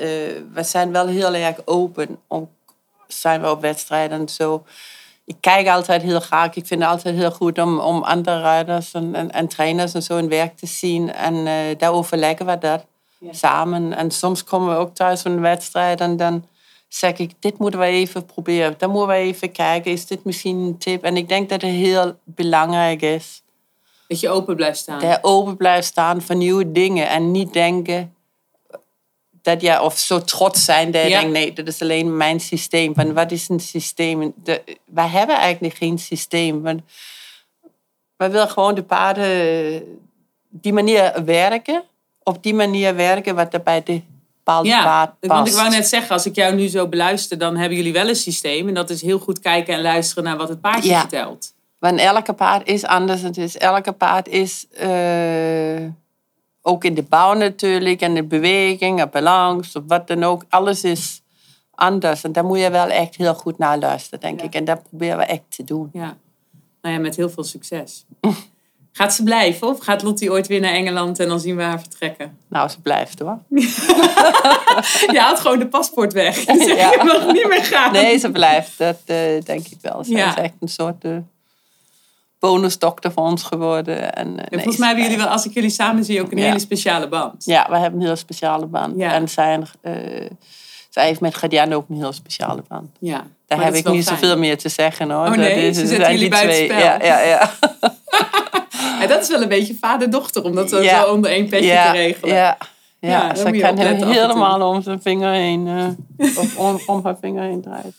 we 0.52 0.62
zijn 0.62 0.92
wel 0.92 1.06
heel 1.06 1.34
erg 1.34 1.56
open. 1.64 2.18
Ook 2.28 2.48
zijn 3.06 3.40
we 3.40 3.50
op 3.50 3.60
wedstrijden 3.60 4.20
en 4.20 4.28
zo. 4.28 4.64
Ik 5.28 5.36
kijk 5.40 5.68
altijd 5.68 6.02
heel 6.02 6.20
graag. 6.20 6.54
Ik 6.54 6.66
vind 6.66 6.80
het 6.80 6.90
altijd 6.90 7.14
heel 7.14 7.30
goed 7.30 7.58
om, 7.58 7.78
om 7.78 8.02
andere 8.02 8.40
rijders 8.40 8.92
en, 8.92 9.14
en, 9.14 9.30
en 9.30 9.48
trainers 9.48 9.94
en 9.94 10.02
zo 10.02 10.16
in 10.16 10.28
werk 10.28 10.56
te 10.56 10.66
zien. 10.66 11.12
En 11.12 11.46
eh, 11.46 11.78
daar 11.78 11.92
overleggen 11.92 12.46
we 12.46 12.58
dat 12.58 12.84
samen. 13.30 13.92
En 13.96 14.10
soms 14.10 14.44
komen 14.44 14.68
we 14.74 14.80
ook 14.80 14.94
thuis 14.94 15.20
van 15.20 15.30
een 15.30 15.40
wedstrijd 15.40 16.00
en 16.00 16.16
dan 16.16 16.46
zeg 16.88 17.18
ik, 17.18 17.32
dit 17.38 17.58
moeten 17.58 17.80
we 17.80 17.86
even 17.86 18.26
proberen. 18.26 18.74
Dan 18.78 18.90
moeten 18.90 19.08
we 19.08 19.14
even 19.14 19.52
kijken, 19.52 19.92
is 19.92 20.06
dit 20.06 20.24
misschien 20.24 20.56
een 20.56 20.78
tip? 20.78 21.02
En 21.02 21.16
ik 21.16 21.28
denk 21.28 21.48
dat 21.48 21.62
het 21.62 21.70
heel 21.70 22.18
belangrijk 22.24 23.02
is 23.02 23.42
Dat 24.06 24.20
je 24.20 24.28
open 24.28 24.56
blijft 24.56 24.78
staan. 24.78 25.00
dat 25.00 25.10
je 25.10 25.18
open 25.22 25.56
blijft 25.56 25.86
staan 25.86 26.22
voor 26.22 26.36
nieuwe 26.36 26.72
dingen. 26.72 27.08
En 27.08 27.30
niet 27.30 27.52
denken 27.52 28.14
dat 29.48 29.60
je, 29.60 29.80
of 29.82 29.98
zo 29.98 30.20
trots 30.20 30.64
zijn 30.64 30.90
dat 30.90 31.02
je 31.02 31.08
Ja. 31.08 31.18
denkt, 31.20 31.32
nee, 31.32 31.52
dat 31.52 31.66
is 31.66 31.82
alleen 31.82 32.16
mijn 32.16 32.40
systeem. 32.40 32.94
Want 32.94 33.12
wat 33.12 33.30
is 33.32 33.48
een 33.48 33.60
systeem? 33.60 34.32
De, 34.44 34.62
wij 34.84 35.06
hebben 35.08 35.36
eigenlijk 35.36 35.74
geen 35.74 35.98
systeem. 35.98 36.62
Want 36.62 36.80
wij 38.16 38.30
willen 38.30 38.48
gewoon 38.50 38.74
de 38.74 38.82
paarden 38.82 39.82
die 40.48 40.72
manier 40.72 41.24
werken. 41.24 41.82
Op 42.22 42.42
die 42.42 42.54
manier 42.54 42.94
werken 42.96 43.34
wat 43.34 43.54
er 43.54 43.62
bij 43.62 43.82
de 43.82 44.00
bepaalde 44.36 44.68
Ja, 44.68 44.82
paard 44.84 45.10
past. 45.20 45.32
want 45.32 45.48
ik 45.48 45.54
wou 45.54 45.70
net 45.70 45.88
zeggen, 45.88 46.10
als 46.10 46.26
ik 46.26 46.34
jou 46.34 46.54
nu 46.54 46.68
zo 46.68 46.86
beluister, 46.88 47.38
dan 47.38 47.56
hebben 47.56 47.76
jullie 47.76 47.92
wel 47.92 48.08
een 48.08 48.16
systeem. 48.16 48.68
En 48.68 48.74
dat 48.74 48.90
is 48.90 49.02
heel 49.02 49.18
goed 49.18 49.40
kijken 49.40 49.74
en 49.74 49.80
luisteren 49.82 50.24
naar 50.24 50.36
wat 50.36 50.48
het 50.48 50.60
paardje 50.60 50.90
Ja. 50.90 51.00
vertelt. 51.00 51.52
Want 51.78 51.98
elke 52.00 52.32
paard 52.32 52.68
is 52.68 52.84
anders. 52.84 53.22
Het 53.22 53.36
is, 53.36 53.56
elke 53.56 53.92
paard 53.92 54.28
is 54.28 54.66
eh, 54.72 54.88
ook 56.68 56.84
in 56.84 56.94
de 56.94 57.02
bouw 57.02 57.32
natuurlijk 57.34 58.00
en 58.00 58.14
de 58.14 58.22
beweging, 58.24 59.00
en 59.00 59.10
balans 59.10 59.76
of 59.76 59.82
wat 59.86 60.06
dan 60.06 60.24
ook. 60.24 60.44
Alles 60.48 60.84
is 60.84 61.22
anders. 61.74 62.24
En 62.24 62.32
daar 62.32 62.44
moet 62.44 62.58
je 62.58 62.70
wel 62.70 62.86
echt 62.88 63.16
heel 63.16 63.34
goed 63.34 63.58
naar 63.58 63.78
luisteren, 63.78 64.20
denk 64.20 64.40
ik. 64.42 64.54
En 64.54 64.64
dat 64.64 64.82
proberen 64.82 65.16
we 65.18 65.24
echt 65.24 65.42
te 65.48 65.64
doen. 65.64 65.90
Ja. 65.92 66.16
Nou 66.82 66.94
ja, 66.94 67.00
met 67.00 67.16
heel 67.16 67.30
veel 67.30 67.44
succes. 67.44 68.04
Gaat 68.92 69.14
ze 69.14 69.22
blijven 69.22 69.68
of 69.68 69.78
gaat 69.78 70.02
Lottie 70.02 70.30
ooit 70.30 70.46
weer 70.46 70.60
naar 70.60 70.72
Engeland 70.72 71.18
en 71.20 71.28
dan 71.28 71.40
zien 71.40 71.56
we 71.56 71.62
haar 71.62 71.80
vertrekken? 71.80 72.38
Nou, 72.48 72.68
ze 72.68 72.80
blijft 72.80 73.18
hoor. 73.18 73.38
Je 75.12 75.18
haalt 75.18 75.40
gewoon 75.40 75.58
de 75.58 75.66
paspoort 75.66 76.12
weg. 76.12 76.36
Je 76.46 76.74
Ja. 76.76 76.92
ik 76.94 77.02
mag 77.02 77.26
niet 77.32 77.48
meer 77.48 77.64
gaan. 77.64 77.92
Nee, 77.92 78.18
ze 78.18 78.30
blijft. 78.30 78.78
Dat 78.78 78.98
eh, 79.04 79.16
denk 79.44 79.66
ik 79.66 79.78
wel. 79.80 80.04
Ze 80.04 80.10
Ja. 80.12 80.28
is 80.28 80.42
echt 80.42 80.52
een 80.60 80.68
soort 80.68 81.04
uh, 81.04 81.16
bonusdokter 82.38 83.12
voor 83.12 83.24
ons 83.24 83.42
geworden. 83.42 84.14
En, 84.14 84.26
eh, 84.28 84.34
nee, 84.34 84.46
volgens 84.50 84.76
mij 84.76 84.86
hebben 84.86 85.04
jullie 85.04 85.18
wel, 85.20 85.26
als 85.32 85.44
ik 85.46 85.54
jullie 85.54 85.70
samen 85.70 86.04
zie, 86.04 86.20
ook 86.22 86.32
een 86.32 86.38
Ja. 86.38 86.44
hele 86.44 86.58
speciale 86.58 87.08
band. 87.08 87.44
Ja, 87.44 87.66
we 87.70 87.76
hebben 87.78 88.00
een 88.00 88.06
heel 88.06 88.16
speciale 88.16 88.66
band. 88.66 88.94
Ja. 88.98 89.12
En 89.12 89.28
zijn, 89.28 89.66
eh, 89.80 89.92
zij 90.90 91.06
heeft 91.06 91.20
met 91.20 91.34
Gadian 91.34 91.72
ook 91.72 91.88
een 91.88 91.96
heel 91.96 92.12
speciale 92.12 92.62
band. 92.68 92.90
Ja. 93.00 93.26
Daar 93.46 93.64
heb 93.64 93.74
ik 93.74 93.90
niet 93.90 94.04
fijn. 94.04 94.18
zoveel 94.18 94.38
meer 94.38 94.58
te 94.58 94.68
zeggen 94.68 95.10
hoor. 95.10 95.26
Oh, 95.26 95.30
nee? 95.32 95.54
Dat 95.54 95.64
is, 95.64 95.74
Ze 95.74 95.80
het 95.80 95.90
zetten 95.90 96.12
jullie 96.12 96.28
buiten 96.30 96.54
twee- 96.54 96.64
spel. 96.68 96.78
Ja, 96.78 97.02
ja, 97.02 97.20
ja. 97.20 97.50
En 99.00 99.08
dat 99.08 99.22
is 99.22 99.28
wel 99.28 99.42
een 99.42 99.48
beetje 99.48 99.74
vader-dochter, 99.80 100.44
om 100.44 100.54
dat 100.54 100.68
zo- 100.68 100.80
Ja. 100.82 101.02
zo 101.04 101.12
onder 101.12 101.30
één 101.30 101.48
petje 101.48 101.68
te 101.68 101.90
regelen. 101.90 102.34
Ja, 102.34 102.56
ja. 103.00 103.34
Ze 103.34 103.42
kan 103.50 103.78
hem 103.78 104.02
helemaal 104.08 104.68
om 104.70 104.82
zijn 104.82 105.02
vinger 105.02 105.32
heen, 105.32 105.66
eh, 106.18 106.28
of 106.38 106.56
om, 106.56 106.80
om 106.86 107.00
haar 107.04 107.16
vinger 107.20 107.42
heen 107.42 107.62
draaien. 107.62 107.94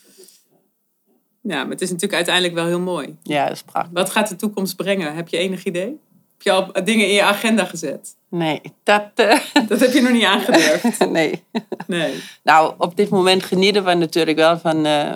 Ja, 1.42 1.62
maar 1.62 1.70
het 1.70 1.80
is 1.80 1.88
natuurlijk 1.88 2.14
uiteindelijk 2.14 2.54
wel 2.54 2.66
heel 2.66 2.80
mooi. 2.80 3.16
Ja, 3.22 3.44
dat 3.44 3.52
is 3.52 3.62
prachtig. 3.62 3.92
Wat 3.92 4.10
gaat 4.10 4.28
de 4.28 4.36
toekomst 4.36 4.76
brengen? 4.76 5.14
Heb 5.14 5.28
je 5.28 5.36
enig 5.36 5.64
idee? 5.64 6.00
Heb 6.32 6.42
je 6.42 6.52
al 6.52 6.84
dingen 6.84 7.06
in 7.06 7.14
je 7.14 7.22
agenda 7.22 7.64
gezet? 7.64 8.16
Nee, 8.28 8.60
dat... 8.82 9.10
eh, 9.14 9.38
Dat 9.68 9.80
heb 9.80 9.92
je 9.92 10.00
nog 10.00 10.12
niet 10.12 10.24
aangedurfd. 10.24 11.08
nee. 11.10 11.44
Nee. 11.86 12.22
Nou, 12.42 12.74
op 12.78 12.96
dit 12.96 13.08
moment 13.08 13.42
genieten 13.42 13.84
we 13.84 13.94
natuurlijk 13.94 14.36
wel 14.36 14.58
van, 14.58 14.86
eh, 14.86 15.14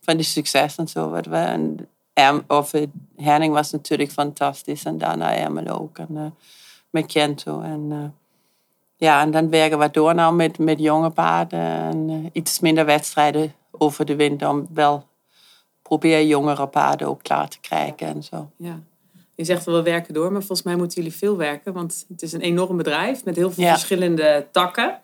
van 0.00 0.16
die 0.16 0.24
succes 0.26 0.76
en 0.76 0.88
zo. 0.88 1.10
Wat 1.10 1.26
we, 1.26 1.36
en, 2.12 2.44
of, 2.48 2.72
eh, 2.72 2.86
Herning 3.16 3.52
was 3.52 3.70
natuurlijk 3.70 4.10
fantastisch. 4.10 4.84
En 4.84 4.98
daarna 4.98 5.36
Ermelo 5.36 5.72
ook. 5.72 5.98
En 5.98 6.08
uh, 6.10 6.22
met 6.90 7.06
Kento. 7.06 7.60
En, 7.60 8.14
ja, 8.96 9.20
en 9.20 9.30
dan 9.30 9.50
werken 9.50 9.78
we 9.78 9.90
door 9.90 10.14
nou 10.14 10.34
met, 10.34 10.58
met 10.58 10.78
jonge 10.78 11.10
paarden. 11.10 11.60
En 11.60 12.30
iets 12.32 12.60
minder 12.60 12.84
wedstrijden 12.84 13.54
over 13.70 14.04
de 14.04 14.16
winter. 14.16 14.48
Om 14.48 14.66
wel 14.72 15.04
proberen 15.88 16.26
jongere 16.26 16.66
paarden 16.66 17.08
ook 17.08 17.22
klaar 17.22 17.48
te 17.48 17.58
krijgen 17.60 18.06
en 18.06 18.22
zo. 18.22 18.50
Ja. 18.56 18.78
Je 19.34 19.44
zegt 19.44 19.64
wel 19.64 19.74
we 19.74 19.82
werken 19.82 20.14
door, 20.14 20.32
maar 20.32 20.40
volgens 20.40 20.62
mij 20.62 20.76
moeten 20.76 21.02
jullie 21.02 21.16
veel 21.18 21.36
werken. 21.36 21.72
Want 21.72 22.04
het 22.08 22.22
is 22.22 22.32
een 22.32 22.40
enorm 22.40 22.76
bedrijf 22.76 23.24
met 23.24 23.36
heel 23.36 23.50
veel 23.52 23.64
Ja. 23.64 23.70
verschillende 23.72 24.46
takken. 24.52 25.00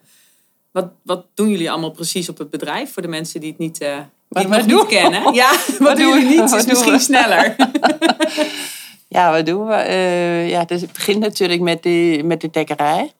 Wat, 0.71 0.87
wat 1.03 1.25
doen 1.33 1.49
jullie 1.49 1.71
allemaal 1.71 1.91
precies 1.91 2.29
op 2.29 2.37
het 2.37 2.49
bedrijf 2.49 2.93
voor 2.93 3.01
de 3.01 3.07
mensen 3.07 3.39
die 3.39 3.49
het 3.49 3.59
niet, 3.59 3.81
eh 3.81 3.97
die 4.29 4.47
Wat 4.47 4.67
doen? 4.69 4.87
kennen? 4.87 5.33
Ja, 5.43 5.51
wat, 5.79 5.97
doen 5.97 6.07
jullie 6.07 6.41
niet? 6.41 6.51
Is 6.53 6.65
misschien 6.65 6.91
we? 6.93 6.99
sneller. 6.99 7.55
Ja, 9.07 9.31
wat 9.31 9.45
doen 9.45 9.67
we? 9.67 9.73
Eh, 9.73 10.49
ja, 10.49 10.65
dus 10.65 10.81
het 10.81 10.91
begint 10.91 11.19
natuurlijk 11.19 11.61
met, 11.61 11.83
die, 11.83 12.23
met 12.23 12.41
de 12.41 12.49
dekkerij. 12.49 13.11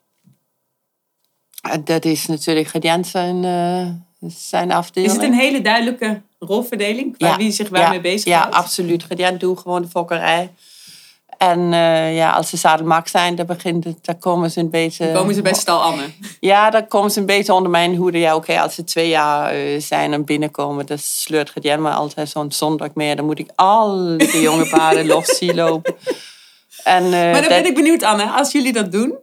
En 1.62 1.84
Dat 1.84 2.06
is 2.06 2.26
natuurlijk 2.26 2.68
Gedian 2.68 3.06
zijn, 3.06 3.44
eh, 3.44 4.30
zijn 4.30 4.70
Is 4.70 4.76
afdeling. 4.76 5.12
het 5.14 5.22
een 5.24 5.34
hele 5.34 5.62
duidelijke 5.62 6.22
rolverdeling 6.48 7.18
qua 7.18 7.38
wie 7.38 7.52
zich 7.52 7.70
waarmee 7.70 7.94
ja, 7.98 8.02
bezig 8.02 8.26
Ja, 8.28 8.40
houdt? 8.40 8.56
absoluut. 8.56 9.04
Gedian 9.04 9.38
doet 9.38 9.60
gewoon 9.60 9.82
de 9.82 9.88
fokkerij. 9.88 10.54
En 11.38 11.74
eh, 11.74 12.16
ja, 12.16 12.32
als 12.32 12.50
ze 12.50 12.58
zadelmak 12.58 13.08
zijn, 13.08 13.36
dan, 13.36 13.46
begint 13.46 13.84
het, 13.84 13.98
dan 14.06 14.20
komen 14.20 14.52
ze 14.52 14.60
een 14.60 14.70
beetje... 14.70 15.06
Dan 15.06 15.14
komen 15.16 15.36
ze 15.36 15.42
bij 15.42 15.54
Stal 15.54 15.82
Anne. 15.82 16.04
Ja, 16.40 16.70
dan 16.70 16.88
komen 16.88 17.12
ze 17.12 17.20
een 17.20 17.26
beetje 17.26 17.54
onder 17.54 17.72
mijn 17.72 17.96
hoede. 17.96 18.18
Ja, 18.20 18.36
oké, 18.36 18.60
als 18.62 18.76
ze 18.76 18.84
twee 18.84 19.08
jaar 19.10 19.52
eh, 19.54 19.80
zijn 19.82 20.14
en 20.14 20.26
binnenkomen, 20.26 20.86
dan 20.86 20.98
sleurt 20.98 21.50
Gedian 21.50 21.82
me 21.82 21.90
altijd 21.90 22.30
zo'n 22.30 22.52
zondag 22.52 22.90
mee. 22.94 23.16
Dan 23.16 23.26
moet 23.26 23.40
ik 23.40 23.50
al 23.56 24.18
die 24.18 24.42
jonge 24.42 24.70
paarden 24.70 25.06
los 25.14 25.26
zien 25.38 25.56
lopen. 25.56 25.96
En, 26.84 27.04
eh, 27.04 27.10
Maar 27.12 27.32
dan 27.32 27.42
dat- 27.42 27.50
ben 27.50 27.66
ik 27.66 27.76
benieuwd, 27.76 28.04
Anne, 28.04 28.30
als 28.30 28.52
jullie 28.52 28.74
dat 28.74 28.92
doen, 28.92 29.14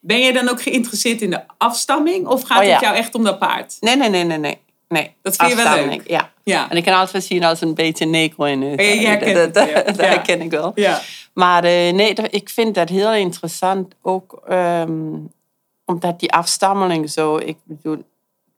ben 0.00 0.18
je 0.18 0.32
dan 0.32 0.48
ook 0.48 0.62
geïnteresseerd 0.62 1.22
in 1.22 1.30
de 1.30 1.40
afstamming? 1.58 2.26
Of 2.26 2.42
gaat 2.42 2.58
Oh, 2.58 2.64
ja. 2.64 2.70
het 2.72 2.80
jou 2.80 2.96
echt 2.96 3.14
om 3.14 3.24
dat 3.24 3.38
paard? 3.38 3.76
Nee, 3.80 3.96
nee, 3.96 4.08
nee, 4.08 4.24
nee, 4.24 4.38
nee. 4.38 4.58
nee. 4.88 5.14
Dat 5.22 5.36
vind 5.36 5.48
je 5.50 5.56
wel 5.56 5.74
leuk? 5.86 6.08
Ja. 6.08 6.30
Ja. 6.50 6.70
En 6.70 6.76
ik 6.76 6.84
kan 6.84 6.94
altijd 6.94 7.24
zien 7.24 7.44
als 7.44 7.60
een 7.60 7.74
beetje 7.74 8.06
negro 8.06 8.44
in 8.44 8.62
het. 8.62 8.80
Ja, 8.80 9.16
dat, 9.16 9.68
ja. 9.68 9.82
dat 9.82 9.96
herken 9.96 10.40
ik 10.40 10.50
wel. 10.50 10.72
Ja. 10.74 11.00
Maar 11.32 11.64
eh, 11.64 11.92
nee, 11.92 12.12
ik 12.14 12.48
vind 12.48 12.74
dat 12.74 12.88
heel 12.88 13.12
interessant. 13.12 13.94
Ook 14.02 14.42
ehm, 14.48 15.14
omdat 15.84 16.20
die 16.20 16.32
afstammeling 16.32 17.10
zo... 17.10 17.36
Ik 17.36 17.56
bedoel, 17.64 18.04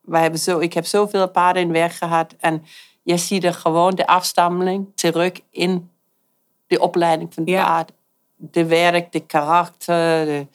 wij 0.00 0.20
hebben 0.22 0.40
zo, 0.40 0.58
ik 0.58 0.72
heb 0.72 0.86
zoveel 0.86 1.28
paarden 1.28 1.62
in 1.62 1.72
werk 1.72 1.92
gehad. 1.92 2.34
En 2.40 2.64
je 3.02 3.16
ziet 3.16 3.44
er 3.44 3.54
gewoon 3.54 3.94
de 3.94 4.06
afstammeling 4.06 4.86
terug 4.94 5.32
in 5.50 5.90
de 6.66 6.80
opleiding 6.80 7.34
van 7.34 7.42
het 7.42 7.52
Ja. 7.52 7.64
paard. 7.66 7.92
De 8.36 8.66
werk, 8.66 9.12
de 9.12 9.20
karakter. 9.20 10.24
De, 10.24 10.46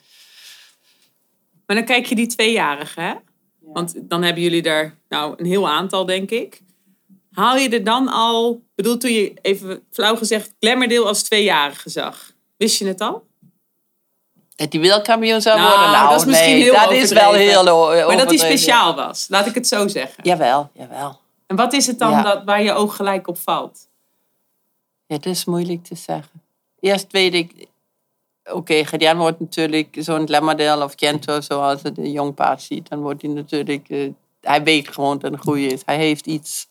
Maar 1.66 1.76
dan 1.76 1.86
kijk 1.86 2.06
je 2.06 2.16
die 2.16 2.28
tweejarigen, 2.28 3.04
hè? 3.04 3.14
Want 3.60 3.94
dan 4.10 4.24
hebben 4.24 4.44
jullie 4.44 4.64
er 4.64 4.96
nou 5.10 5.34
een 5.38 5.46
heel 5.46 5.70
aantal, 5.70 6.06
denk 6.06 6.30
ik. 6.30 6.62
Haal 7.38 7.56
je 7.56 7.70
er 7.70 7.84
dan 7.84 8.08
al 8.08 8.62
bedoel, 8.76 8.98
toen 8.98 9.12
je 9.12 9.34
even 9.42 9.84
flauw 9.92 10.16
gezegd 10.16 10.54
Glamourdale 10.60 11.06
als 11.06 11.24
tweejarige 11.24 11.90
zag. 11.90 12.32
Wist 12.58 12.80
je 12.80 12.86
het 12.88 13.02
al? 13.02 13.26
Dat 14.56 14.72
die 14.72 14.80
wereldkampioen 14.80 15.42
zou 15.42 15.58
Nou, 15.58 15.70
worden? 15.70 15.92
Nou, 15.92 16.10
dat 16.10 16.20
is 16.20 16.26
misschien 16.26 16.52
nee, 16.54 16.62
heel 16.64 16.74
dat 16.74 16.92
is 16.92 17.12
wel 17.12 17.34
heel 17.34 17.68
o- 17.68 17.86
Maar 17.88 17.96
dat 17.96 18.06
hij 18.08 18.14
overdreven. 18.16 18.40
speciaal 18.48 18.96
was. 18.96 19.26
Laat 19.30 19.46
ik 19.46 19.54
het 19.54 19.68
zo 19.68 19.88
zeggen. 19.88 20.24
Jawel, 20.24 20.70
jawel. 20.74 21.20
En 21.48 21.56
wat 21.56 21.74
is 21.74 21.88
het 21.88 22.00
dan 22.00 22.12
Ja. 22.12 22.22
dat, 22.22 22.44
waar 22.46 22.64
je 22.64 22.74
oog 22.74 22.96
gelijk 22.96 23.28
op 23.28 23.38
valt? 23.40 23.88
Ja, 25.06 25.16
dat 25.16 25.26
is 25.26 25.46
moeilijk 25.46 25.84
te 25.84 25.96
zeggen. 25.96 26.42
Eerst 26.80 27.12
weet 27.12 27.34
ik... 27.34 27.52
Oké, 28.52 28.86
Gedian 28.86 29.18
wordt 29.18 29.40
natuurlijk 29.40 29.96
zo'n 30.00 30.28
Glamourdale 30.28 30.84
of 30.84 30.94
Gento, 30.96 31.42
zoals 31.42 31.82
het 31.82 31.98
een 31.98 32.12
jong 32.12 32.34
paard 32.34 32.62
ziet. 32.62 32.90
Dan 32.90 33.00
wordt 33.00 33.22
hij 33.22 33.32
natuurlijk... 33.32 33.90
eh, 33.90 34.10
hij 34.42 34.64
weet 34.64 34.88
gewoon 34.88 35.14
dat 35.20 35.22
het 35.22 35.34
een 35.34 35.40
goeie 35.46 35.68
is. 35.68 35.82
Hij 35.86 35.98
heeft 35.98 36.26
iets 36.26 36.68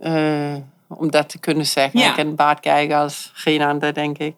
eh, 0.00 0.56
om 0.88 1.10
dat 1.10 1.28
te 1.28 1.38
kunnen 1.38 1.66
zeggen. 1.66 2.00
Ja. 2.00 2.06
Hij 2.06 2.24
kan 2.24 2.34
baard 2.34 2.60
kijken 2.60 2.96
als 2.96 3.30
geen 3.34 3.62
ander, 3.62 3.94
denk 3.94 4.18
ik. 4.18 4.34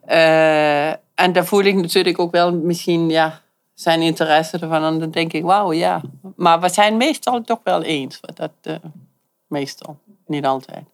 Eh, 0.00 0.88
en 0.90 1.32
daar 1.32 1.46
voel 1.46 1.62
ik 1.62 1.74
natuurlijk 1.74 2.18
ook 2.18 2.30
wel 2.30 2.54
misschien 2.54 3.10
ja, 3.10 3.42
zijn 3.74 4.00
interesse 4.00 4.58
ervan. 4.58 4.84
En 4.84 4.98
dan 4.98 5.10
denk 5.10 5.32
ik, 5.32 5.42
wauw, 5.42 5.72
ja. 5.72 6.00
Maar 6.36 6.60
we 6.60 6.68
zijn 6.68 6.96
meestal 6.96 7.42
toch 7.42 7.60
wel 7.64 7.82
eens. 7.82 8.20
Dat, 8.34 8.52
eh, 8.62 8.74
meestal, 9.46 9.98
niet 10.26 10.44
altijd. 10.44 10.84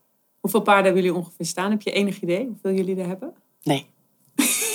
Hoeveel 0.41 0.61
paarden 0.61 0.85
hebben 0.85 1.03
jullie 1.03 1.19
ongeveer 1.19 1.47
staan? 1.47 1.71
Heb 1.71 1.83
je 1.83 1.93
enig 1.93 2.21
idee 2.21 2.47
hoeveel 2.47 2.73
jullie 2.73 3.01
er 3.01 3.07
hebben? 3.07 3.35
Nee. 3.63 3.87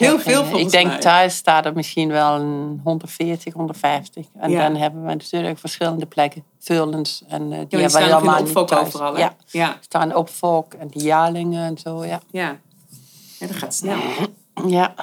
Ik 0.00 0.06
Heel 0.06 0.18
veel 0.18 0.40
eh, 0.42 0.46
volgens 0.48 0.62
Ik 0.62 0.70
denk 0.70 0.86
mij. 0.86 0.98
thuis 0.98 1.36
staat 1.36 1.66
er 1.66 1.72
misschien 1.74 2.08
wel 2.08 2.34
een 2.40 2.80
140, 2.84 3.52
150. 3.54 4.26
En 4.38 4.50
Ja. 4.50 4.62
dan 4.68 4.76
hebben 4.76 5.02
we 5.02 5.08
natuurlijk 5.08 5.58
verschillende 5.58 6.06
plekken. 6.06 6.44
Veulens. 6.58 7.22
En 7.28 7.42
eh, 7.42 7.48
die 7.48 7.56
Ja, 7.68 7.78
die 7.78 7.88
staan 7.88 8.22
we 8.22 8.38
in 8.38 8.66
thuis. 8.66 8.86
overal, 8.86 9.14
hè? 9.14 9.20
Ja, 9.20 9.34
Ja, 9.50 9.76
staan 9.80 10.14
op 10.14 10.28
volk 10.28 10.74
en 10.74 10.88
die 10.88 11.02
jaarlingen 11.02 11.64
en 11.66 11.78
zo, 11.78 12.04
ja. 12.04 12.20
ja. 12.30 12.56
ja 13.38 13.46
dat 13.46 13.56
gaat 13.56 13.74
snel. 13.74 13.96
Ja, 14.66 14.94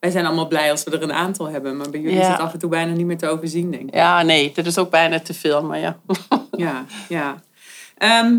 Wij 0.00 0.10
zijn 0.10 0.26
allemaal 0.26 0.48
blij 0.48 0.70
als 0.70 0.84
we 0.84 0.90
er 0.90 1.02
een 1.02 1.12
aantal 1.12 1.46
hebben. 1.48 1.76
Maar 1.76 1.90
bij 1.90 2.00
jullie 2.00 2.18
is 2.20 2.26
het 2.26 2.38
af 2.38 2.52
en 2.52 2.58
toe 2.58 2.70
bijna 2.70 2.92
niet 2.92 3.06
meer 3.06 3.18
te 3.18 3.28
overzien, 3.28 3.70
denk 3.70 3.88
ik. 3.88 3.94
ja 3.94 4.22
nee, 4.22 4.52
dat 4.54 4.66
is 4.66 4.78
ook 4.78 4.90
bijna 4.90 5.20
te 5.20 5.34
veel, 5.34 5.62
maar 5.64 5.78
ja. 5.78 5.96
Ja, 6.56 6.84
ja. 7.08 7.42
Ehm, 7.98 8.38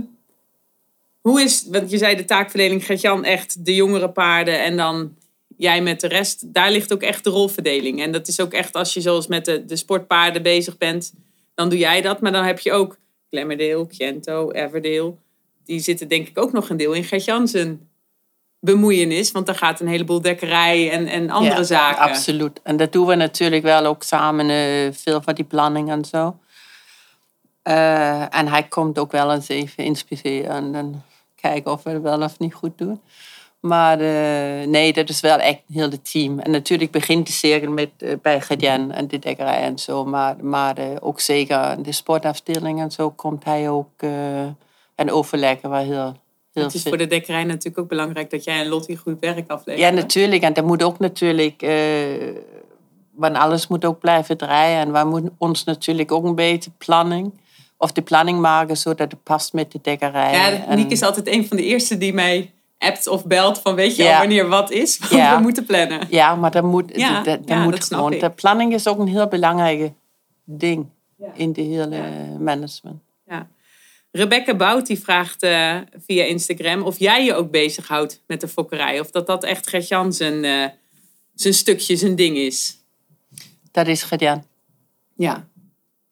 hoe 1.22 1.42
is, 1.42 1.68
want 1.72 1.90
je 1.92 1.98
zei 1.98 2.16
de 2.16 2.26
taakverdeling, 2.26 2.86
Gert-Jan 2.86 3.24
echt 3.24 3.66
de 3.66 3.76
jongere 3.76 4.10
paarden 4.10 4.64
en 4.64 4.78
dan 4.78 5.12
jij 5.58 5.82
met 5.82 6.00
de 6.00 6.08
rest. 6.08 6.54
Daar 6.54 6.72
ligt 6.72 6.94
ook 6.94 7.02
echt 7.02 7.24
de 7.24 7.30
rolverdeling. 7.30 8.02
En 8.02 8.12
dat 8.12 8.28
is 8.28 8.40
ook 8.40 8.54
echt 8.54 8.76
als 8.76 8.94
je 8.94 9.02
zoals 9.02 9.28
met 9.28 9.46
de, 9.46 9.66
de 9.66 9.76
sportpaarden 9.76 10.42
bezig 10.42 10.78
bent, 10.78 11.14
dan 11.54 11.70
doe 11.70 11.78
jij 11.78 12.02
dat. 12.02 12.22
Maar 12.22 12.32
dan 12.32 12.44
heb 12.44 12.60
je 12.60 12.72
ook 12.72 12.98
Glamourdale, 13.30 13.86
Gento, 13.90 14.52
Everdale. 14.52 15.14
Die 15.66 15.80
zitten 15.80 16.08
denk 16.08 16.28
ik 16.28 16.38
ook 16.38 16.52
nog 16.52 16.70
een 16.70 16.78
deel 16.78 16.94
in 16.94 17.04
Gert-Jan 17.04 17.48
zijn 17.48 17.90
bemoeienis. 18.60 19.32
Want 19.32 19.46
daar 19.46 19.56
gaat 19.56 19.80
een 19.80 19.88
heleboel 19.88 20.22
dekkerij 20.22 20.92
en, 20.92 21.08
en 21.08 21.30
andere 21.30 21.56
ja, 21.56 21.64
zaken. 21.64 22.02
Absoluut. 22.02 22.60
En 22.64 22.78
dat 22.78 22.92
doen 22.92 23.08
we 23.08 23.16
natuurlijk 23.16 23.64
wel 23.64 23.86
ook 23.86 24.04
samen, 24.04 24.50
eh, 24.50 24.92
veel 24.92 25.22
van 25.22 25.34
die 25.36 25.46
planning 25.46 25.90
en 25.90 26.06
zo. 26.06 26.38
Eh, 27.62 28.36
en 28.36 28.48
hij 28.48 28.64
komt 28.64 29.00
ook 29.00 29.12
wel 29.12 29.34
eens 29.34 29.48
even 29.48 29.84
inspiceren 29.84 30.76
en 30.76 31.04
kijken 31.36 31.72
of 31.72 31.84
we 31.84 31.90
het 31.90 32.02
wel 32.02 32.22
of 32.22 32.40
niet 32.40 32.54
goed 32.54 32.78
doen. 32.78 33.02
Maar 33.66 34.00
eh, 34.00 34.68
nee, 34.68 34.94
dat 34.94 35.10
is 35.10 35.20
wel 35.20 35.38
echt 35.38 35.60
heel 35.74 35.90
het 35.90 36.12
team. 36.12 36.40
En 36.40 36.52
natuurlijk 36.52 36.92
begint 36.92 37.28
de 37.28 37.34
cirkel 37.34 37.72
met, 37.72 37.90
eh, 37.98 38.14
bij 38.22 38.42
Gedian 38.42 38.92
en 38.92 39.08
de 39.08 39.20
dekkerij 39.20 39.62
en 39.62 39.80
zo. 39.80 40.06
Maar, 40.06 40.36
maar 40.42 40.78
eh, 40.78 40.88
ook 41.00 41.20
zeker 41.20 41.84
de 41.84 41.92
sportafdeling 41.92 42.82
en 42.82 42.92
zo 42.92 43.10
komt 43.10 43.44
hij 43.44 43.70
ook 43.70 44.02
en 44.96 45.12
overleggen 45.12 45.70
wel 45.70 45.80
heel, 45.80 46.16
heel 46.54 46.64
Het 46.64 46.74
is 46.74 46.82
veel. 46.82 46.92
voor 46.92 47.00
de 47.00 47.08
dekkerij 47.08 47.44
natuurlijk 47.44 47.78
ook 47.78 47.88
belangrijk 47.88 48.30
dat 48.30 48.44
jij 48.44 48.60
en 48.60 48.68
Lottie 48.68 48.98
goed 48.98 49.20
werk 49.20 49.38
Ja, 49.48 49.54
afleveren. 49.54 49.96
natuurlijk. 49.96 50.42
En 50.42 50.54
dat 50.54 50.66
moet 50.66 50.84
ook 50.84 51.00
natuurlijk... 51.00 51.66
want 53.12 53.36
alles 53.36 53.68
moet 53.68 53.86
ook 53.86 54.00
blijven 54.00 54.38
draaien. 54.38 54.80
En 54.80 54.92
wij 54.92 55.06
moeten 55.06 55.36
ons 55.38 55.64
natuurlijk 55.64 56.12
ook 56.12 56.24
een 56.24 56.36
beetje 56.36 56.72
planning... 56.78 57.44
Of 57.78 57.92
de 57.92 58.02
planning 58.02 58.40
maken 58.40 58.78
zodat 58.78 59.12
het 59.12 59.24
past 59.24 59.54
met 59.54 59.72
de 59.72 59.80
dekkerij. 59.82 60.32
Ja, 60.32 60.76
Niek 60.76 60.92
is 60.92 61.02
altijd 61.02 61.28
een 61.28 61.48
van 61.48 61.58
de 61.58 61.64
eerste 61.64 61.98
die 61.98 62.14
mij 62.14 62.54
appt 62.78 63.08
of 63.08 63.26
belt 63.26 63.60
van 63.60 63.76
weet 63.76 63.96
je 63.96 64.04
al 64.12 64.18
wanneer 64.20 64.48
wat 64.48 64.72
is, 64.72 64.98
want 65.00 65.12
Ja. 65.12 65.36
we 65.36 65.42
moeten 65.42 65.66
plannen. 65.66 66.08
Ja, 66.10 66.36
maar 66.36 66.52
dat 66.52 66.64
moet, 66.64 66.92
Ja, 66.96 67.14
dat, 67.24 67.26
dat 67.26 67.48
ja, 67.50 67.64
moet 67.64 67.72
dat 67.72 67.84
gewoon... 67.84 68.12
De 68.12 68.30
planning 68.30 68.74
is 68.74 68.88
ook 68.88 69.00
een 69.00 69.08
heel 69.08 69.28
belangrijk 69.28 69.92
ding 70.44 70.86
in 71.34 71.54
de 71.54 71.62
hele 71.62 72.02
management. 72.40 73.02
Ja. 73.28 73.48
Rebecca 74.12 74.56
Bout 74.56 74.88
die 74.88 75.00
vraagt 75.00 75.44
eh, 75.44 75.78
via 76.06 76.24
Instagram 76.24 76.82
of 76.84 77.00
jij 77.00 77.26
je 77.26 77.34
ook 77.34 77.52
bezighoudt 77.52 78.22
met 78.28 78.42
de 78.42 78.48
fokkerij. 78.48 79.00
Of 79.00 79.12
dat 79.12 79.28
dat 79.28 79.44
echt 79.44 79.70
Gert-Jan 79.70 80.14
zijn, 80.14 80.44
eh, 80.46 80.66
zijn 81.34 81.54
stukje, 81.54 81.96
zijn 81.96 82.16
ding 82.16 82.38
is. 82.38 82.78
Dat 83.72 83.88
is 83.88 84.04
gedaan. 84.04 84.46
Ja. 85.16 85.48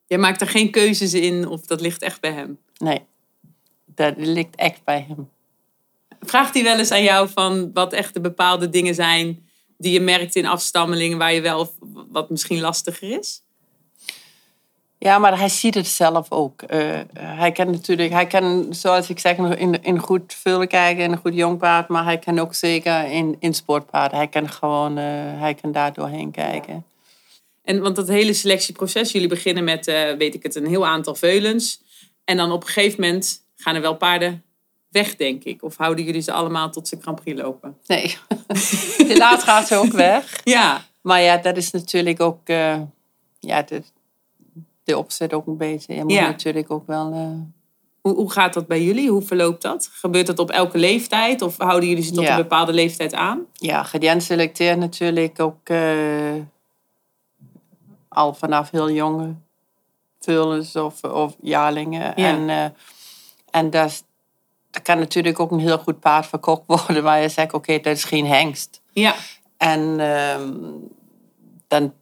Jij 0.07 0.18
maakt 0.18 0.41
er 0.41 0.47
geen 0.47 0.72
keuzes 0.72 1.14
in 1.14 1.47
of 1.47 1.61
dat 1.61 1.82
ligt 1.82 2.01
echt 2.01 2.22
bij 2.22 2.32
hem. 2.32 2.57
Nee, 2.78 3.01
dat 3.86 4.14
ligt 4.18 4.55
echt 4.55 4.84
bij 4.84 5.05
hem. 5.07 5.30
Vraagt 6.26 6.53
hij 6.53 6.63
wel 6.63 6.78
eens 6.78 6.91
aan 6.91 7.03
jou 7.03 7.30
van 7.30 7.69
wat 7.74 7.93
echt 7.93 8.13
de 8.13 8.21
bepaalde 8.21 8.69
dingen 8.69 8.95
zijn 8.95 9.47
die 9.78 9.93
je 9.93 9.99
merkt 9.99 10.36
in 10.36 10.45
afstammelingen 10.45 11.17
waar 11.17 11.34
je 11.34 11.41
wel 11.41 11.74
wat 12.11 12.30
misschien 12.30 12.59
lastiger 12.59 13.19
is? 13.19 13.41
Ja, 14.97 15.17
maar 15.17 15.38
hij 15.38 15.49
ziet 15.49 15.76
het 15.76 15.88
zelf 15.88 16.32
ook. 16.32 16.61
Eh, 16.61 16.99
hij 17.17 17.51
kan 17.51 17.71
natuurlijk, 17.71 18.11
hij 18.11 18.28
kan, 18.28 18.67
zoals 18.69 19.09
ik 19.09 19.19
zeg, 19.19 19.38
in, 19.38 19.84
in 19.84 19.99
goed 19.99 20.34
vullen 20.34 20.67
kijken, 20.67 21.03
in 21.03 21.11
een 21.11 21.17
goed 21.17 21.36
jong 21.36 21.57
paard, 21.57 21.88
maar 21.88 22.03
hij 22.03 22.17
kan 22.19 22.39
ook 22.39 22.53
zeker 22.53 23.05
in, 23.05 23.36
in 23.39 23.53
sportpaard. 23.53 24.11
Hij 24.11 24.28
kan 24.28 24.49
gewoon, 24.49 24.97
eh, 24.97 25.05
hij 25.39 25.53
kan 25.61 25.71
daar 25.71 25.93
doorheen 25.93 26.32
kijken. 26.32 26.86
En 27.63 27.82
want 27.82 27.95
dat 27.95 28.07
hele 28.07 28.34
selectieproces, 28.34 29.11
jullie 29.11 29.28
beginnen 29.28 29.63
met, 29.63 29.88
eh, 29.88 30.13
weet 30.17 30.34
ik 30.34 30.43
het, 30.43 30.55
een 30.55 30.67
heel 30.67 30.86
aantal 30.86 31.15
veulens. 31.15 31.82
En 32.24 32.38
dan 32.38 32.51
op 32.51 32.61
een 32.61 32.69
gegeven 32.69 33.01
moment 33.01 33.43
gaan 33.55 33.76
er 33.76 33.82
wel 33.82 33.95
paarden 33.95 34.43
weg, 34.93 35.15
denk 35.15 35.43
ik. 35.43 35.63
Of 35.63 35.77
houden 35.77 36.05
jullie 36.05 36.21
ze 36.21 36.31
allemaal 36.31 36.69
tot 36.69 36.87
ze 36.87 36.97
Grand 37.01 37.21
Prix 37.21 37.41
lopen? 37.41 37.77
Nee, 37.87 38.17
helaas 39.07 39.43
gaat 39.43 39.67
ze 39.67 39.75
ook 39.75 39.91
weg. 39.91 40.41
Ja, 40.43 40.85
Maar 41.01 41.21
ja, 41.21 41.37
dat 41.37 41.57
is 41.57 41.71
natuurlijk 41.71 42.19
ook, 42.21 42.39
eh, 42.43 42.81
ja, 43.39 43.61
de, 43.61 43.83
de 44.83 44.97
opzet 44.97 45.33
ook 45.33 45.47
een 45.47 45.57
beetje. 45.57 45.95
Je 45.95 46.03
moet 46.03 46.11
Ja. 46.11 46.25
natuurlijk 46.25 46.71
ook 46.71 46.87
wel... 46.87 47.11
eh, 47.13 47.27
hoe, 48.01 48.15
hoe 48.15 48.31
gaat 48.31 48.53
dat 48.53 48.67
bij 48.67 48.83
jullie? 48.83 49.09
Hoe 49.09 49.21
verloopt 49.21 49.61
dat? 49.61 49.89
Gebeurt 49.93 50.27
dat 50.27 50.39
op 50.39 50.49
elke 50.49 50.77
leeftijd? 50.77 51.41
Of 51.41 51.57
houden 51.57 51.89
jullie 51.89 52.03
ze 52.03 52.11
tot 52.11 52.23
Ja. 52.23 52.29
een 52.31 52.41
bepaalde 52.41 52.73
leeftijd 52.73 53.13
aan? 53.13 53.41
Ja, 53.53 53.83
Gedian 53.83 54.21
selecteert 54.21 54.77
natuurlijk 54.77 55.39
ook 55.39 55.57
eh, 55.69 56.33
al 58.07 58.33
vanaf 58.33 58.69
heel 58.71 58.91
jonge 58.91 59.33
vullers 60.19 60.75
of, 60.75 61.03
of 61.03 61.35
jaarlingen. 61.41 62.01
Ja. 62.01 62.13
En, 62.15 62.73
en 63.51 63.69
dat, 63.69 64.03
dat 64.74 64.82
kan 64.82 64.99
natuurlijk 64.99 65.39
ook 65.39 65.51
een 65.51 65.59
heel 65.59 65.78
goed 65.78 65.99
paard 65.99 66.26
verkocht 66.26 66.61
worden 66.65 67.03
waar 67.03 67.21
je 67.21 67.30
zegt, 67.30 67.53
oké, 67.53 67.80
dat 67.80 67.95
is 67.95 68.03
geen 68.03 68.28
hengst. 68.28 68.82
Ja, 68.91 69.15
En 69.57 69.99
ehm, 69.99 70.51
dan, 71.67 71.93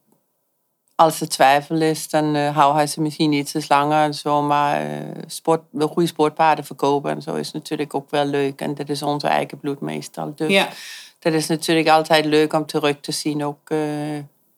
als 0.95 1.21
er 1.21 1.29
twijfel 1.29 1.81
is, 1.81 2.09
dan 2.09 2.35
eh 2.35 2.55
hou 2.55 2.75
hij 2.75 2.87
ze 2.87 3.01
misschien 3.01 3.31
iets 3.31 3.67
langer 3.67 4.03
en 4.03 4.13
zo. 4.13 4.41
Maar 4.41 4.81
eh, 4.81 4.97
sport, 5.27 5.61
goede 5.79 6.07
sportpaarden 6.07 6.65
verkopen 6.65 7.11
en 7.11 7.21
zo 7.21 7.35
is 7.35 7.51
natuurlijk 7.51 7.93
ook 7.93 8.09
wel 8.09 8.25
leuk. 8.25 8.61
En 8.61 8.75
dat 8.75 8.89
is 8.89 9.01
onze 9.01 9.27
eigen 9.27 9.59
bloed 9.59 9.79
meestal. 9.79 10.33
Dus 10.35 10.51
ja. 10.51 10.69
dat 11.19 11.33
is 11.33 11.47
natuurlijk 11.47 11.87
altijd 11.87 12.25
leuk 12.25 12.53
om 12.53 12.65
terug 12.65 12.99
te 12.99 13.11
zien, 13.11 13.43
ook 13.45 13.69
eh, 13.69 13.79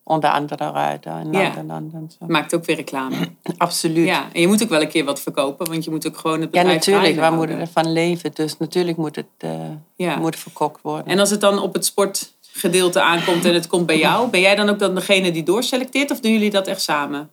onder 0.03 0.29
andere 0.29 0.71
ruiten 0.71 1.11
en 1.11 1.31
Ja. 1.31 1.55
en 1.55 2.11
Zo. 2.19 2.25
Maakt 2.27 2.55
ook 2.55 2.65
weer 2.65 2.75
reclame. 2.75 3.15
Absoluut. 3.57 4.05
Ja, 4.07 4.13
Ja, 4.13 4.27
en 4.33 4.41
je 4.41 4.47
moet 4.47 4.63
ook 4.63 4.69
wel 4.69 4.81
een 4.81 4.87
keer 4.89 5.05
wat 5.05 5.21
verkopen, 5.21 5.69
want 5.69 5.83
je 5.83 5.91
moet 5.91 6.07
ook 6.07 6.17
gewoon 6.17 6.41
het 6.41 6.51
bedrijf 6.51 6.73
natuurlijk. 6.73 7.15
draaiende 7.15 7.21
Wij 7.21 7.31
moeten 7.37 7.59
ervan 7.59 7.91
leven. 7.91 8.31
Dus 8.33 8.57
natuurlijk 8.57 8.97
moet 8.97 9.15
het 9.15 9.25
eh, 9.37 9.51
Ja. 9.95 10.15
moet 10.15 10.35
verkocht 10.35 10.81
worden. 10.81 11.05
En 11.05 11.19
als 11.19 11.29
het 11.29 11.41
dan 11.41 11.59
op 11.59 11.73
het 11.73 11.85
sportgedeelte 11.85 13.01
aankomt 13.01 13.45
en 13.45 13.53
het 13.53 13.67
komt 13.67 13.85
bij 13.85 13.97
jou, 13.97 14.29
ben 14.29 14.39
jij 14.39 14.55
dan 14.55 14.69
ook 14.69 14.79
dan 14.79 14.95
degene 14.95 15.31
die 15.31 15.43
doorselecteert 15.43 16.11
of 16.11 16.19
doen 16.19 16.31
jullie 16.31 16.51
dat 16.51 16.67
echt 16.67 16.81
samen? 16.81 17.29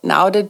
Nou, 0.00 0.30
dat 0.30 0.46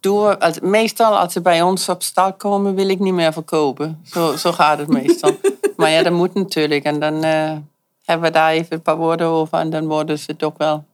we, 0.00 0.38
als, 0.38 0.60
meestal 0.60 1.18
als 1.18 1.32
ze 1.32 1.40
bij 1.40 1.62
ons 1.62 1.88
op 1.88 2.02
stal 2.02 2.32
komen, 2.32 2.74
wil 2.74 2.88
ik 2.88 2.98
niet 2.98 3.12
meer 3.12 3.32
verkopen. 3.32 4.00
Zo, 4.04 4.36
zo 4.36 4.52
gaat 4.52 4.78
het 4.78 4.88
meestal. 4.88 5.30
maar 5.76 5.90
ja, 5.90 6.02
dat 6.02 6.12
moet 6.12 6.34
natuurlijk. 6.34 6.84
En 6.84 7.00
dan 7.00 7.24
eh, 7.24 7.56
hebben 8.04 8.26
we 8.26 8.32
daar 8.32 8.50
even 8.50 8.72
een 8.76 8.82
paar 8.82 8.96
woorden 8.96 9.26
over. 9.26 9.58
En 9.58 9.70
dan 9.70 9.86
worden 9.86 10.18
ze 10.18 10.36
toch 10.36 10.54
wel 10.56 10.84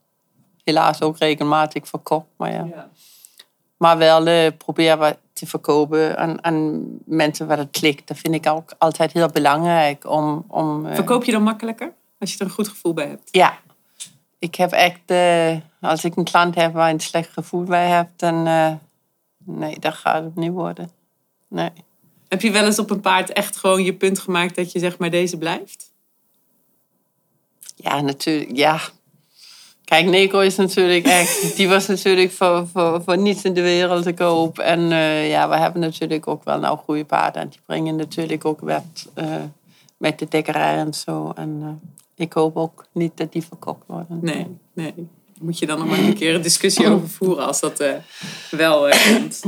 helaas 0.63 1.01
ook 1.01 1.17
regelmatig 1.17 1.87
verkocht. 1.87 2.25
Maar, 2.37 2.53
ja. 2.53 2.89
maar 3.77 3.97
wel 3.97 4.27
eh, 4.27 4.51
proberen 4.57 4.99
we 4.99 5.17
te 5.33 5.47
verkopen 5.47 6.17
aan, 6.17 6.43
aan 6.43 6.85
mensen 7.05 7.47
waar 7.47 7.57
het 7.57 7.71
klikt. 7.71 8.07
Dat 8.07 8.17
vind 8.17 8.35
ik 8.35 8.47
ook 8.47 8.73
altijd 8.77 9.13
heel 9.13 9.27
belangrijk. 9.27 10.09
Om, 10.09 10.45
om, 10.47 10.85
eh, 10.85 10.95
Verkoop 10.95 11.23
je 11.23 11.31
dan 11.31 11.43
makkelijker 11.43 11.93
als 12.19 12.31
je 12.31 12.39
er 12.39 12.45
een 12.45 12.51
goed 12.51 12.67
gevoel 12.67 12.93
bij 12.93 13.07
hebt? 13.07 13.29
ja. 13.31 13.57
Ik 14.41 14.55
heb 14.55 14.71
echt, 14.71 14.99
eh, 15.05 15.57
als 15.81 16.03
ik 16.03 16.15
een 16.15 16.23
klant 16.23 16.55
heb 16.55 16.73
waar 16.73 16.89
een 16.89 16.99
slecht 16.99 17.29
gevoel 17.33 17.63
bij 17.63 17.87
heb, 17.87 18.09
dan, 18.15 18.43
nee, 19.37 19.79
dat 19.79 19.93
gaat 19.93 20.23
het 20.23 20.35
niet 20.35 20.51
worden. 20.51 20.89
Nee. 21.47 21.69
Heb 22.27 22.41
je 22.41 22.51
wel 22.51 22.65
eens 22.65 22.79
op 22.79 22.89
een 22.89 22.99
paard 22.99 23.33
echt 23.33 23.57
gewoon 23.57 23.83
je 23.83 23.93
punt 23.93 24.19
gemaakt 24.19 24.55
dat 24.55 24.71
je 24.71 24.79
zeg 24.79 24.97
maar 24.97 25.09
deze 25.09 25.37
blijft? 25.37 25.88
Ja, 27.83 28.01
natuurlijk. 28.01 28.57
Ja. 28.57 28.79
Kijk, 29.83 30.05
Nico 30.05 30.39
is 30.39 30.55
natuurlijk 30.55 31.05
echt... 31.05 31.41
Die 31.57 31.67
was 31.67 31.87
natuurlijk 31.87 32.31
voor, 32.31 32.67
voor, 32.73 33.01
voor 33.05 33.17
niets 33.17 33.43
in 33.43 33.53
de 33.53 33.61
wereld 33.61 34.03
te 34.03 34.13
koop. 34.13 34.59
En 34.59 34.91
eh, 34.91 35.29
ja, 35.29 35.49
we 35.49 35.57
hebben 35.57 35.81
natuurlijk 35.81 36.27
ook 36.27 36.43
wel 36.43 36.59
nou 36.59 36.77
goede 36.77 37.05
paarden. 37.05 37.41
En 37.41 37.49
die 37.49 37.59
brengen 37.65 37.95
natuurlijk 37.95 38.45
ook 38.45 38.59
wat 38.59 39.07
eh, 39.13 39.35
met 39.97 40.19
de 40.19 40.25
dekkerij 40.29 40.77
en 40.77 40.93
zo. 40.93 41.31
En 41.35 41.59
eh, 41.61 41.89
ik 42.15 42.33
hoop 42.33 42.57
ook 42.57 42.85
niet 42.91 43.17
dat 43.17 43.31
die 43.31 43.43
verkocht 43.43 43.83
worden. 43.85 44.19
Nee, 44.21 44.47
nee. 44.73 44.93
Moet 45.39 45.59
je 45.59 45.65
dan 45.65 45.77
nog 45.79 45.87
maar 45.87 45.99
een 45.99 46.13
keer 46.13 46.35
een 46.35 46.41
discussie 46.41 46.87
over 46.87 47.09
voeren 47.09 47.45
als 47.45 47.59
dat 47.59 47.83
wel 48.51 48.89
komt. 48.89 49.43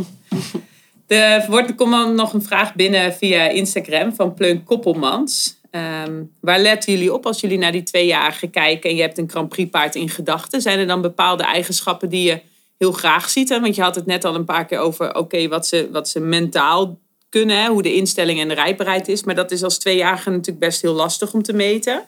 Er 1.07 1.45
wordt, 1.49 1.69
er 1.69 1.75
komt 1.75 2.13
nog 2.13 2.33
een 2.33 2.43
vraag 2.43 2.75
binnen 2.75 3.13
via 3.13 3.49
Instagram 3.49 4.13
van 4.15 4.33
Pleun 4.33 4.63
Koppelmans. 4.63 5.60
Ehm, 5.71 6.23
waar 6.41 6.59
letten 6.59 6.93
jullie 6.93 7.13
op 7.13 7.25
als 7.25 7.41
jullie 7.41 7.57
naar 7.57 7.71
die 7.71 7.83
tweejarige 7.83 8.47
kijken 8.47 8.89
en 8.89 8.95
je 8.95 9.01
hebt 9.01 9.17
een 9.17 9.29
Grand 9.29 9.49
Prix 9.49 9.69
paard 9.69 9.95
in 9.95 10.09
gedachten? 10.09 10.61
Zijn 10.61 10.79
er 10.79 10.87
dan 10.87 11.01
bepaalde 11.01 11.43
eigenschappen 11.43 12.09
die 12.09 12.23
je 12.23 12.41
heel 12.77 12.91
graag 12.91 13.29
ziet? 13.29 13.49
Want 13.49 13.75
je 13.75 13.81
had 13.81 13.95
het 13.95 14.05
net 14.05 14.25
al 14.25 14.35
een 14.35 14.45
paar 14.45 14.65
keer 14.65 14.79
over 14.79 15.15
oké, 15.15 15.47
wat, 15.47 15.67
ze, 15.67 15.89
wat 15.91 16.09
ze 16.09 16.19
mentaal 16.19 16.99
kunnen, 17.29 17.61
hè? 17.61 17.69
hoe 17.69 17.81
de 17.81 17.93
instelling 17.93 18.39
en 18.39 18.47
de 18.47 18.53
rijbaarheid 18.53 19.07
is. 19.07 19.23
Maar 19.23 19.35
dat 19.35 19.51
is 19.51 19.63
als 19.63 19.79
tweejarige 19.79 20.29
natuurlijk 20.29 20.59
best 20.59 20.81
heel 20.81 20.93
lastig 20.93 21.33
om 21.33 21.43
te 21.43 21.53
meten. 21.53 22.07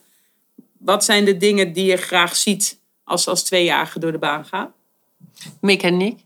Wat 0.78 1.04
zijn 1.04 1.26
de 1.26 1.38
dingen 1.38 1.74
die 1.74 1.86
je 1.86 1.98
graag 1.98 2.36
ziet 2.36 2.80
als 3.04 3.24
ze 3.24 3.30
als 3.30 3.44
tweejarige 3.44 4.00
door 4.00 4.12
de 4.12 4.18
baan 4.18 4.46
gaan? 4.46 4.74
Mechaniek 5.62 6.20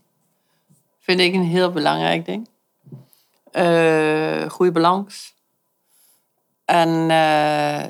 vind 0.98 1.20
ik 1.20 1.34
een 1.34 1.44
heel 1.44 1.70
belangrijk 1.70 2.24
ding. 2.24 2.48
Eh, 3.50 4.50
goede 4.50 4.72
balans. 4.72 5.36
En 6.68 6.88
eh, 7.10 7.84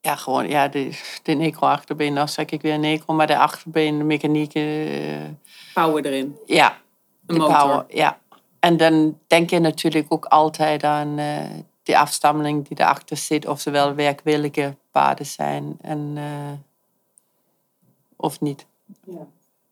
ja, 0.00 0.16
gewoon 0.16 0.48
ja, 0.48 0.68
de, 0.68 0.98
de 1.22 1.32
necro-achterbeen, 1.32 2.28
zeg 2.28 2.46
ik 2.46 2.62
weer 2.62 2.78
necro, 2.78 3.14
maar 3.14 3.26
de 3.26 3.38
achterbeen, 3.38 3.98
de 3.98 4.04
mechaniek, 4.04 4.54
eh, 4.54 5.24
Power 5.74 6.06
erin. 6.06 6.36
ja, 6.46 6.70
Een 7.26 7.34
de 7.34 7.40
motor. 7.40 7.58
power, 7.58 7.84
ja. 7.88 8.18
En 8.60 8.76
dan 8.76 9.18
denk 9.26 9.50
je 9.50 9.58
natuurlijk 9.58 10.06
ook 10.08 10.24
altijd 10.24 10.84
aan 10.84 11.18
eh 11.18 11.44
die 11.82 11.98
afstammeling 11.98 12.68
die 12.68 12.80
erachter 12.80 13.16
zit, 13.16 13.46
of 13.46 13.60
ze 13.60 13.70
wel 13.70 13.94
werkwillige 13.94 14.76
paarden 14.90 15.26
zijn 15.26 15.76
en, 15.80 16.18
of 18.16 18.40
niet. 18.40 18.66
Ja. 19.04 19.26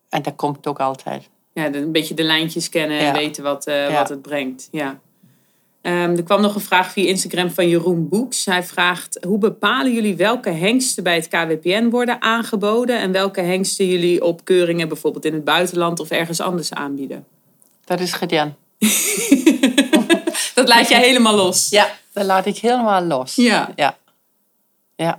En 0.09 0.22
dat 0.22 0.34
komt 0.36 0.66
ook 0.66 0.80
altijd. 0.80 1.28
Ja, 1.53 1.74
een 1.74 1.92
beetje 1.92 2.14
de 2.14 2.22
lijntjes 2.22 2.68
kennen 2.68 2.99
en 2.99 3.05
Ja. 3.05 3.12
weten 3.12 3.42
wat, 3.42 3.64
Ja. 3.64 3.92
wat 3.92 4.09
het 4.09 4.22
brengt. 4.22 4.68
Ja. 4.70 5.01
Ehm, 5.85 6.16
er 6.16 6.22
kwam 6.22 6.41
nog 6.41 6.55
een 6.55 6.61
vraag 6.61 6.93
via 6.93 7.09
Instagram 7.09 7.51
van 7.51 7.68
Jeroen 7.68 8.09
Boeks. 8.09 8.45
Hij 8.45 8.62
vraagt, 8.62 9.18
hoe 9.26 9.39
bepalen 9.39 9.93
jullie 9.93 10.16
welke 10.16 10.51
hengsten 10.51 11.03
bij 11.03 11.14
het 11.14 11.28
KWPN 11.28 11.89
worden 11.89 12.22
aangeboden... 12.22 12.99
en 12.99 13.12
welke 13.12 13.41
hengsten 13.41 13.87
jullie 13.87 14.24
op 14.24 14.45
keuringen 14.45 14.89
bijvoorbeeld 14.89 15.24
in 15.24 15.35
het 15.35 15.45
buitenland 15.45 16.01
of 16.01 16.11
ergens 16.11 16.41
anders 16.41 16.72
aanbieden? 16.72 17.24
Dat 17.85 18.01
is 18.01 18.12
gedaan. 18.12 18.57
Dat 20.55 20.68
laat 20.68 20.89
jij 20.89 21.01
helemaal 21.01 21.35
los. 21.35 21.68
Ja, 21.68 21.89
dat 22.12 22.24
laat 22.24 22.47
ik 22.47 22.57
helemaal 22.57 23.03
los. 23.05 23.35
Ja. 23.35 23.72
Ja. 23.76 23.97
Ja, 24.97 25.18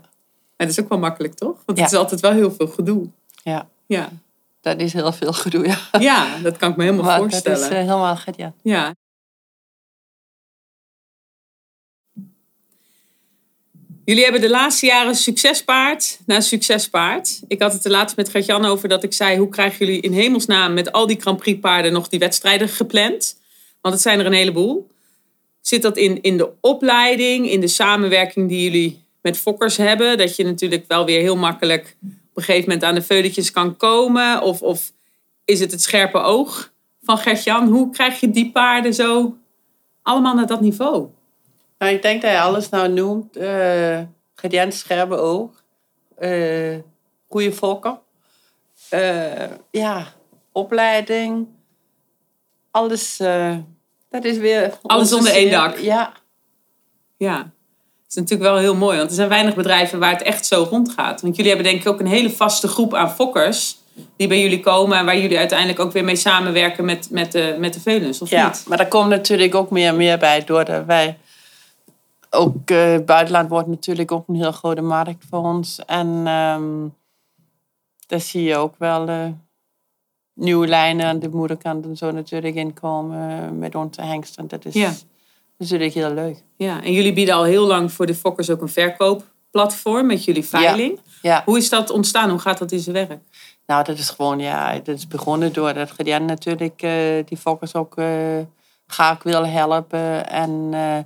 Het 0.58 0.70
is 0.70 0.80
ook 0.80 0.90
wel 0.90 0.98
makkelijk, 1.00 1.34
toch? 1.34 1.56
Want 1.66 1.78
Ja. 1.78 1.84
het 1.84 1.94
is 1.94 2.00
altijd 2.00 2.20
wel 2.22 2.32
heel 2.32 2.52
veel 2.52 2.68
gedoe. 2.68 3.08
ja. 3.44 3.68
Ja, 3.88 4.10
Dat 4.62 4.80
is 4.80 4.94
heel 4.94 5.12
veel 5.12 5.34
gedoe, 5.34 5.66
ja. 5.68 5.78
ja 6.00 6.28
dat 6.44 6.58
kan 6.58 6.70
ik 6.72 6.76
me 6.78 6.84
helemaal 6.84 7.06
Maar 7.06 7.20
dat 7.20 7.30
voorstellen. 7.30 7.60
is 7.60 7.68
eh, 7.68 7.78
helemaal 7.78 8.16
gedaan. 8.16 8.54
Ja. 8.62 8.94
Jullie 14.06 14.24
hebben 14.24 14.42
de 14.42 14.50
laatste 14.50 14.86
jaren 14.86 15.16
succespaard 15.16 16.20
na 16.26 16.42
succespaard. 16.42 17.42
Ik 17.48 17.62
had 17.62 17.74
het 17.74 17.86
er 17.86 17.92
laatst 17.92 18.16
met 18.16 18.30
Gert-Jan 18.30 18.66
over 18.66 18.90
dat 18.90 19.04
ik 19.04 19.14
zei... 19.14 19.38
hoe 19.38 19.50
krijgen 19.50 19.86
jullie 19.86 20.02
in 20.02 20.14
hemelsnaam 20.14 20.74
met 20.74 20.92
al 20.92 21.08
die 21.08 21.22
Grand 21.22 21.38
Prix 21.38 21.60
paarden 21.60 21.94
nog 21.94 22.08
die 22.08 22.20
wedstrijden 22.20 22.70
gepland? 22.70 23.40
Want 23.82 23.94
het 23.94 24.04
zijn 24.04 24.20
er 24.20 24.26
een 24.26 24.34
heleboel. 24.34 24.88
Zit 25.62 25.82
dat 25.82 25.98
in, 25.98 26.22
in 26.22 26.38
de 26.38 26.50
opleiding, 26.62 27.50
in 27.50 27.60
de 27.60 27.68
samenwerking 27.68 28.50
die 28.50 28.64
jullie 28.64 29.04
met 29.22 29.38
fokkers 29.38 29.78
hebben? 29.78 30.18
Dat 30.18 30.36
je 30.36 30.44
natuurlijk 30.44 30.86
wel 30.88 31.06
weer 31.06 31.22
heel 31.22 31.38
makkelijk 31.38 31.96
op 32.02 32.38
een 32.38 32.44
gegeven 32.44 32.70
moment 32.70 32.84
aan 32.84 32.96
de 32.96 33.02
veuletjes 33.02 33.52
kan 33.52 33.78
komen? 33.78 34.42
Of, 34.42 34.62
of 34.62 34.92
is 35.46 35.60
het 35.60 35.72
het 35.72 35.82
scherpe 35.82 36.18
oog 36.18 36.72
van 37.02 37.18
Gert-Jan? 37.18 37.68
Hoe 37.68 37.90
krijg 37.90 38.20
je 38.20 38.32
die 38.32 38.52
paarden 38.52 38.94
zo 38.94 39.38
allemaal 40.02 40.36
naar 40.36 40.48
dat 40.48 40.62
niveau? 40.62 41.08
Nou, 41.78 41.94
ik 41.94 42.02
denk 42.02 42.22
dat 42.22 42.32
je 42.32 42.40
alles 42.40 42.70
nou 42.70 42.90
noemt. 42.90 43.36
eh 43.38 44.00
gedaan 44.36 44.72
scherpe 44.72 45.16
oog. 45.16 45.50
eh 46.18 46.78
goede 47.30 47.52
fokker. 47.54 47.98
eh, 48.90 49.52
ja, 49.72 50.08
opleiding. 50.52 51.48
Alles, 52.72 53.18
dat 54.10 54.24
is 54.24 54.38
weer... 54.38 54.74
Alles 54.82 55.14
onder 55.14 55.32
één 55.32 55.52
dak. 55.52 55.78
Ja, 55.78 56.14
Ja, 57.18 57.38
dat 57.38 58.08
is 58.10 58.16
natuurlijk 58.16 58.50
wel 58.50 58.58
heel 58.58 58.76
mooi. 58.76 58.98
Want 58.98 59.10
er 59.10 59.16
zijn 59.16 59.30
weinig 59.30 59.56
bedrijven 59.56 60.00
waar 60.00 60.12
het 60.12 60.22
echt 60.22 60.46
zo 60.46 60.68
rondgaat. 60.70 61.22
Want 61.22 61.36
jullie 61.36 61.52
hebben 61.52 61.72
denk 61.72 61.82
ik 61.82 61.88
ook 61.88 62.00
een 62.00 62.08
hele 62.08 62.30
vaste 62.30 62.68
groep 62.68 62.94
aan 62.94 63.12
fokkers... 63.12 63.78
die 64.18 64.28
bij 64.28 64.42
jullie 64.42 64.60
komen 64.60 64.98
en 64.98 65.06
waar 65.06 65.18
jullie 65.18 65.38
uiteindelijk 65.38 65.80
ook 65.80 65.92
weer 65.92 66.04
mee 66.04 66.16
samenwerken 66.16 66.86
met, 66.86 67.08
met, 67.10 67.32
de, 67.32 67.56
met 67.60 67.74
de 67.74 67.80
Velens, 67.80 68.22
of 68.22 68.30
ja, 68.30 68.48
niet? 68.48 68.64
maar 68.68 68.78
daar 68.78 68.88
komt 68.88 69.10
natuurlijk 69.10 69.56
ook 69.56 69.70
meer 69.70 69.88
en 69.88 69.96
meer 69.96 70.18
bij. 70.18 70.44
Doordat 70.44 70.86
wij... 70.86 71.18
Ook 72.36 72.70
eh, 72.70 72.92
het 72.92 73.06
buitenland 73.06 73.50
wordt 73.50 73.68
natuurlijk 73.68 74.12
ook 74.12 74.28
een 74.28 74.36
heel 74.36 74.52
grote 74.52 74.82
markt 74.82 75.26
voor 75.30 75.40
ons. 75.40 75.80
En 75.86 76.22
ehm 76.28 76.88
daar 78.08 78.20
zie 78.20 78.44
je 78.44 78.56
ook 78.58 78.76
wel 78.78 79.08
eh, 79.08 79.26
nieuwe 80.34 80.68
lijnen 80.68 81.06
aan 81.06 81.20
de 81.20 81.30
moederkant 81.30 81.86
en 81.86 81.98
zo 81.98 82.12
natuurlijk 82.12 82.56
inkomen 82.56 83.30
eh, 83.30 83.50
met 83.50 83.76
onze 83.76 84.02
hengsten. 84.02 84.48
Dat 84.48 84.66
is 84.66 84.74
Ja. 84.74 84.92
natuurlijk 85.58 85.94
heel 85.94 86.14
leuk. 86.14 86.44
Ja, 86.56 86.84
en 86.84 86.92
jullie 86.94 87.14
bieden 87.14 87.36
al 87.36 87.44
heel 87.44 87.66
lang 87.66 87.92
voor 87.92 88.06
de 88.06 88.16
fokkers 88.16 88.50
ook 88.50 88.62
een 88.62 88.70
verkoopplatform 88.70 90.06
met 90.06 90.24
jullie 90.24 90.46
veiling. 90.46 91.00
Ja, 91.22 91.42
Hoe 91.46 91.58
is 91.58 91.70
dat 91.70 91.90
ontstaan? 91.90 92.30
Hoe 92.30 92.40
gaat 92.40 92.58
dat 92.58 92.72
in 92.72 92.80
zijn 92.80 93.08
werk? 93.08 93.22
nou 93.66 93.84
dat 93.84 93.98
is 93.98 94.10
gewoon, 94.10 94.40
ja, 94.40 94.74
dat 94.74 94.98
is 94.98 95.08
begonnen 95.08 95.54
door 95.54 95.74
dat 95.74 95.92
Gedian 95.92 96.26
natuurlijk 96.26 96.82
eh, 96.82 97.26
die 97.26 97.38
fokkers 97.38 97.76
ook 97.76 97.98
eh, 97.98 98.08
graag 98.88 99.24
wil 99.24 99.46
helpen. 99.48 100.30
En, 100.30 100.70
eh, 100.72 100.98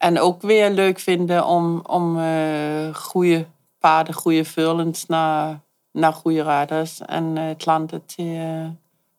en 0.00 0.20
ook 0.20 0.42
weer 0.42 0.70
leuk 0.70 0.98
vinden 0.98 1.46
om, 1.46 1.80
om 1.86 2.18
eh, 2.18 2.94
goede 2.94 3.46
paarden, 3.78 4.14
goede 4.14 4.44
vullens 4.44 5.06
naar, 5.06 5.60
naar 5.92 6.12
goede 6.12 6.42
rijders 6.42 7.00
en 7.00 7.36
eh, 7.36 7.44
klanten 7.56 8.02
te, 8.06 8.66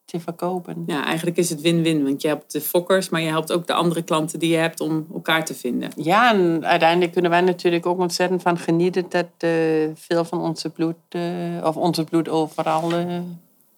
te 0.05 0.19
verkopen. 0.19 0.83
Ja, 0.85 1.05
eigenlijk 1.05 1.37
is 1.37 1.49
het 1.49 1.61
win-win. 1.61 2.03
Want 2.03 2.21
je 2.21 2.27
helpt 2.27 2.51
de 2.51 2.61
fokkers, 2.61 3.09
maar 3.09 3.21
je 3.21 3.27
helpt 3.29 3.51
ook 3.51 3.67
de 3.67 3.73
andere 3.73 4.01
klanten 4.01 4.39
die 4.39 4.49
je 4.49 4.57
hebt 4.57 4.79
om 4.79 5.07
elkaar 5.13 5.45
te 5.45 5.53
vinden. 5.53 5.89
Ja, 5.95 6.33
en 6.33 6.65
uiteindelijk 6.65 7.11
kunnen 7.11 7.31
wij 7.31 7.41
natuurlijk 7.41 7.85
ook 7.85 7.99
ontzettend 7.99 8.41
van 8.41 8.57
genieten 8.57 9.05
dat 9.09 9.27
eh, 9.37 9.51
veel 9.93 10.25
van 10.25 10.41
onze 10.41 10.69
bloed, 10.69 10.95
of 11.63 11.77
onze 11.77 12.03
bloed 12.03 12.29
overal, 12.29 12.91
eh 12.91 13.19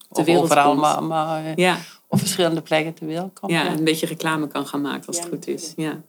of 0.09 0.25
wereld 0.25 0.43
overal 0.43 0.67
komt. 0.67 0.79
maar, 0.81 1.03
maar 1.03 1.43
Ja, 1.55 1.77
op 2.07 2.19
verschillende 2.19 2.61
plekken 2.61 2.93
ter 2.93 3.07
wereld 3.07 3.39
komt. 3.39 3.51
ja, 3.51 3.63
ja. 3.63 3.71
een 3.71 3.83
beetje 3.83 4.05
reclame 4.05 4.47
kan 4.47 4.67
gaan 4.67 4.81
maken 4.81 5.07
als 5.07 5.17
het 5.19 5.27
goed 5.27 5.47
is. 5.47 5.73
Ja. 5.75 6.01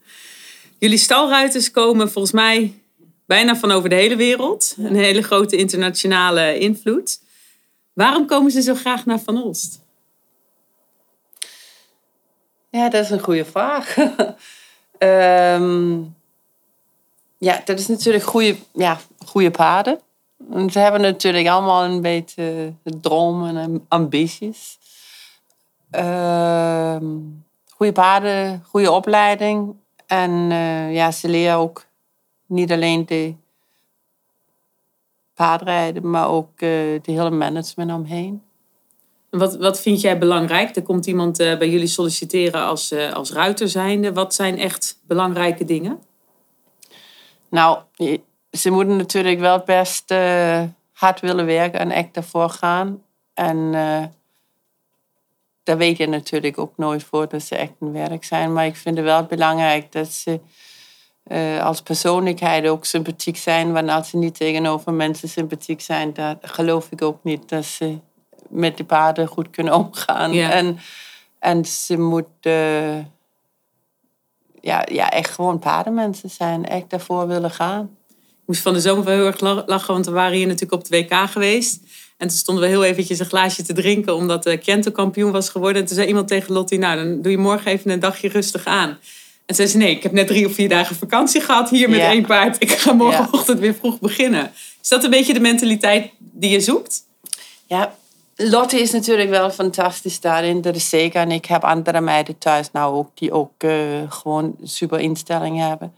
Jullie 0.85 0.99
stalruiters 0.99 1.71
komen 1.71 2.11
volgens 2.11 2.35
mij 2.35 2.83
bijna 3.27 3.57
van 3.57 3.71
over 3.71 3.89
de 3.89 3.95
hele 3.95 4.17
wereld. 4.17 4.75
Een 4.79 4.97
hele 4.97 5.23
grote 5.23 5.57
internationale 5.57 6.59
invloed. 6.59 7.21
Waarom 7.93 8.27
komen 8.27 8.51
ze 8.51 8.63
zo 8.63 8.75
graag 8.75 9.07
naar 9.07 9.19
Van 9.19 9.43
Olst? 9.43 9.81
Ja, 12.71 12.89
dat 12.89 13.05
is 13.05 13.11
een 13.11 13.21
goede 13.21 13.45
vraag. 13.45 13.97
Ehm, 14.99 16.01
ja, 17.39 17.63
dat 17.65 17.79
is 17.79 17.87
natuurlijk 17.87 18.25
goede, 18.25 18.57
ja, 18.73 19.01
goede 19.27 19.51
paarden. 19.51 20.01
En 20.53 20.71
ze 20.71 20.79
hebben 20.79 21.01
natuurlijk 21.01 21.49
allemaal 21.49 21.85
een 21.85 22.01
beetje 22.01 22.73
dromen 22.83 23.57
en 23.57 23.85
ambities. 23.89 24.79
Ehm 25.91 27.07
goede 27.77 27.93
paarden, 27.93 28.65
goede 28.69 28.91
opleiding. 28.91 29.77
En 30.15 30.51
eh, 30.51 30.95
ja, 30.95 31.11
ze 31.11 31.29
leren 31.29 31.57
ook 31.57 31.87
niet 32.47 32.73
alleen 32.73 33.07
de 33.07 33.35
paardrijden, 35.35 36.11
maar 36.11 36.29
ook 36.29 36.51
eh, 36.51 36.69
de 37.03 37.13
hele 37.13 37.31
management 37.31 37.93
omheen. 37.93 38.43
En 39.31 39.39
Wat, 39.39 39.57
wat 39.57 39.81
vind 39.81 40.01
jij 40.01 40.19
belangrijk? 40.19 40.77
Er 40.77 40.83
komt 40.83 41.07
iemand 41.07 41.39
eh, 41.39 41.59
bij 41.59 41.69
jullie 41.69 41.87
solliciteren 41.87 42.65
als, 42.65 42.93
als 42.93 43.33
ruiter 43.33 43.69
zijnde. 43.69 44.13
Wat 44.13 44.35
zijn 44.35 44.59
echt 44.59 45.01
belangrijke 45.07 45.65
dingen? 45.65 45.99
Nou, 47.49 47.79
ze 48.51 48.71
moeten 48.71 48.97
natuurlijk 48.97 49.41
wel 49.41 49.63
best 49.65 50.15
hard 50.93 51.21
willen 51.21 51.47
werken 51.47 51.81
en 51.81 51.91
echt 51.91 52.17
ervoor 52.17 52.49
gaan. 52.49 53.03
En 53.35 53.75
daar 55.65 55.77
weet 55.77 55.97
je 55.97 56.07
natuurlijk 56.07 56.59
ook 56.59 56.73
nooit 56.77 57.05
voor 57.05 57.29
dat 57.29 57.43
ze 57.43 57.57
echt 57.57 57.73
een 57.81 57.93
werk 57.93 58.25
zijn. 58.25 58.53
Maar 58.53 58.67
ik 58.67 58.77
vind 58.77 58.97
het 58.97 59.05
wel 59.05 59.25
belangrijk 59.25 59.93
dat 59.93 60.09
ze 60.13 60.41
uh, 61.27 61.65
als 61.65 61.83
persoonlijkheid 61.83 62.67
ook 62.67 62.85
sympathiek 62.85 63.37
zijn. 63.37 63.73
Want 63.73 63.89
als 63.89 64.09
ze 64.09 64.17
niet 64.17 64.35
tegenover 64.35 64.93
mensen 64.93 65.29
sympathiek 65.29 65.81
zijn, 65.81 66.13
dan 66.13 66.39
geloof 66.41 66.91
ik 66.91 67.03
ook 67.03 67.19
niet 67.23 67.49
dat 67.49 67.65
ze 67.65 67.99
met 68.49 68.77
de 68.77 68.85
paarden 68.85 69.27
goed 69.27 69.51
kunnen 69.51 69.75
omgaan. 69.85 70.33
Ja. 70.33 70.51
En, 70.51 70.79
en 71.39 71.65
ze 71.65 71.99
moeten 71.99 73.13
ja, 74.61 74.83
ja, 74.91 75.11
echt 75.11 75.31
gewoon 75.31 75.59
paardenmensen 75.59 76.31
zijn. 76.31 76.67
Echt 76.67 76.91
daarvoor 76.91 77.27
willen 77.27 77.51
gaan. 77.51 77.97
Moest 78.47 78.61
van 78.63 78.73
de 78.73 78.81
zomer 78.81 79.05
wel 79.05 79.15
heel 79.15 79.27
erg 79.27 79.41
la- 79.41 79.63
lachen, 79.67 79.95
want 79.95 80.07
we 80.07 80.13
waren 80.13 80.37
hier 80.37 80.47
natuurlijk 80.47 80.73
op 80.73 80.83
het 80.83 80.91
WK 80.91 81.31
geweest. 81.31 81.81
En 82.17 82.29
toen 82.29 82.37
stonden 82.37 82.65
we 82.65 82.71
heel 82.71 82.85
eventjes 82.85 83.19
een 83.19 83.27
glaasje 83.27 83.63
te 83.63 83.73
drinken, 83.73 84.15
omdat 84.15 84.43
de 84.43 84.57
Kento 84.57 84.91
kampioen 84.91 85.33
was 85.33 85.49
geworden. 85.49 85.81
En 85.83 85.87
toen 85.89 85.97
zei 85.97 86.09
iemand 86.09 86.29
tegen 86.29 86.53
Lottie, 86.53 86.79
nou, 86.79 86.97
dan 86.97 87.23
doe 87.23 87.31
je 87.33 87.39
morgen 87.39 87.71
even 87.71 87.91
een 87.91 88.01
dagje 88.01 88.29
rustig 88.29 88.65
aan. 88.65 88.99
En 89.47 89.55
zei 89.55 89.69
ze, 89.69 89.77
nee, 89.77 89.91
ik 89.91 90.03
heb 90.03 90.13
net 90.13 90.27
drie 90.27 90.47
of 90.47 90.55
vier 90.55 90.69
dagen 90.69 90.97
vakantie 90.97 91.41
gehad 91.41 91.71
hier 91.71 91.91
met 91.91 91.99
Ja. 91.99 92.11
één 92.11 92.27
paard. 92.27 92.63
Ik 92.63 92.71
ga 92.71 92.93
morgenochtend 92.93 93.59
weer 93.59 93.75
vroeg 93.75 94.01
beginnen. 94.01 94.53
Is 94.83 94.89
dat 94.89 95.05
een 95.05 95.11
beetje 95.11 95.33
de 95.33 95.41
mentaliteit 95.41 96.11
die 96.19 96.51
je 96.51 96.61
zoekt? 96.61 97.03
Ja, 97.67 97.95
Lotte 98.37 98.81
is 98.81 98.91
natuurlijk 98.91 99.31
wel 99.31 99.51
fantastisch 99.51 100.21
daarin. 100.21 100.61
Dat 100.61 100.77
is 100.77 100.89
zeker. 100.89 101.21
En 101.21 101.31
ik 101.31 101.45
heb 101.45 101.65
andere 101.65 102.01
meiden 102.01 102.39
thuis 102.39 102.71
nou 102.73 102.95
ook 102.95 103.11
die 103.15 103.33
ook 103.33 103.53
eh, 103.57 103.73
gewoon 104.09 104.57
super 104.63 105.01
instellingen 105.01 105.69
hebben. 105.69 105.95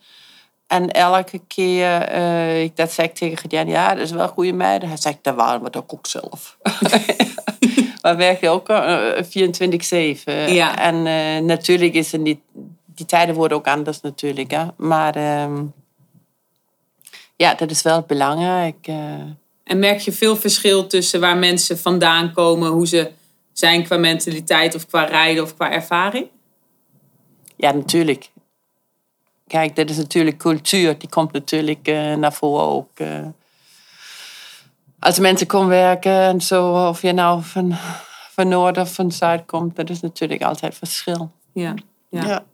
En 0.67 0.91
elke 0.91 1.41
keer, 1.47 2.03
eh, 2.03 2.63
ik 2.63 2.77
dat 2.77 2.93
zei 2.93 3.09
ik 3.09 3.15
tegen 3.15 3.37
Gedian, 3.37 3.67
ja, 3.69 3.95
dat 3.95 4.05
is 4.05 4.11
wel 4.11 4.29
goede 4.29 4.53
meiden. 4.53 4.89
Hij 4.89 4.99
zegt, 4.99 5.19
dat 5.23 5.35
waren 5.35 5.63
we 5.63 5.71
toch 5.71 5.85
ook 5.87 6.07
zelf. 6.07 6.57
we 8.03 8.15
werken 8.17 8.51
ook 8.51 8.69
eh, 8.69 9.23
24-7. 9.23 10.53
Ja. 10.53 10.79
En 10.79 11.07
eh, 11.07 11.45
natuurlijk 11.45 11.95
is 11.95 12.13
het 12.13 12.21
niet, 12.21 12.39
die 12.85 13.07
tijden 13.07 13.35
worden 13.35 13.57
ook 13.57 13.67
anders 13.67 14.01
natuurlijk. 14.01 14.51
Hè? 14.51 14.65
Maar 14.77 15.15
ehm, 15.15 15.65
ja, 17.37 17.55
dat 17.55 17.71
is 17.71 17.83
wel 17.83 18.05
belangrijk. 18.07 18.87
En 19.65 19.79
merk 19.79 19.99
je 19.99 20.13
veel 20.13 20.37
verschil 20.37 20.87
tussen 20.87 21.21
waar 21.21 21.37
mensen 21.37 21.79
vandaan 21.79 22.33
komen, 22.33 22.71
hoe 22.71 22.87
ze 22.87 23.11
zijn 23.53 23.85
qua 23.85 23.97
mentaliteit 23.97 24.75
of 24.75 24.87
qua 24.87 25.05
rijden 25.05 25.43
of 25.43 25.55
qua 25.55 25.71
ervaring? 25.71 26.27
Ja, 27.57 27.73
natuurlijk. 27.73 28.31
Kijk, 29.47 29.77
dat 29.77 29.91
is 29.91 29.97
natuurlijk 29.97 30.37
cultuur. 30.39 30.99
Die 30.99 31.09
komt 31.09 31.33
natuurlijk 31.33 31.89
eh, 31.89 32.15
naar 32.15 32.33
voren 32.33 32.65
ook. 32.65 32.89
eh. 32.95 33.27
als 34.99 35.19
mensen 35.19 35.47
komen 35.47 35.69
werken 35.69 36.13
en 36.13 36.41
zo, 36.41 36.89
of 36.89 37.03
je 37.03 37.13
nou 37.13 37.43
van, 37.43 37.75
van 38.31 38.49
Noord 38.49 38.79
of 38.79 38.95
van 38.95 39.13
Zuid 39.13 39.43
komt, 39.47 39.77
dat 39.77 39.91
is 39.91 40.01
natuurlijk 40.01 40.43
altijd 40.43 40.75
verschil. 40.75 41.31
Ja. 41.53 41.75
ja. 42.11 42.45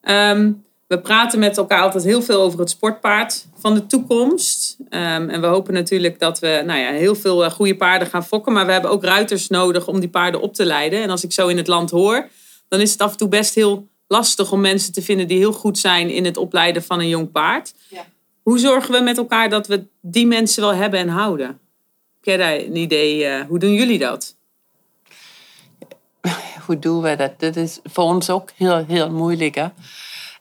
Ehm, 0.00 0.52
we 0.86 1.00
praten 1.00 1.38
met 1.38 1.56
elkaar 1.56 1.82
altijd 1.82 2.04
heel 2.04 2.22
veel 2.22 2.40
over 2.42 2.58
het 2.58 2.70
sportpaard 2.70 3.46
van 3.58 3.74
de 3.74 3.86
toekomst. 3.86 4.76
Ehm, 4.88 5.28
en 5.28 5.40
we 5.40 5.46
hopen 5.46 5.74
natuurlijk 5.74 6.18
dat 6.18 6.38
we 6.38 6.62
nou 6.66 6.78
ja, 6.78 6.90
heel 6.90 7.14
veel 7.14 7.44
eh, 7.44 7.50
goede 7.50 7.76
paarden 7.76 8.08
gaan 8.08 8.24
fokken. 8.24 8.52
Maar 8.52 8.66
we 8.66 8.72
hebben 8.72 8.90
ook 8.90 9.04
ruiters 9.04 9.48
nodig 9.48 9.86
om 9.86 10.00
die 10.00 10.08
paarden 10.08 10.40
op 10.40 10.54
te 10.54 10.64
leiden. 10.64 11.02
En 11.02 11.10
als 11.10 11.24
ik 11.24 11.32
zo 11.32 11.48
in 11.48 11.56
het 11.56 11.66
land 11.66 11.90
hoor, 11.90 12.28
dan 12.68 12.80
is 12.80 12.92
het 12.92 13.00
af 13.00 13.10
en 13.10 13.16
toe 13.16 13.28
best 13.28 13.54
heel 13.54 13.88
lastig 14.06 14.52
om 14.52 14.60
mensen 14.60 14.92
te 14.92 15.02
vinden 15.02 15.28
die 15.28 15.38
heel 15.38 15.52
goed 15.52 15.78
zijn 15.78 16.10
in 16.10 16.24
het 16.24 16.36
opleiden 16.36 16.82
van 16.82 17.00
een 17.00 17.08
jong 17.08 17.30
paard. 17.30 17.74
Ja. 17.88 18.04
Hoe 18.42 18.58
zorgen 18.58 18.92
we 18.92 19.00
met 19.00 19.18
elkaar 19.18 19.50
dat 19.50 19.66
we 19.66 19.86
die 20.00 20.26
mensen 20.26 20.62
wel 20.62 20.74
hebben 20.74 21.00
en 21.00 21.08
houden? 21.08 21.46
Heb 21.46 21.58
jij 22.24 22.36
daar 22.36 22.54
een 22.54 22.76
idee? 22.76 23.24
eh, 23.24 23.46
hoe 23.48 23.58
doen 23.58 23.74
jullie 23.74 23.98
dat? 23.98 24.34
Hoe 26.66 26.78
doen 26.78 27.02
we 27.02 27.16
dat? 27.16 27.40
Dat 27.40 27.56
is 27.56 27.80
voor 27.84 28.04
ons 28.04 28.30
ook 28.30 28.50
heel, 28.56 28.84
heel 28.86 29.10
moeilijk. 29.10 29.54
Hè? 29.54 29.66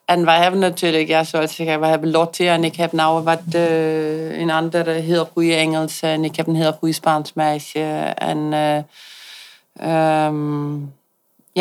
En 0.06 0.26
wij 0.26 0.42
hebben 0.42 0.60
natuurlijk, 0.60 1.08
ja, 1.08 1.24
zoals 1.24 1.50
ik 1.50 1.68
zeg, 1.68 1.80
we 1.80 1.86
hebben 1.86 2.12
Lotte 2.12 2.48
en 2.48 2.64
ik 2.64 2.76
heb 2.76 2.92
nou 2.92 3.24
wat 3.24 3.42
eh, 3.52 4.40
een 4.40 4.52
andere 4.52 4.92
heel 4.92 5.30
goede 5.34 5.56
Engels 5.56 6.00
en 6.00 6.24
ik 6.24 6.36
heb 6.36 6.48
een 6.48 6.56
heel 6.56 6.74
goede 6.74 6.94
Spaans 6.94 7.34
meisje. 7.34 7.80
En 8.16 8.54
eh, 8.54 10.26
ehm, 10.26 10.74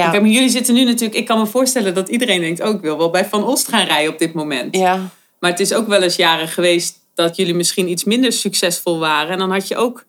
ja. 0.03 0.11
Kijk, 0.11 0.22
maar 0.22 0.30
jullie 0.30 0.49
zitten 0.49 0.74
nu 0.74 0.84
natuurlijk... 0.84 1.18
Ik 1.18 1.26
kan 1.26 1.38
me 1.38 1.47
voorstellen 1.47 1.95
dat 1.95 2.09
iedereen 2.09 2.40
denkt... 2.40 2.62
ook 2.62 2.80
wil 2.80 2.99
wel 2.99 3.11
bij 3.11 3.24
Van 3.24 3.45
Ost 3.45 3.68
gaan 3.68 3.86
rijden 3.86 4.12
op 4.12 4.18
dit 4.18 4.34
moment. 4.34 4.76
ja. 4.76 5.09
Maar 5.40 5.51
het 5.51 5.61
is 5.61 5.74
ook 5.74 5.86
wel 5.86 6.03
eens 6.03 6.16
jaren 6.16 6.49
geweest... 6.49 6.99
dat 7.14 7.36
jullie 7.36 7.55
misschien 7.55 7.88
iets 7.90 8.05
minder 8.05 8.32
succesvol 8.32 8.99
waren. 8.99 9.32
En 9.32 9.38
dan 9.38 9.51
had 9.51 9.68
je 9.68 9.76
ook 9.76 10.05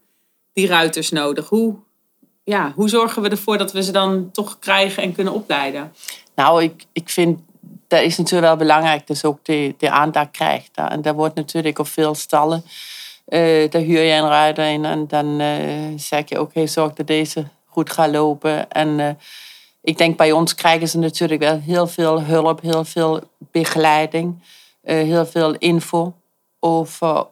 die 0.53 0.67
ruiters 0.67 1.09
nodig. 1.09 1.49
Hoe, 1.49 1.75
ja, 2.43 2.71
hoe 2.75 2.89
zorgen 2.89 3.21
we 3.21 3.29
ervoor 3.29 3.57
dat 3.57 3.71
we 3.71 3.83
ze 3.83 3.91
dan 3.91 4.29
toch 4.31 4.59
krijgen 4.59 5.03
en 5.03 5.13
kunnen 5.13 5.33
opleiden? 5.33 5.93
Nou, 6.35 6.63
ik, 6.63 6.85
ik 6.93 7.09
vind 7.09 7.39
dat 7.87 8.01
is 8.01 8.17
natuurlijk 8.17 8.47
wel 8.47 8.67
belangrijk 8.67 9.07
dat 9.07 9.17
ze 9.17 9.27
ook 9.27 9.39
de, 9.41 9.75
de 9.77 9.89
aandacht 9.89 10.31
krijgt. 10.31 10.69
hè. 10.75 10.83
En 10.85 11.01
daar 11.01 11.13
wordt 11.13 11.35
natuurlijk 11.35 11.79
op 11.79 11.87
veel 11.87 12.15
stallen. 12.15 12.63
eh 13.25 13.69
daar 13.69 13.81
huur 13.81 14.01
je 14.01 14.13
een 14.13 14.29
ruiter 14.29 14.69
in 14.69 14.85
en 14.85 15.07
dan 15.07 15.39
eh, 15.39 15.57
zeg 15.95 16.29
je 16.29 16.37
ook, 16.37 16.53
hey, 16.53 16.67
zorg 16.67 16.93
dat 16.93 17.07
deze 17.07 17.47
goed 17.65 17.91
gaat 17.91 18.11
lopen. 18.11 18.71
En 18.71 18.99
eh, 18.99 19.09
ik 19.85 19.97
denk 19.97 20.17
bij 20.17 20.31
ons 20.31 20.55
krijgen 20.55 20.87
ze 20.87 20.97
natuurlijk 20.97 21.41
wel 21.41 21.59
heel 21.59 21.87
veel 21.87 22.21
hulp, 22.21 22.61
heel 22.61 22.85
veel 22.85 23.21
begeleiding, 23.37 24.41
eh, 24.81 24.95
heel 24.95 25.25
veel 25.25 25.55
info 25.55 26.13
over 26.59 27.27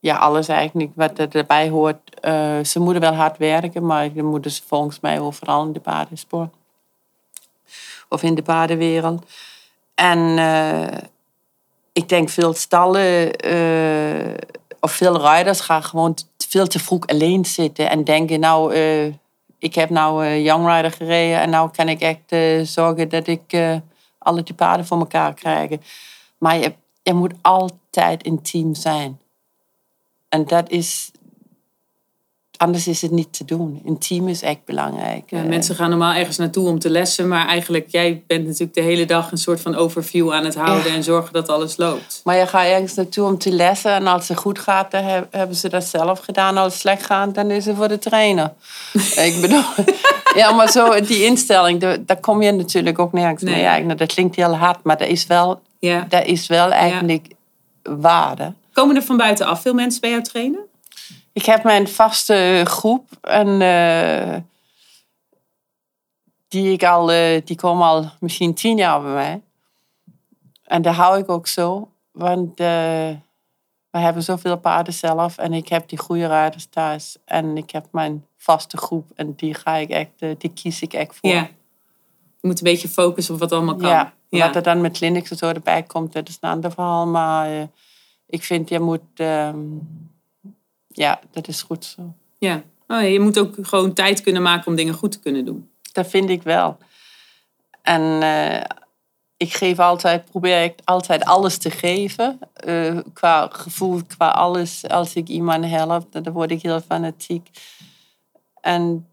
ja, 0.00 0.16
alles 0.16 0.48
eigenlijk 0.48 0.90
wat 0.94 1.18
er 1.18 1.36
erbij 1.36 1.68
hoort. 1.68 2.20
Eh, 2.20 2.64
ze 2.64 2.80
moeten 2.80 3.00
wel 3.00 3.14
hard 3.14 3.38
werken, 3.38 3.86
maar 3.86 4.12
dan 4.12 4.24
moeten 4.24 4.50
ze 4.50 4.62
volgens 4.66 5.00
mij 5.00 5.20
overal 5.20 5.64
in 5.64 5.72
de 5.72 5.80
paardensport 5.80 6.54
of 8.08 8.22
in 8.22 8.34
de 8.34 8.42
paardenwereld. 8.42 9.24
En 9.94 10.38
eh, 10.38 10.98
ik 11.92 12.08
denk 12.08 12.28
veel 12.28 12.54
stallen 12.54 13.30
of 14.80 14.92
veel 14.92 15.20
rijders 15.20 15.60
gaan 15.60 15.82
gewoon 15.82 16.16
veel 16.48 16.66
te 16.66 16.78
vroeg 16.78 17.06
alleen 17.06 17.44
zitten 17.44 17.90
en 17.90 18.04
denken, 18.04 18.40
nou, 18.40 18.74
ik 19.58 19.74
heb 19.74 19.90
nou 19.90 20.24
eh 20.24 20.44
Young 20.44 20.66
Rider 20.74 20.92
gereden 20.92 21.40
en 21.40 21.50
nou 21.50 21.70
kan 21.70 21.88
ik 21.88 22.00
echt 22.00 22.32
eh, 22.32 22.60
zorgen 22.62 23.08
dat 23.08 23.26
ik 23.26 23.52
eh, 23.52 23.76
alle 24.18 24.42
die 24.42 24.54
paarden 24.54 24.86
voor 24.86 24.98
elkaar 24.98 25.34
krijg. 25.34 25.70
Maar 26.38 26.58
je, 26.58 26.74
moet 27.14 27.34
altijd 27.42 28.26
een 28.26 28.42
team 28.42 28.74
zijn. 28.74 29.20
En 30.28 30.44
dat 30.44 30.70
is, 30.70 31.10
anders 32.58 32.86
is 32.88 33.02
het 33.02 33.10
niet 33.10 33.32
te 33.32 33.44
doen. 33.44 33.82
Een 33.86 33.98
team 33.98 34.28
is 34.28 34.42
echt 34.42 34.58
belangrijk. 34.64 35.22
Ja, 35.30 35.38
Eh, 35.38 35.44
mensen 35.48 35.74
gaan 35.74 35.90
normaal 35.90 36.12
ergens 36.14 36.36
naartoe 36.36 36.68
om 36.68 36.78
te 36.78 36.90
lessen. 36.90 37.28
Maar 37.28 37.46
eigenlijk, 37.46 37.86
jij 37.88 38.22
bent 38.26 38.44
natuurlijk 38.44 38.74
de 38.74 38.80
hele 38.80 39.04
dag 39.04 39.30
een 39.32 39.38
soort 39.38 39.60
van 39.60 39.74
overview 39.74 40.32
aan 40.32 40.44
het 40.44 40.54
houden. 40.54 40.90
Ja. 40.90 40.96
En 40.96 41.02
zorgen 41.04 41.32
dat 41.32 41.48
alles 41.48 41.76
loopt. 41.76 42.20
Maar 42.24 42.36
je 42.36 42.46
gaat 42.46 42.64
ergens 42.66 42.94
naartoe 42.94 43.24
om 43.26 43.38
te 43.38 43.50
lessen. 43.52 43.92
En 43.92 44.06
als 44.06 44.28
het 44.28 44.38
goed 44.38 44.58
gaat, 44.58 44.90
dan 44.90 45.04
heb- 45.04 45.26
hebben 45.30 45.56
ze 45.56 45.68
dat 45.68 45.84
zelf 45.84 46.18
gedaan. 46.20 46.56
Als 46.56 46.72
het 46.72 46.80
slecht 46.82 47.04
gaat, 47.06 47.34
dan 47.34 47.50
is 47.50 47.66
het 47.66 47.76
voor 47.76 47.88
de 47.88 47.98
trainer. 47.98 48.52
ik 49.28 49.38
bedoel... 49.40 49.62
Ja, 50.34 50.52
maar 50.52 50.70
zo, 50.70 51.00
die 51.00 51.24
instelling, 51.24 51.80
daar, 51.80 52.04
daar 52.06 52.20
kom 52.20 52.42
je 52.42 52.52
natuurlijk 52.52 52.98
ook 52.98 53.12
nergens 53.12 53.42
Nee. 53.42 53.54
mee. 53.54 53.64
Eigenlijk. 53.64 53.98
Dat 53.98 54.12
klinkt 54.12 54.36
heel 54.36 54.56
hard, 54.56 54.78
maar 54.82 54.96
dat 54.98 55.08
is 55.08 55.26
wel, 55.26 55.60
Ja. 55.78 56.06
dat 56.08 56.24
is 56.26 56.46
wel 56.46 56.70
eigenlijk 56.70 57.28
waarde. 57.82 58.52
Komen 58.72 58.96
er 58.96 59.02
van 59.02 59.16
buitenaf 59.16 59.62
veel 59.62 59.74
mensen 59.74 60.00
bij 60.00 60.10
jou 60.10 60.22
trainen? 60.22 60.60
Ik 61.38 61.44
heb 61.44 61.62
mijn 61.62 61.88
vaste 61.88 62.62
groep 62.64 63.08
en 63.20 63.60
eh, 63.62 64.36
die, 66.48 66.72
ik 66.72 66.84
al, 66.84 67.10
eh, 67.12 67.40
die 67.44 67.56
komen 67.56 67.86
al 67.86 68.10
misschien 68.20 68.54
tien 68.54 68.76
jaar 68.76 69.02
bij 69.02 69.12
mij. 69.12 69.42
En 70.64 70.82
daar 70.82 70.94
hou 70.94 71.18
ik 71.18 71.28
ook 71.28 71.46
zo, 71.46 71.90
want 72.12 72.50
eh, 72.50 73.10
we 73.90 73.98
hebben 73.98 74.22
zoveel 74.22 74.58
paarden 74.58 74.92
zelf 74.94 75.38
en 75.38 75.52
ik 75.52 75.68
heb 75.68 75.88
die 75.88 75.98
goede 75.98 76.26
rijders 76.26 76.66
thuis. 76.66 77.16
En 77.24 77.56
ik 77.56 77.70
heb 77.70 77.86
mijn 77.90 78.26
vaste 78.36 78.76
groep 78.76 79.10
en 79.14 79.34
die, 79.34 79.54
ga 79.54 79.74
ik 79.74 79.88
echt, 79.90 80.40
die 80.40 80.52
kies 80.52 80.82
ik 80.82 80.92
echt 80.92 81.16
voor. 81.16 81.30
Ja. 81.30 81.48
Je 82.40 82.46
moet 82.48 82.58
een 82.58 82.64
beetje 82.72 82.88
focussen 82.88 83.34
op 83.34 83.40
wat 83.40 83.52
allemaal 83.52 83.76
kan. 83.76 83.88
Ja, 83.88 84.12
Ja. 84.28 84.46
wat 84.46 84.56
er 84.56 84.62
dan 84.62 84.80
met 84.80 84.98
clinics 84.98 85.30
en 85.30 85.36
zo 85.36 85.48
erbij 85.48 85.82
komt, 85.82 86.12
dat 86.12 86.28
is 86.28 86.38
een 86.40 86.50
ander 86.50 86.72
verhaal. 86.72 87.06
Maar 87.06 87.68
ik 88.26 88.44
vind, 88.44 88.68
je 88.68 88.80
moet... 88.80 89.00
ehm, 89.14 89.56
ja, 90.98 91.20
dat 91.30 91.48
is 91.48 91.62
goed 91.62 91.84
zo. 91.84 92.14
Ja. 92.38 92.62
Oh, 92.86 93.10
je 93.10 93.20
moet 93.20 93.38
ook 93.38 93.54
gewoon 93.60 93.92
tijd 93.92 94.20
kunnen 94.20 94.42
maken 94.42 94.66
om 94.66 94.74
dingen 94.74 94.94
goed 94.94 95.12
te 95.12 95.20
kunnen 95.20 95.44
doen. 95.44 95.70
Dat 95.92 96.06
vind 96.06 96.30
ik 96.30 96.42
wel. 96.42 96.76
En 97.82 98.22
eh, 98.22 98.64
ik 99.36 99.52
geef 99.54 99.78
altijd, 99.78 100.24
probeer 100.24 100.62
ik 100.62 100.78
altijd 100.84 101.24
alles 101.24 101.58
te 101.58 101.70
geven. 101.70 102.38
eh, 102.52 102.98
qua 103.12 103.48
gevoel, 103.52 104.00
qua 104.06 104.28
alles. 104.28 104.88
Als 104.88 105.14
ik 105.14 105.28
iemand 105.28 105.64
help, 105.64 106.12
dan 106.12 106.32
word 106.32 106.50
ik 106.50 106.62
heel 106.62 106.80
fanatiek. 106.80 107.48
En 108.60 109.06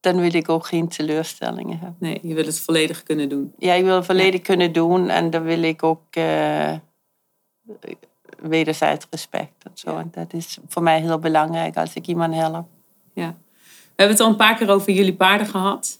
dan 0.00 0.20
wil 0.20 0.34
ik 0.34 0.48
ook 0.48 0.66
geen 0.66 0.88
teleurstellingen 0.88 1.78
hebben. 1.78 1.96
Nee, 1.98 2.18
je 2.22 2.34
wil 2.34 2.46
het 2.46 2.60
volledig 2.60 3.02
kunnen 3.02 3.28
doen. 3.28 3.52
Ja, 3.58 3.74
ik 3.74 3.84
wil 3.84 3.96
het 3.96 4.06
volledig 4.06 4.40
kunnen 4.40 4.72
doen 4.72 5.08
en 5.08 5.30
dan 5.30 5.42
wil 5.42 5.62
ik 5.62 5.82
ook 5.82 6.02
eh 6.10 6.74
wederzijds 8.42 9.06
respect 9.10 9.57
zo. 9.78 9.96
En 9.96 10.08
dat 10.10 10.32
is 10.32 10.58
voor 10.68 10.82
mij 10.82 11.00
heel 11.00 11.18
belangrijk 11.18 11.76
als 11.76 11.94
ik 11.94 12.06
iemand 12.06 12.34
help. 12.34 12.68
Ja. 13.14 13.36
hebben 13.96 14.16
het 14.16 14.20
al 14.24 14.30
een 14.30 14.36
paar 14.36 14.56
keer 14.56 14.70
over 14.70 14.92
jullie 14.92 15.14
paarden 15.14 15.46
gehad. 15.46 15.98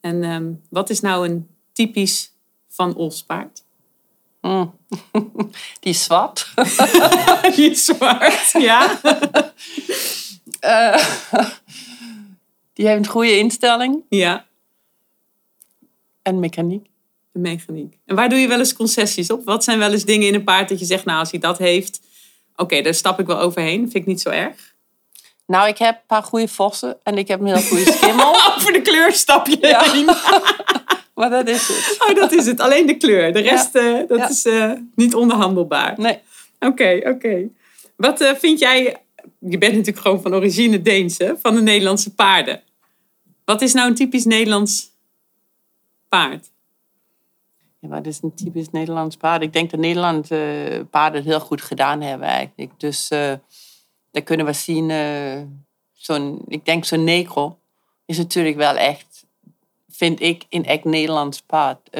En 0.00 0.22
ehm, 0.24 0.52
wat 0.70 0.90
is 0.90 1.00
nou 1.00 1.28
een 1.28 1.48
typisch 1.72 2.32
Van 2.68 2.94
Os 2.94 3.22
paard? 3.22 3.62
Mm. 4.40 4.74
Die 5.80 5.92
is 5.92 6.04
zwart. 6.04 6.52
Die 7.56 7.70
is 7.70 7.84
zwart, 7.84 8.50
ja. 8.52 8.90
Eh, 10.60 11.06
die 12.72 12.86
heeft 12.86 12.98
een 13.04 13.10
goede 13.10 13.38
instelling 13.38 14.02
Ja, 14.08 14.46
en 16.22 16.40
mechaniek. 16.40 16.86
de 17.32 17.38
mechaniek. 17.38 17.98
En 18.04 18.16
waar 18.16 18.28
doe 18.28 18.38
je 18.38 18.48
wel 18.48 18.58
eens 18.58 18.72
concessies 18.74 19.30
op? 19.30 19.44
Wat 19.44 19.64
zijn 19.64 19.78
wel 19.78 19.92
eens 19.92 20.04
dingen 20.04 20.26
in 20.26 20.34
een 20.34 20.44
paard 20.44 20.68
dat 20.68 20.78
je 20.78 20.84
zegt, 20.84 21.04
nou 21.04 21.18
als 21.18 21.30
hij 21.30 21.40
dat 21.40 21.58
heeft, 21.58 22.00
oké, 22.62 22.80
daar 22.82 22.94
stap 22.94 23.20
ik 23.20 23.26
wel 23.26 23.38
overheen. 23.38 23.80
Vind 23.80 23.94
ik 23.94 24.06
niet 24.06 24.20
zo 24.20 24.28
erg. 24.28 24.74
Nou, 25.46 25.68
ik 25.68 25.78
heb 25.78 25.94
een 25.94 26.06
paar 26.06 26.22
goede 26.22 26.48
vossen 26.48 26.96
en 27.02 27.18
ik 27.18 27.28
heb 27.28 27.40
een 27.40 27.46
heel 27.46 27.62
goede 27.62 27.92
schimmel. 27.92 28.34
Over 28.56 28.72
de 28.72 28.82
kleur 28.82 29.12
stap 29.12 29.46
je 29.46 29.56
Ja. 29.60 29.82
heen. 29.92 30.04
maar 31.14 31.30
dat 31.30 31.48
is 31.48 31.68
het. 31.68 31.96
Oh, 32.08 32.14
dat 32.14 32.32
is 32.32 32.46
het. 32.46 32.60
Alleen 32.60 32.86
de 32.86 32.96
kleur. 32.96 33.32
De 33.32 33.40
rest, 33.40 33.74
eh, 33.74 33.98
dat 34.08 34.18
Ja. 34.18 34.28
is 34.28 34.44
eh, 34.44 34.70
niet 34.94 35.14
onderhandelbaar. 35.14 35.94
Nee. 35.96 36.18
Oké, 36.60 37.00
oké. 37.04 37.48
Wat 37.96 38.20
eh, 38.20 38.34
vind 38.34 38.58
jij... 38.58 38.96
Je 39.38 39.58
bent 39.58 39.72
natuurlijk 39.72 39.98
gewoon 40.06 40.22
van 40.22 40.34
origine 40.34 40.82
Deens, 40.82 41.18
hè? 41.18 41.32
Van 41.42 41.54
de 41.54 41.62
Nederlandse 41.62 42.14
paarden. 42.14 42.62
Wat 43.44 43.62
is 43.62 43.72
nou 43.72 43.88
een 43.88 43.94
typisch 43.94 44.24
Nederlands 44.24 44.90
paard? 46.08 46.50
Ja, 47.88 47.88
dat 47.88 48.06
is 48.06 48.22
een 48.22 48.34
typisch 48.34 48.70
Nederlands 48.70 49.16
paard. 49.16 49.42
Ik 49.42 49.52
denk 49.52 49.70
dat 49.70 49.80
Nederland 49.80 50.30
eh, 50.30 50.80
paarden 50.90 51.20
het 51.20 51.28
heel 51.30 51.40
goed 51.40 51.62
gedaan 51.62 52.00
hebben 52.00 52.28
eigenlijk. 52.28 52.80
Dus 52.80 53.08
eh 53.08 53.32
daar 54.10 54.22
kunnen 54.22 54.46
we 54.46 54.52
zien, 54.52 54.90
eh, 54.90 55.42
zo'n, 55.92 56.42
ik 56.46 56.64
denk 56.64 56.84
zo'n 56.84 57.04
negro 57.04 57.58
is 58.04 58.16
natuurlijk 58.18 58.56
wel 58.56 58.76
echt, 58.76 59.26
vind 59.88 60.20
ik, 60.20 60.46
een 60.48 60.64
echt 60.64 60.84
Nederlands 60.84 61.40
paard. 61.40 61.90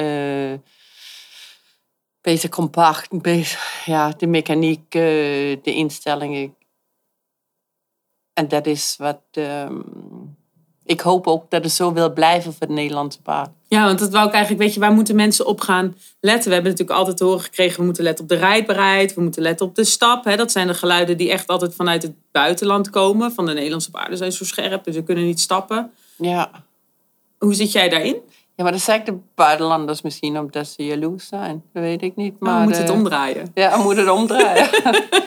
Beetje 2.21 2.49
compact, 2.49 3.21
beetje, 3.21 3.57
ja, 3.85 4.09
de 4.09 4.27
mechaniek, 4.27 4.91
de 4.91 5.59
instellingen. 5.63 6.55
En 8.33 8.47
dat 8.47 8.65
is 8.65 8.95
wat, 8.97 9.21
ehm, 9.31 9.81
ik 10.83 11.01
hoop 11.01 11.27
ook 11.27 11.49
dat 11.49 11.63
het 11.63 11.73
zo 11.73 11.93
wil 11.93 12.13
blijven 12.13 12.51
voor 12.51 12.61
het 12.61 12.75
Nederlandse 12.75 13.21
paard. 13.21 13.51
Ja, 13.73 13.85
want 13.85 13.99
dat 13.99 14.09
wou 14.11 14.27
ik 14.27 14.33
eigenlijk, 14.33 14.63
weet 14.63 14.73
je, 14.73 14.79
waar 14.79 14.91
moeten 14.93 15.15
mensen 15.15 15.45
op 15.45 15.61
gaan 15.61 15.95
letten? 16.19 16.47
We 16.47 16.53
hebben 16.53 16.71
natuurlijk 16.71 16.99
altijd 16.99 17.17
te 17.17 17.23
horen 17.23 17.41
gekregen, 17.41 17.79
we 17.79 17.85
moeten 17.85 18.03
letten 18.03 18.23
op 18.23 18.29
de 18.29 18.35
rijdbaarheid, 18.35 19.13
we 19.13 19.21
moeten 19.21 19.41
letten 19.41 19.65
op 19.65 19.75
de 19.75 19.83
stap. 19.83 20.23
Hè? 20.23 20.35
Dat 20.35 20.51
zijn 20.51 20.67
de 20.67 20.73
geluiden 20.73 21.17
die 21.17 21.31
echt 21.31 21.47
altijd 21.47 21.75
vanuit 21.75 22.03
het 22.03 22.13
buitenland 22.31 22.89
komen. 22.89 23.31
Van 23.33 23.45
de 23.45 23.53
Nederlandse 23.53 23.91
paarden 23.91 24.17
zijn 24.17 24.31
zo 24.31 24.45
scherp 24.45 24.87
en 24.87 24.93
ze 24.93 25.03
kunnen 25.03 25.25
niet 25.25 25.39
stappen. 25.39 25.91
Ja. 26.17 26.51
Hoe 27.39 27.53
zit 27.53 27.71
jij 27.71 27.89
daarin? 27.89 28.15
Ja, 28.55 28.63
maar 28.63 28.71
dat 28.71 28.81
zeggen 28.81 29.05
de 29.05 29.17
buitenlanders 29.35 30.01
misschien 30.01 30.37
omdat 30.39 30.67
ze 30.67 30.85
jaloers 30.85 31.27
zijn. 31.27 31.63
Dat 31.73 31.83
weet 31.83 32.01
ik 32.01 32.15
niet. 32.15 32.39
Maar 32.39 32.49
Maar 32.51 32.59
we 32.59 32.65
moeten 32.65 32.85
de- 32.85 32.91
het 32.91 32.99
omdraaien. 33.01 33.51
Ja, 33.53 33.77
we 33.77 33.83
moeten 33.83 34.03
het 34.03 34.13
omdraaien. 34.13 34.69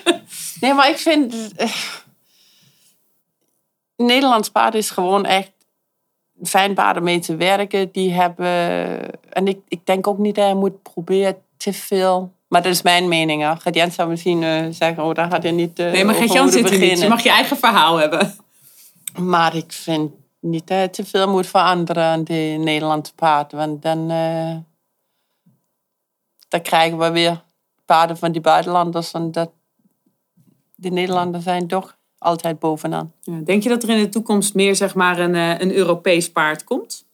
nee, 0.61 0.75
maar 0.75 0.89
ik 0.91 0.99
vind... 0.99 1.35
eh, 1.57 1.73
Nederlands 3.97 4.51
paard 4.51 4.75
is 4.75 4.91
gewoon 4.91 5.25
echt 5.25 5.53
fijn 6.43 6.75
paarden 6.75 7.03
mee 7.03 7.19
te 7.19 7.37
werken. 7.37 7.89
Die 7.93 8.13
hebben... 8.13 8.47
En 9.33 9.49
ik, 9.49 9.59
ik 9.69 9.87
denk 9.87 10.07
ook 10.07 10.19
niet 10.19 10.35
dat 10.35 10.49
je 10.49 10.55
moet 10.55 10.83
proberen 10.83 11.37
te 11.57 11.73
veel... 11.73 12.35
Maar 12.49 12.63
dat 12.63 12.73
is 12.73 12.83
mijn 12.83 13.09
mening. 13.09 13.43
Hè. 13.43 13.57
Gaat 13.57 13.75
Jens 13.75 13.95
zou 13.95 14.09
misschien 14.09 14.43
eh, 14.43 14.67
zeggen, 14.71 15.05
oh, 15.05 15.15
daar 15.15 15.31
had 15.31 15.43
je 15.43 15.51
niet 15.51 15.79
eh 15.79 15.93
Nee, 15.93 16.05
maar 16.05 16.15
Gert-Jan 16.15 16.51
zit 16.51 16.71
er 16.71 16.79
niet. 16.79 17.01
Je 17.01 17.09
mag 17.09 17.23
je 17.23 17.31
eigen 17.31 17.57
verhaal 17.57 17.97
hebben. 17.97 18.35
Maar 19.19 19.57
ik 19.57 19.73
vind 19.73 20.13
niet 20.41 20.67
dat 20.67 20.79
je 20.79 20.91
te 20.91 21.05
veel 21.05 21.29
moet 21.29 21.47
veranderen 21.47 22.05
aan 22.05 22.25
de 22.25 22.57
Nederlandse 22.59 23.15
paard. 23.15 23.53
Want 23.53 23.83
dan, 23.83 24.11
eh, 24.11 24.57
dan 26.49 26.63
krijgen 26.63 26.99
we 26.99 27.11
weer 27.11 27.43
paarden 27.85 28.17
van 28.17 28.33
die 28.33 28.41
buitenlanders. 28.41 29.13
En 29.13 29.33
dat, 29.33 29.51
de 30.75 30.91
Nederlanders 30.91 31.45
zijn 31.45 31.67
toch 31.67 31.96
altijd 32.19 32.59
bovenaan. 32.59 33.13
Ja, 33.23 33.41
denk 33.45 33.63
je 33.63 33.69
dat 33.69 33.83
er 33.83 33.89
in 33.89 33.99
de 34.03 34.09
toekomst 34.09 34.55
meer 34.55 34.77
zeg 34.77 34.95
maar, 34.95 35.19
een, 35.19 35.35
eh, 35.35 35.59
een 35.61 35.75
Europees 35.75 36.31
paard 36.33 36.65
komt? 36.65 37.05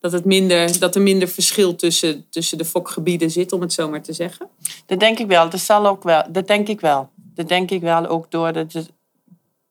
Dat, 0.00 0.12
het 0.12 0.24
minder, 0.24 0.78
dat 0.78 0.94
er 0.94 1.02
minder 1.02 1.28
verschil 1.28 1.76
tussen, 1.76 2.26
tussen 2.30 2.58
de 2.58 2.64
fokgebieden 2.64 3.30
zit, 3.30 3.52
om 3.52 3.60
het 3.60 3.72
zo 3.72 3.88
maar 3.88 4.02
te 4.02 4.12
zeggen? 4.12 4.48
Dat 4.86 5.00
denk 5.00 5.18
ik 5.18 5.26
wel. 5.26 5.48
Dat 5.50 5.60
zal 5.60 5.86
ook 5.86 6.02
wel. 6.02 6.22
Dat 6.28 6.46
denk 6.46 6.68
ik 6.68 6.80
wel. 6.80 7.08
Dat 7.34 7.48
denk 7.48 7.70
ik 7.70 7.80
wel 7.80 8.06
ook 8.06 8.30
door 8.30 8.52
dat... 8.52 8.72
het- 8.72 8.92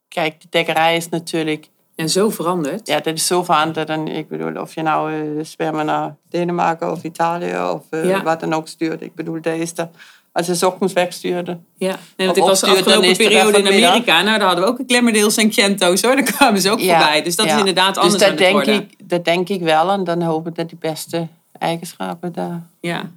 kijk, 0.07 0.41
de 0.41 0.47
dekkerij 0.49 0.95
is 0.95 1.09
natuurlijk... 1.09 1.69
En 1.95 2.09
zo 2.09 2.29
veranderd. 2.29 2.87
Ja, 2.87 2.99
dat 2.99 3.13
is 3.13 3.27
zo 3.27 3.43
veranderd. 3.43 3.89
En 3.89 4.07
ik 4.07 4.27
bedoel, 4.27 4.61
of 4.61 4.75
je 4.75 4.81
nou 4.81 5.39
sperma 5.45 5.83
naar 5.83 6.15
Denemarken 6.29 6.91
of 6.91 7.03
Italië 7.03 7.57
of 7.73 7.83
eh, 7.89 8.05
Ja. 8.05 8.23
wat 8.23 8.39
dan 8.39 8.53
ook 8.53 8.67
stuurt. 8.67 9.01
Ik 9.01 9.15
bedoel, 9.15 9.41
deze... 9.41 9.89
Als 10.35 10.45
je 10.47 10.55
's 10.55 10.63
ochtends 10.63 10.93
wegstuurde, 10.93 11.59
Ja, 11.77 11.97
nee, 12.17 12.27
want 12.27 12.29
Of 12.29 12.37
ik 12.37 12.43
was 12.49 12.59
de 12.59 12.67
afgelopen 12.67 13.09
er 13.09 13.15
periode 13.15 13.57
in. 13.57 13.67
Amerika. 13.67 14.21
Nou, 14.21 14.37
daar 14.39 14.47
hadden 14.47 14.63
we 14.65 14.69
ook 14.71 14.79
een 14.79 14.85
Glemmerdales 14.87 15.37
en 15.37 15.49
Kento's 15.49 16.01
hoor. 16.01 16.15
Daar 16.15 16.23
kwamen 16.23 16.61
ze 16.61 16.69
ook 16.71 16.79
voorbij. 16.79 17.21
Dus 17.23 17.35
dat 17.35 17.45
is 17.45 17.51
inderdaad 17.57 17.97
anders 17.97 18.17
dus 18.19 18.27
dat 18.29 18.37
denk 18.37 18.51
worden. 18.53 18.73
ik, 18.73 19.09
dat 19.09 19.25
denk 19.25 19.49
ik 19.49 19.61
wel. 19.61 19.91
En 19.91 20.03
dan 20.03 20.21
hoop 20.21 20.47
ik 20.47 20.55
dat 20.55 20.69
die 20.69 20.77
beste 20.77 21.27
eigenschappen 21.59 22.33
daar... 22.33 22.63
Ja. 22.79 23.11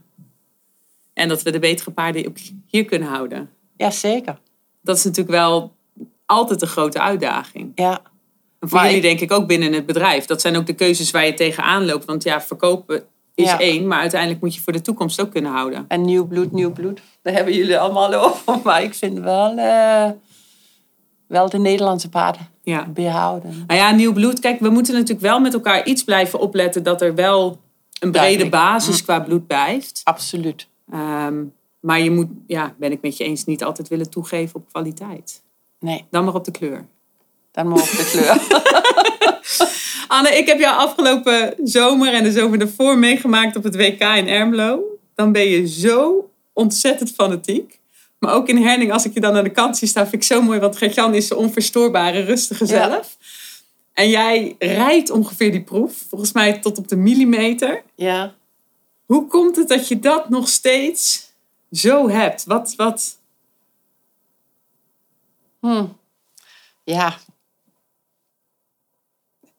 En 1.14 1.28
dat 1.28 1.42
we 1.42 1.50
de 1.50 1.58
betere 1.58 1.90
paarden 1.90 2.26
ook 2.26 2.36
hier 2.66 2.84
kunnen 2.84 3.08
houden. 3.08 3.50
Ja, 3.76 3.90
zeker. 3.90 4.38
Dat 4.82 4.96
is 4.96 5.04
natuurlijk 5.04 5.36
wel 5.36 5.72
altijd 6.26 6.62
een 6.62 6.68
grote 6.68 7.00
uitdaging. 7.00 7.72
Ja, 7.74 8.00
En 8.60 8.68
voor 8.68 8.78
Maar 8.78 8.86
jullie 8.90 9.10
ik- 9.10 9.18
denk 9.18 9.30
ik 9.30 9.38
ook 9.38 9.46
binnen 9.46 9.72
het 9.72 9.86
bedrijf. 9.86 10.24
Dat 10.24 10.40
zijn 10.40 10.56
ook 10.56 10.66
de 10.66 10.72
keuzes 10.74 11.10
waar 11.10 11.26
je 11.26 11.34
tegenaan 11.34 11.84
loopt. 11.86 12.04
Want 12.04 12.22
ja, 12.22 12.40
verkopen 12.40 13.04
is 13.36 13.44
Ja. 13.50 13.58
één. 13.60 13.86
Maar 13.86 14.00
uiteindelijk 14.00 14.40
moet 14.42 14.54
je 14.54 14.60
voor 14.60 14.72
de 14.72 14.80
toekomst 14.80 15.20
ook 15.20 15.30
kunnen 15.30 15.52
houden. 15.52 15.84
en 15.88 16.04
nieuw 16.04 16.26
bloed, 16.26 16.52
nieuw 16.52 16.72
bloed. 16.72 17.00
Daar 17.22 17.34
hebben 17.34 17.54
jullie 17.54 17.78
allemaal 17.78 18.14
over. 18.24 18.60
Maar 18.64 18.82
ik 18.82 18.94
vind 18.94 19.18
wel, 19.18 19.56
eh, 19.56 20.10
wel 21.26 21.48
de 21.50 21.58
Nederlandse 21.58 22.08
paarden 22.08 22.48
Ja. 22.62 22.86
behouden. 22.86 23.64
Nou 23.66 23.80
ja, 23.80 23.90
nieuw 23.90 24.12
bloed. 24.12 24.40
Kijk, 24.40 24.60
we 24.60 24.68
moeten 24.68 24.92
natuurlijk 24.94 25.20
wel 25.20 25.40
met 25.40 25.54
elkaar 25.54 25.86
iets 25.86 26.04
blijven 26.04 26.38
opletten. 26.40 26.82
Dat 26.82 27.02
er 27.02 27.14
wel 27.14 27.46
een 27.46 28.10
brede 28.10 28.18
Duidelijk. 28.18 28.50
basis 28.50 29.02
qua 29.02 29.20
bloed 29.20 29.46
blijft. 29.46 30.00
Absoluut. 30.04 30.68
Ehm, 30.92 31.42
maar 31.80 32.00
je 32.00 32.10
moet, 32.10 32.28
ja, 32.46 32.74
ben 32.78 32.92
ik 32.92 33.02
met 33.02 33.16
je 33.16 33.24
eens, 33.24 33.44
niet 33.44 33.64
altijd 33.64 33.88
willen 33.88 34.10
toegeven 34.10 34.54
op 34.60 34.68
kwaliteit. 34.72 35.42
Nee, 35.80 36.04
Dan 36.10 36.24
maar 36.24 36.34
op 36.34 36.44
de 36.44 36.50
kleur. 36.50 36.86
dan 37.52 37.68
maar 37.68 37.78
op 37.78 37.84
de 37.88 38.08
kleur. 38.10 38.34
Anne, 40.08 40.36
ik 40.36 40.46
heb 40.46 40.58
jou 40.58 40.76
afgelopen 40.76 41.54
zomer 41.64 42.12
en 42.14 42.22
de 42.24 42.32
zomer 42.32 42.58
daarvoor 42.58 42.98
meegemaakt 42.98 43.56
op 43.56 43.62
het 43.62 43.76
WK 43.76 44.00
in 44.00 44.28
Ermelo. 44.28 44.80
Dan 45.14 45.32
ben 45.32 45.48
je 45.48 45.66
zo 45.68 46.30
ontzettend 46.52 47.10
fanatiek. 47.10 47.80
Maar 48.18 48.34
ook 48.34 48.48
in 48.48 48.56
Herning, 48.62 48.92
als 48.92 49.04
ik 49.04 49.14
je 49.14 49.20
dan 49.20 49.36
aan 49.36 49.44
de 49.44 49.50
kant 49.50 49.76
zie 49.78 49.88
staan, 49.88 50.08
vind 50.08 50.22
ik 50.22 50.28
zo 50.28 50.42
mooi. 50.42 50.58
Want 50.60 50.76
Gert-Jan 50.76 51.14
is 51.14 51.28
de 51.28 51.36
onverstoorbare, 51.36 52.20
rustige 52.20 52.66
Ja. 52.66 52.88
zelf. 52.90 53.16
En 53.92 54.08
jij 54.08 54.56
rijdt 54.58 55.10
ongeveer 55.10 55.50
die 55.52 55.62
proef, 55.62 55.92
volgens 56.08 56.32
mij 56.32 56.58
tot 56.58 56.78
op 56.78 56.88
de 56.88 56.96
millimeter. 56.96 57.82
ja. 57.94 58.34
Hoe 59.06 59.26
komt 59.26 59.56
het 59.56 59.68
dat 59.68 59.88
je 59.88 59.98
dat 59.98 60.28
nog 60.28 60.48
steeds 60.48 61.32
zo 61.70 62.08
hebt? 62.08 62.44
Wat, 62.44 62.74
wat... 62.76 63.18
Hm. 65.60 65.84
Ja. 66.84 67.16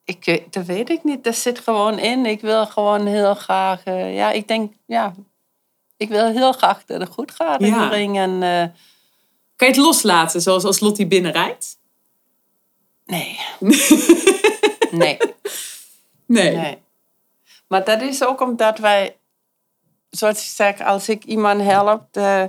Ik, 0.08 0.26
weet- 0.26 0.54
dat 0.54 0.66
weet 0.66 0.90
ik 0.90 1.04
niet. 1.04 1.24
Dat 1.24 1.36
zit 1.36 1.60
gewoon 1.60 2.00
in. 2.00 2.26
Ik 2.26 2.42
wil 2.42 2.66
gewoon 2.66 3.06
heel 3.06 3.34
graag... 3.36 3.84
eh, 3.84 4.16
ja, 4.16 4.32
ik 4.32 4.48
denk... 4.48 4.74
Ja, 4.86 5.14
ik 5.98 6.10
wil 6.10 6.26
heel 6.32 6.52
graag 6.54 6.86
dat 6.86 7.00
het 7.00 7.10
goed 7.10 7.32
gaat 7.32 7.62
in 7.62 7.68
Ja. 7.68 7.90
de 7.90 7.96
ring. 7.96 8.18
En 8.18 8.44
eh, 8.44 8.64
Kan 9.56 9.68
je 9.68 9.74
het 9.74 9.78
loslaten, 9.84 10.42
zoals 10.42 10.64
als 10.64 10.80
Lottie 10.80 11.08
binnenrijdt? 11.08 11.78
nee. 13.06 13.40
nee. 14.92 15.18
Nee. 16.26 16.56
Nee. 16.56 16.78
Maar 17.68 17.84
dat 17.84 18.02
is 18.02 18.24
ook 18.24 18.42
omdat 18.42 18.78
wij, 18.78 19.18
zoals 20.10 20.38
ik 20.40 20.46
zeg, 20.56 20.82
als 20.82 21.10
ik 21.10 21.24
iemand 21.24 21.62
help, 21.62 22.04
eh, 22.12 22.44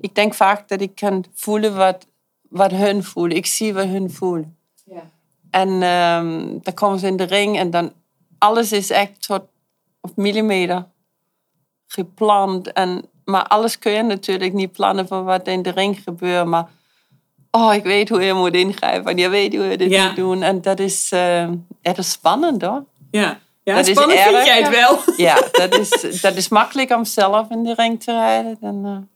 ik 0.00 0.14
denk 0.14 0.34
vaak 0.34 0.68
dat 0.68 0.80
ik 0.80 0.94
kan 0.94 1.24
voelen 1.34 1.76
wat, 1.76 2.06
wat 2.48 2.70
hun 2.70 3.04
voelen. 3.04 3.36
Ik 3.36 3.46
zie 3.46 3.74
wat 3.74 3.86
hun 3.86 4.10
voelen. 4.10 4.56
En 5.52 5.82
ehm, 5.82 6.58
dan 6.62 6.74
komen 6.74 6.98
ze 6.98 7.06
in 7.06 7.16
de 7.16 7.24
ring 7.24 7.58
en 7.58 7.70
dan 7.70 7.92
alles 8.38 8.72
is 8.72 8.90
echt 8.90 9.26
tot 9.26 9.42
op 10.00 10.16
millimeter 10.16 10.86
gepland. 11.86 12.72
En, 12.72 13.04
maar 13.24 13.46
alles 13.46 13.78
kun 13.78 13.92
je 13.92 14.02
natuurlijk 14.02 14.52
niet 14.52 14.72
plannen 14.72 15.06
van 15.08 15.24
wat 15.24 15.46
in 15.46 15.62
de 15.62 15.70
ring 15.70 15.98
gebeurt. 16.04 16.46
Maar 16.46 16.68
oh, 17.50 17.74
ik 17.74 17.82
weet 17.82 18.08
hoe 18.08 18.22
je 18.22 18.32
moet 18.32 18.54
ingrijpen. 18.54 19.10
En 19.10 19.16
je 19.18 19.28
weet 19.28 19.54
hoe 19.54 19.64
je 19.64 19.76
dit 19.76 19.90
Ja. 19.90 20.06
moet 20.06 20.16
doen. 20.16 20.42
En 20.42 20.60
dat 20.60 20.78
is, 20.78 21.12
eh, 21.12 21.48
dat 21.82 21.98
is 21.98 22.10
spannend 22.10 22.62
hoor. 22.62 22.84
Ja, 23.10 23.38
ja 23.62 23.74
Dat 23.76 23.86
is 23.86 23.92
spannend 23.96 24.20
vind 24.20 24.34
erg, 24.36 24.46
jij 24.46 24.62
het 24.62 24.68
wel. 24.70 24.98
Ja, 25.16 25.48
dat 25.52 25.74
is, 25.78 26.20
dat 26.20 26.34
is 26.34 26.48
makkelijk 26.48 26.90
om 26.90 27.04
zelf 27.04 27.50
in 27.50 27.62
de 27.62 27.74
ring 27.74 28.02
te 28.02 28.12
rijden. 28.12 28.56
Dan, 28.60 29.08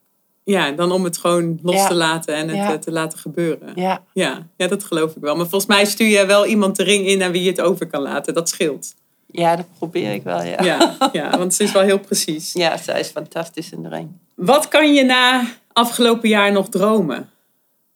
Ja, 0.47 0.71
dan 0.71 0.91
om 0.91 1.03
het 1.03 1.17
gewoon 1.17 1.59
los 1.61 1.75
Ja. 1.75 1.87
te 1.87 1.93
laten 1.93 2.35
en 2.35 2.47
het 2.47 2.57
Ja. 2.57 2.73
eh, 2.73 2.79
te 2.79 2.91
laten 2.91 3.19
gebeuren. 3.19 3.71
Ja, 3.75 4.03
Ja, 4.13 4.47
ja, 4.57 4.67
dat 4.67 4.83
geloof 4.83 5.15
ik 5.15 5.21
wel. 5.21 5.35
Maar 5.35 5.47
volgens 5.47 5.71
mij 5.71 5.85
stuur 5.85 6.07
je 6.07 6.25
wel 6.25 6.45
iemand 6.45 6.75
de 6.75 6.83
ring 6.83 7.05
in 7.07 7.23
aan 7.23 7.31
wie 7.31 7.43
je 7.43 7.49
het 7.49 7.61
over 7.61 7.87
kan 7.87 8.01
laten. 8.01 8.33
Dat 8.33 8.49
scheelt. 8.49 8.95
ja 9.31 9.55
dat 9.55 9.65
probeer 9.77 10.13
ik 10.13 10.23
wel, 10.23 10.41
ja. 10.43 10.63
Ja, 10.63 11.09
ja 11.11 11.37
want 11.37 11.53
ze 11.53 11.63
is 11.63 11.71
wel 11.71 11.81
heel 11.81 11.99
precies. 11.99 12.53
Ja, 12.53 12.77
zij 12.77 12.99
is 12.99 13.07
fantastisch 13.09 13.71
in 13.71 13.83
de 13.83 13.89
ring. 13.89 14.09
Wat 14.35 14.67
kan 14.67 14.93
je 14.93 15.03
na 15.03 15.47
afgelopen 15.73 16.29
jaar 16.29 16.51
nog 16.51 16.69
dromen? 16.69 17.29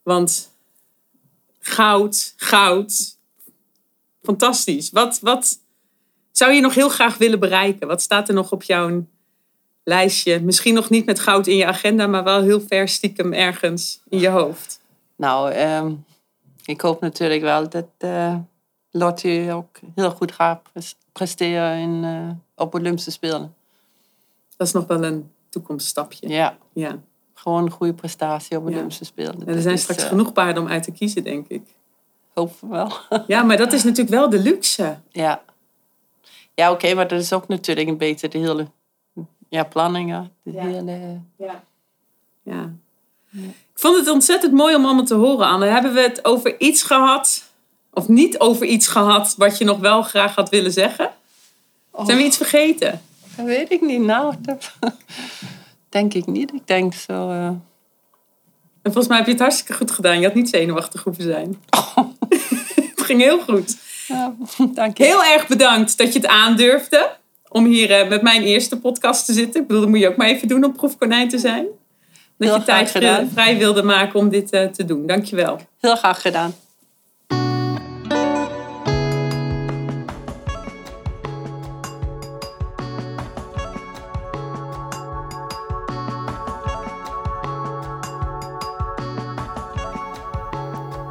Want 0.02 0.50
goud, 1.60 2.34
goud, 2.36 3.16
fantastisch. 4.22 4.90
Wat, 4.90 5.18
wat 5.22 5.58
zou 6.30 6.52
je 6.52 6.60
nog 6.60 6.74
heel 6.74 6.88
graag 6.88 7.18
willen 7.18 7.40
bereiken? 7.40 7.86
Wat 7.86 8.02
staat 8.02 8.28
er 8.28 8.34
nog 8.34 8.52
op 8.52 8.62
jouw 8.62 9.06
lijstje? 9.84 10.40
Misschien 10.40 10.74
nog 10.74 10.90
niet 10.90 11.06
met 11.06 11.20
goud 11.20 11.46
in 11.46 11.56
je 11.56 11.66
agenda, 11.66 12.06
maar 12.06 12.24
wel 12.24 12.42
heel 12.42 12.60
ver 12.60 12.88
stiekem 12.88 13.32
ergens 13.32 14.00
in 14.08 14.18
je 14.18 14.28
hoofd. 14.28 14.80
Nou, 15.16 15.50
ehm, 15.50 15.92
ik 16.64 16.80
hoop 16.80 17.00
natuurlijk 17.00 17.42
wel 17.42 17.68
dat 17.68 17.86
Lottie 18.90 19.52
ook 19.52 19.78
heel 19.94 20.10
goed 20.10 20.32
gaat 20.32 20.62
pres- 20.72 20.96
presteren 21.12 21.78
in, 21.78 22.04
eh, 22.04 22.62
op 22.64 22.74
Olympische 22.74 23.10
Spelen. 23.10 23.54
Dat 24.56 24.66
is 24.66 24.72
nog 24.72 24.86
wel 24.86 25.04
een 25.04 25.30
toekomststapje. 25.48 26.28
Ja, 26.28 26.56
Ja. 26.72 26.98
gewoon 27.34 27.62
een 27.64 27.70
goede 27.70 27.94
prestatie 27.94 28.56
op 28.56 28.68
Ja. 28.68 28.74
Olympische 28.74 29.04
Spelen. 29.04 29.32
En 29.34 29.46
er 29.46 29.52
Dat 29.54 29.62
zijn 29.62 29.74
is, 29.74 29.82
straks 29.82 30.02
eh, 30.02 30.08
genoeg 30.08 30.32
paarden 30.32 30.62
om 30.62 30.68
uit 30.68 30.82
te 30.82 30.92
kiezen, 30.92 31.24
denk 31.24 31.48
ik. 31.48 31.62
We 32.34 32.48
wel. 32.60 32.92
Ja, 33.26 33.42
maar 33.42 33.56
dat 33.56 33.72
is 33.72 33.82
natuurlijk 33.84 34.16
wel 34.16 34.28
de 34.30 34.38
luxe. 34.38 34.98
ja, 35.10 35.42
ja 36.54 36.70
oké, 36.70 36.94
maar 36.94 37.08
dat 37.08 37.20
is 37.20 37.32
ook 37.32 37.48
natuurlijk 37.48 37.88
een 37.88 37.96
beetje 37.96 38.28
de 38.28 38.38
hele 38.38 38.66
ja, 39.52 39.64
planningen. 39.64 40.30
De 40.42 40.52
Ja. 40.52 40.62
hele, 40.66 41.20
Ja. 41.36 41.62
ja. 42.42 42.72
Ik 43.32 43.78
vond 43.88 43.96
het 43.96 44.08
ontzettend 44.08 44.52
mooi 44.52 44.74
om 44.74 44.84
allemaal 44.84 45.04
te 45.04 45.14
horen, 45.14 45.46
Anne. 45.46 45.66
Hebben 45.66 45.94
we 45.94 46.00
het 46.00 46.24
over 46.24 46.60
iets 46.60 46.82
gehad, 46.82 47.44
of 47.92 48.08
niet 48.08 48.38
over 48.38 48.66
iets 48.66 48.86
gehad, 48.86 49.34
wat 49.36 49.58
je 49.58 49.64
nog 49.64 49.78
wel 49.78 50.02
graag 50.02 50.34
had 50.34 50.48
willen 50.48 50.72
zeggen? 50.72 51.10
Zijn 52.04 52.18
we 52.18 52.24
iets 52.24 52.36
vergeten? 52.36 53.00
dat 53.36 53.46
weet 53.46 53.70
ik 53.70 53.80
niet. 53.80 54.00
Nou, 54.00 54.34
dat 54.40 54.72
denk 55.88 56.14
ik 56.14 56.26
niet. 56.26 56.52
Ik 56.52 56.66
denk 56.66 56.94
zo... 56.94 57.30
eh, 57.30 57.46
En 57.46 57.60
volgens 58.82 59.06
mij 59.08 59.16
heb 59.16 59.26
je 59.26 59.32
het 59.32 59.40
hartstikke 59.40 59.74
goed 59.74 59.90
gedaan. 59.90 60.18
Je 60.20 60.26
had 60.26 60.34
niet 60.34 60.48
zenuwachtig 60.48 61.02
hoeven 61.02 61.22
zijn. 61.24 61.62
het 62.90 63.02
ging 63.02 63.20
heel 63.20 63.40
goed. 63.40 63.76
ja, 64.08 64.34
dank 64.74 64.96
je. 64.98 65.04
Heel 65.04 65.24
erg 65.24 65.46
bedankt 65.48 65.98
dat 65.98 66.12
je 66.12 66.18
het 66.18 66.28
aandurfde 66.28 67.10
om 67.52 67.64
hier 67.64 67.90
eh, 67.90 68.08
met 68.08 68.22
mijn 68.22 68.42
eerste 68.42 68.78
podcast 68.78 69.26
te 69.26 69.32
zitten. 69.32 69.60
Ik 69.60 69.66
bedoel, 69.66 69.82
dat 69.82 69.90
moet 69.90 69.98
je 70.00 70.08
ook 70.08 70.16
maar 70.16 70.26
even 70.28 70.48
doen 70.48 70.64
om 70.64 70.72
proefkonijn 70.72 71.28
te 71.28 71.38
zijn. 71.38 71.66
Dat 72.38 72.48
Heel 72.48 72.58
je 72.58 72.64
tijd 72.64 72.90
graag 72.90 73.02
gedaan. 73.02 73.14
vrij- 73.16 73.44
vrij 73.44 73.58
wilde 73.58 73.82
maken 73.82 74.18
om 74.18 74.28
dit 74.28 74.50
eh, 74.50 74.64
te 74.64 74.84
doen. 74.84 75.06
Dankjewel. 75.06 75.60
Heel 75.80 75.96
graag 75.96 76.20
gedaan. 76.22 76.54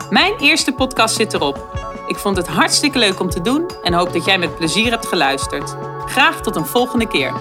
Mijn 0.09 0.33
eerste 0.39 0.71
podcast 0.73 1.15
zit 1.15 1.33
erop. 1.33 1.80
Ik 2.12 2.18
vond 2.18 2.38
het 2.38 2.47
hartstikke 2.47 2.99
leuk 2.99 3.20
om 3.20 3.30
te 3.30 3.41
doen 3.41 3.70
en 3.84 3.93
hoop 3.93 4.14
dat 4.14 4.26
jij 4.26 4.38
met 4.38 4.55
plezier 4.55 4.91
hebt 4.91 5.05
geluisterd. 5.05 5.76
Graag 6.05 6.41
tot 6.41 6.55
een 6.55 6.66
volgende 6.66 7.07
keer. 7.07 7.34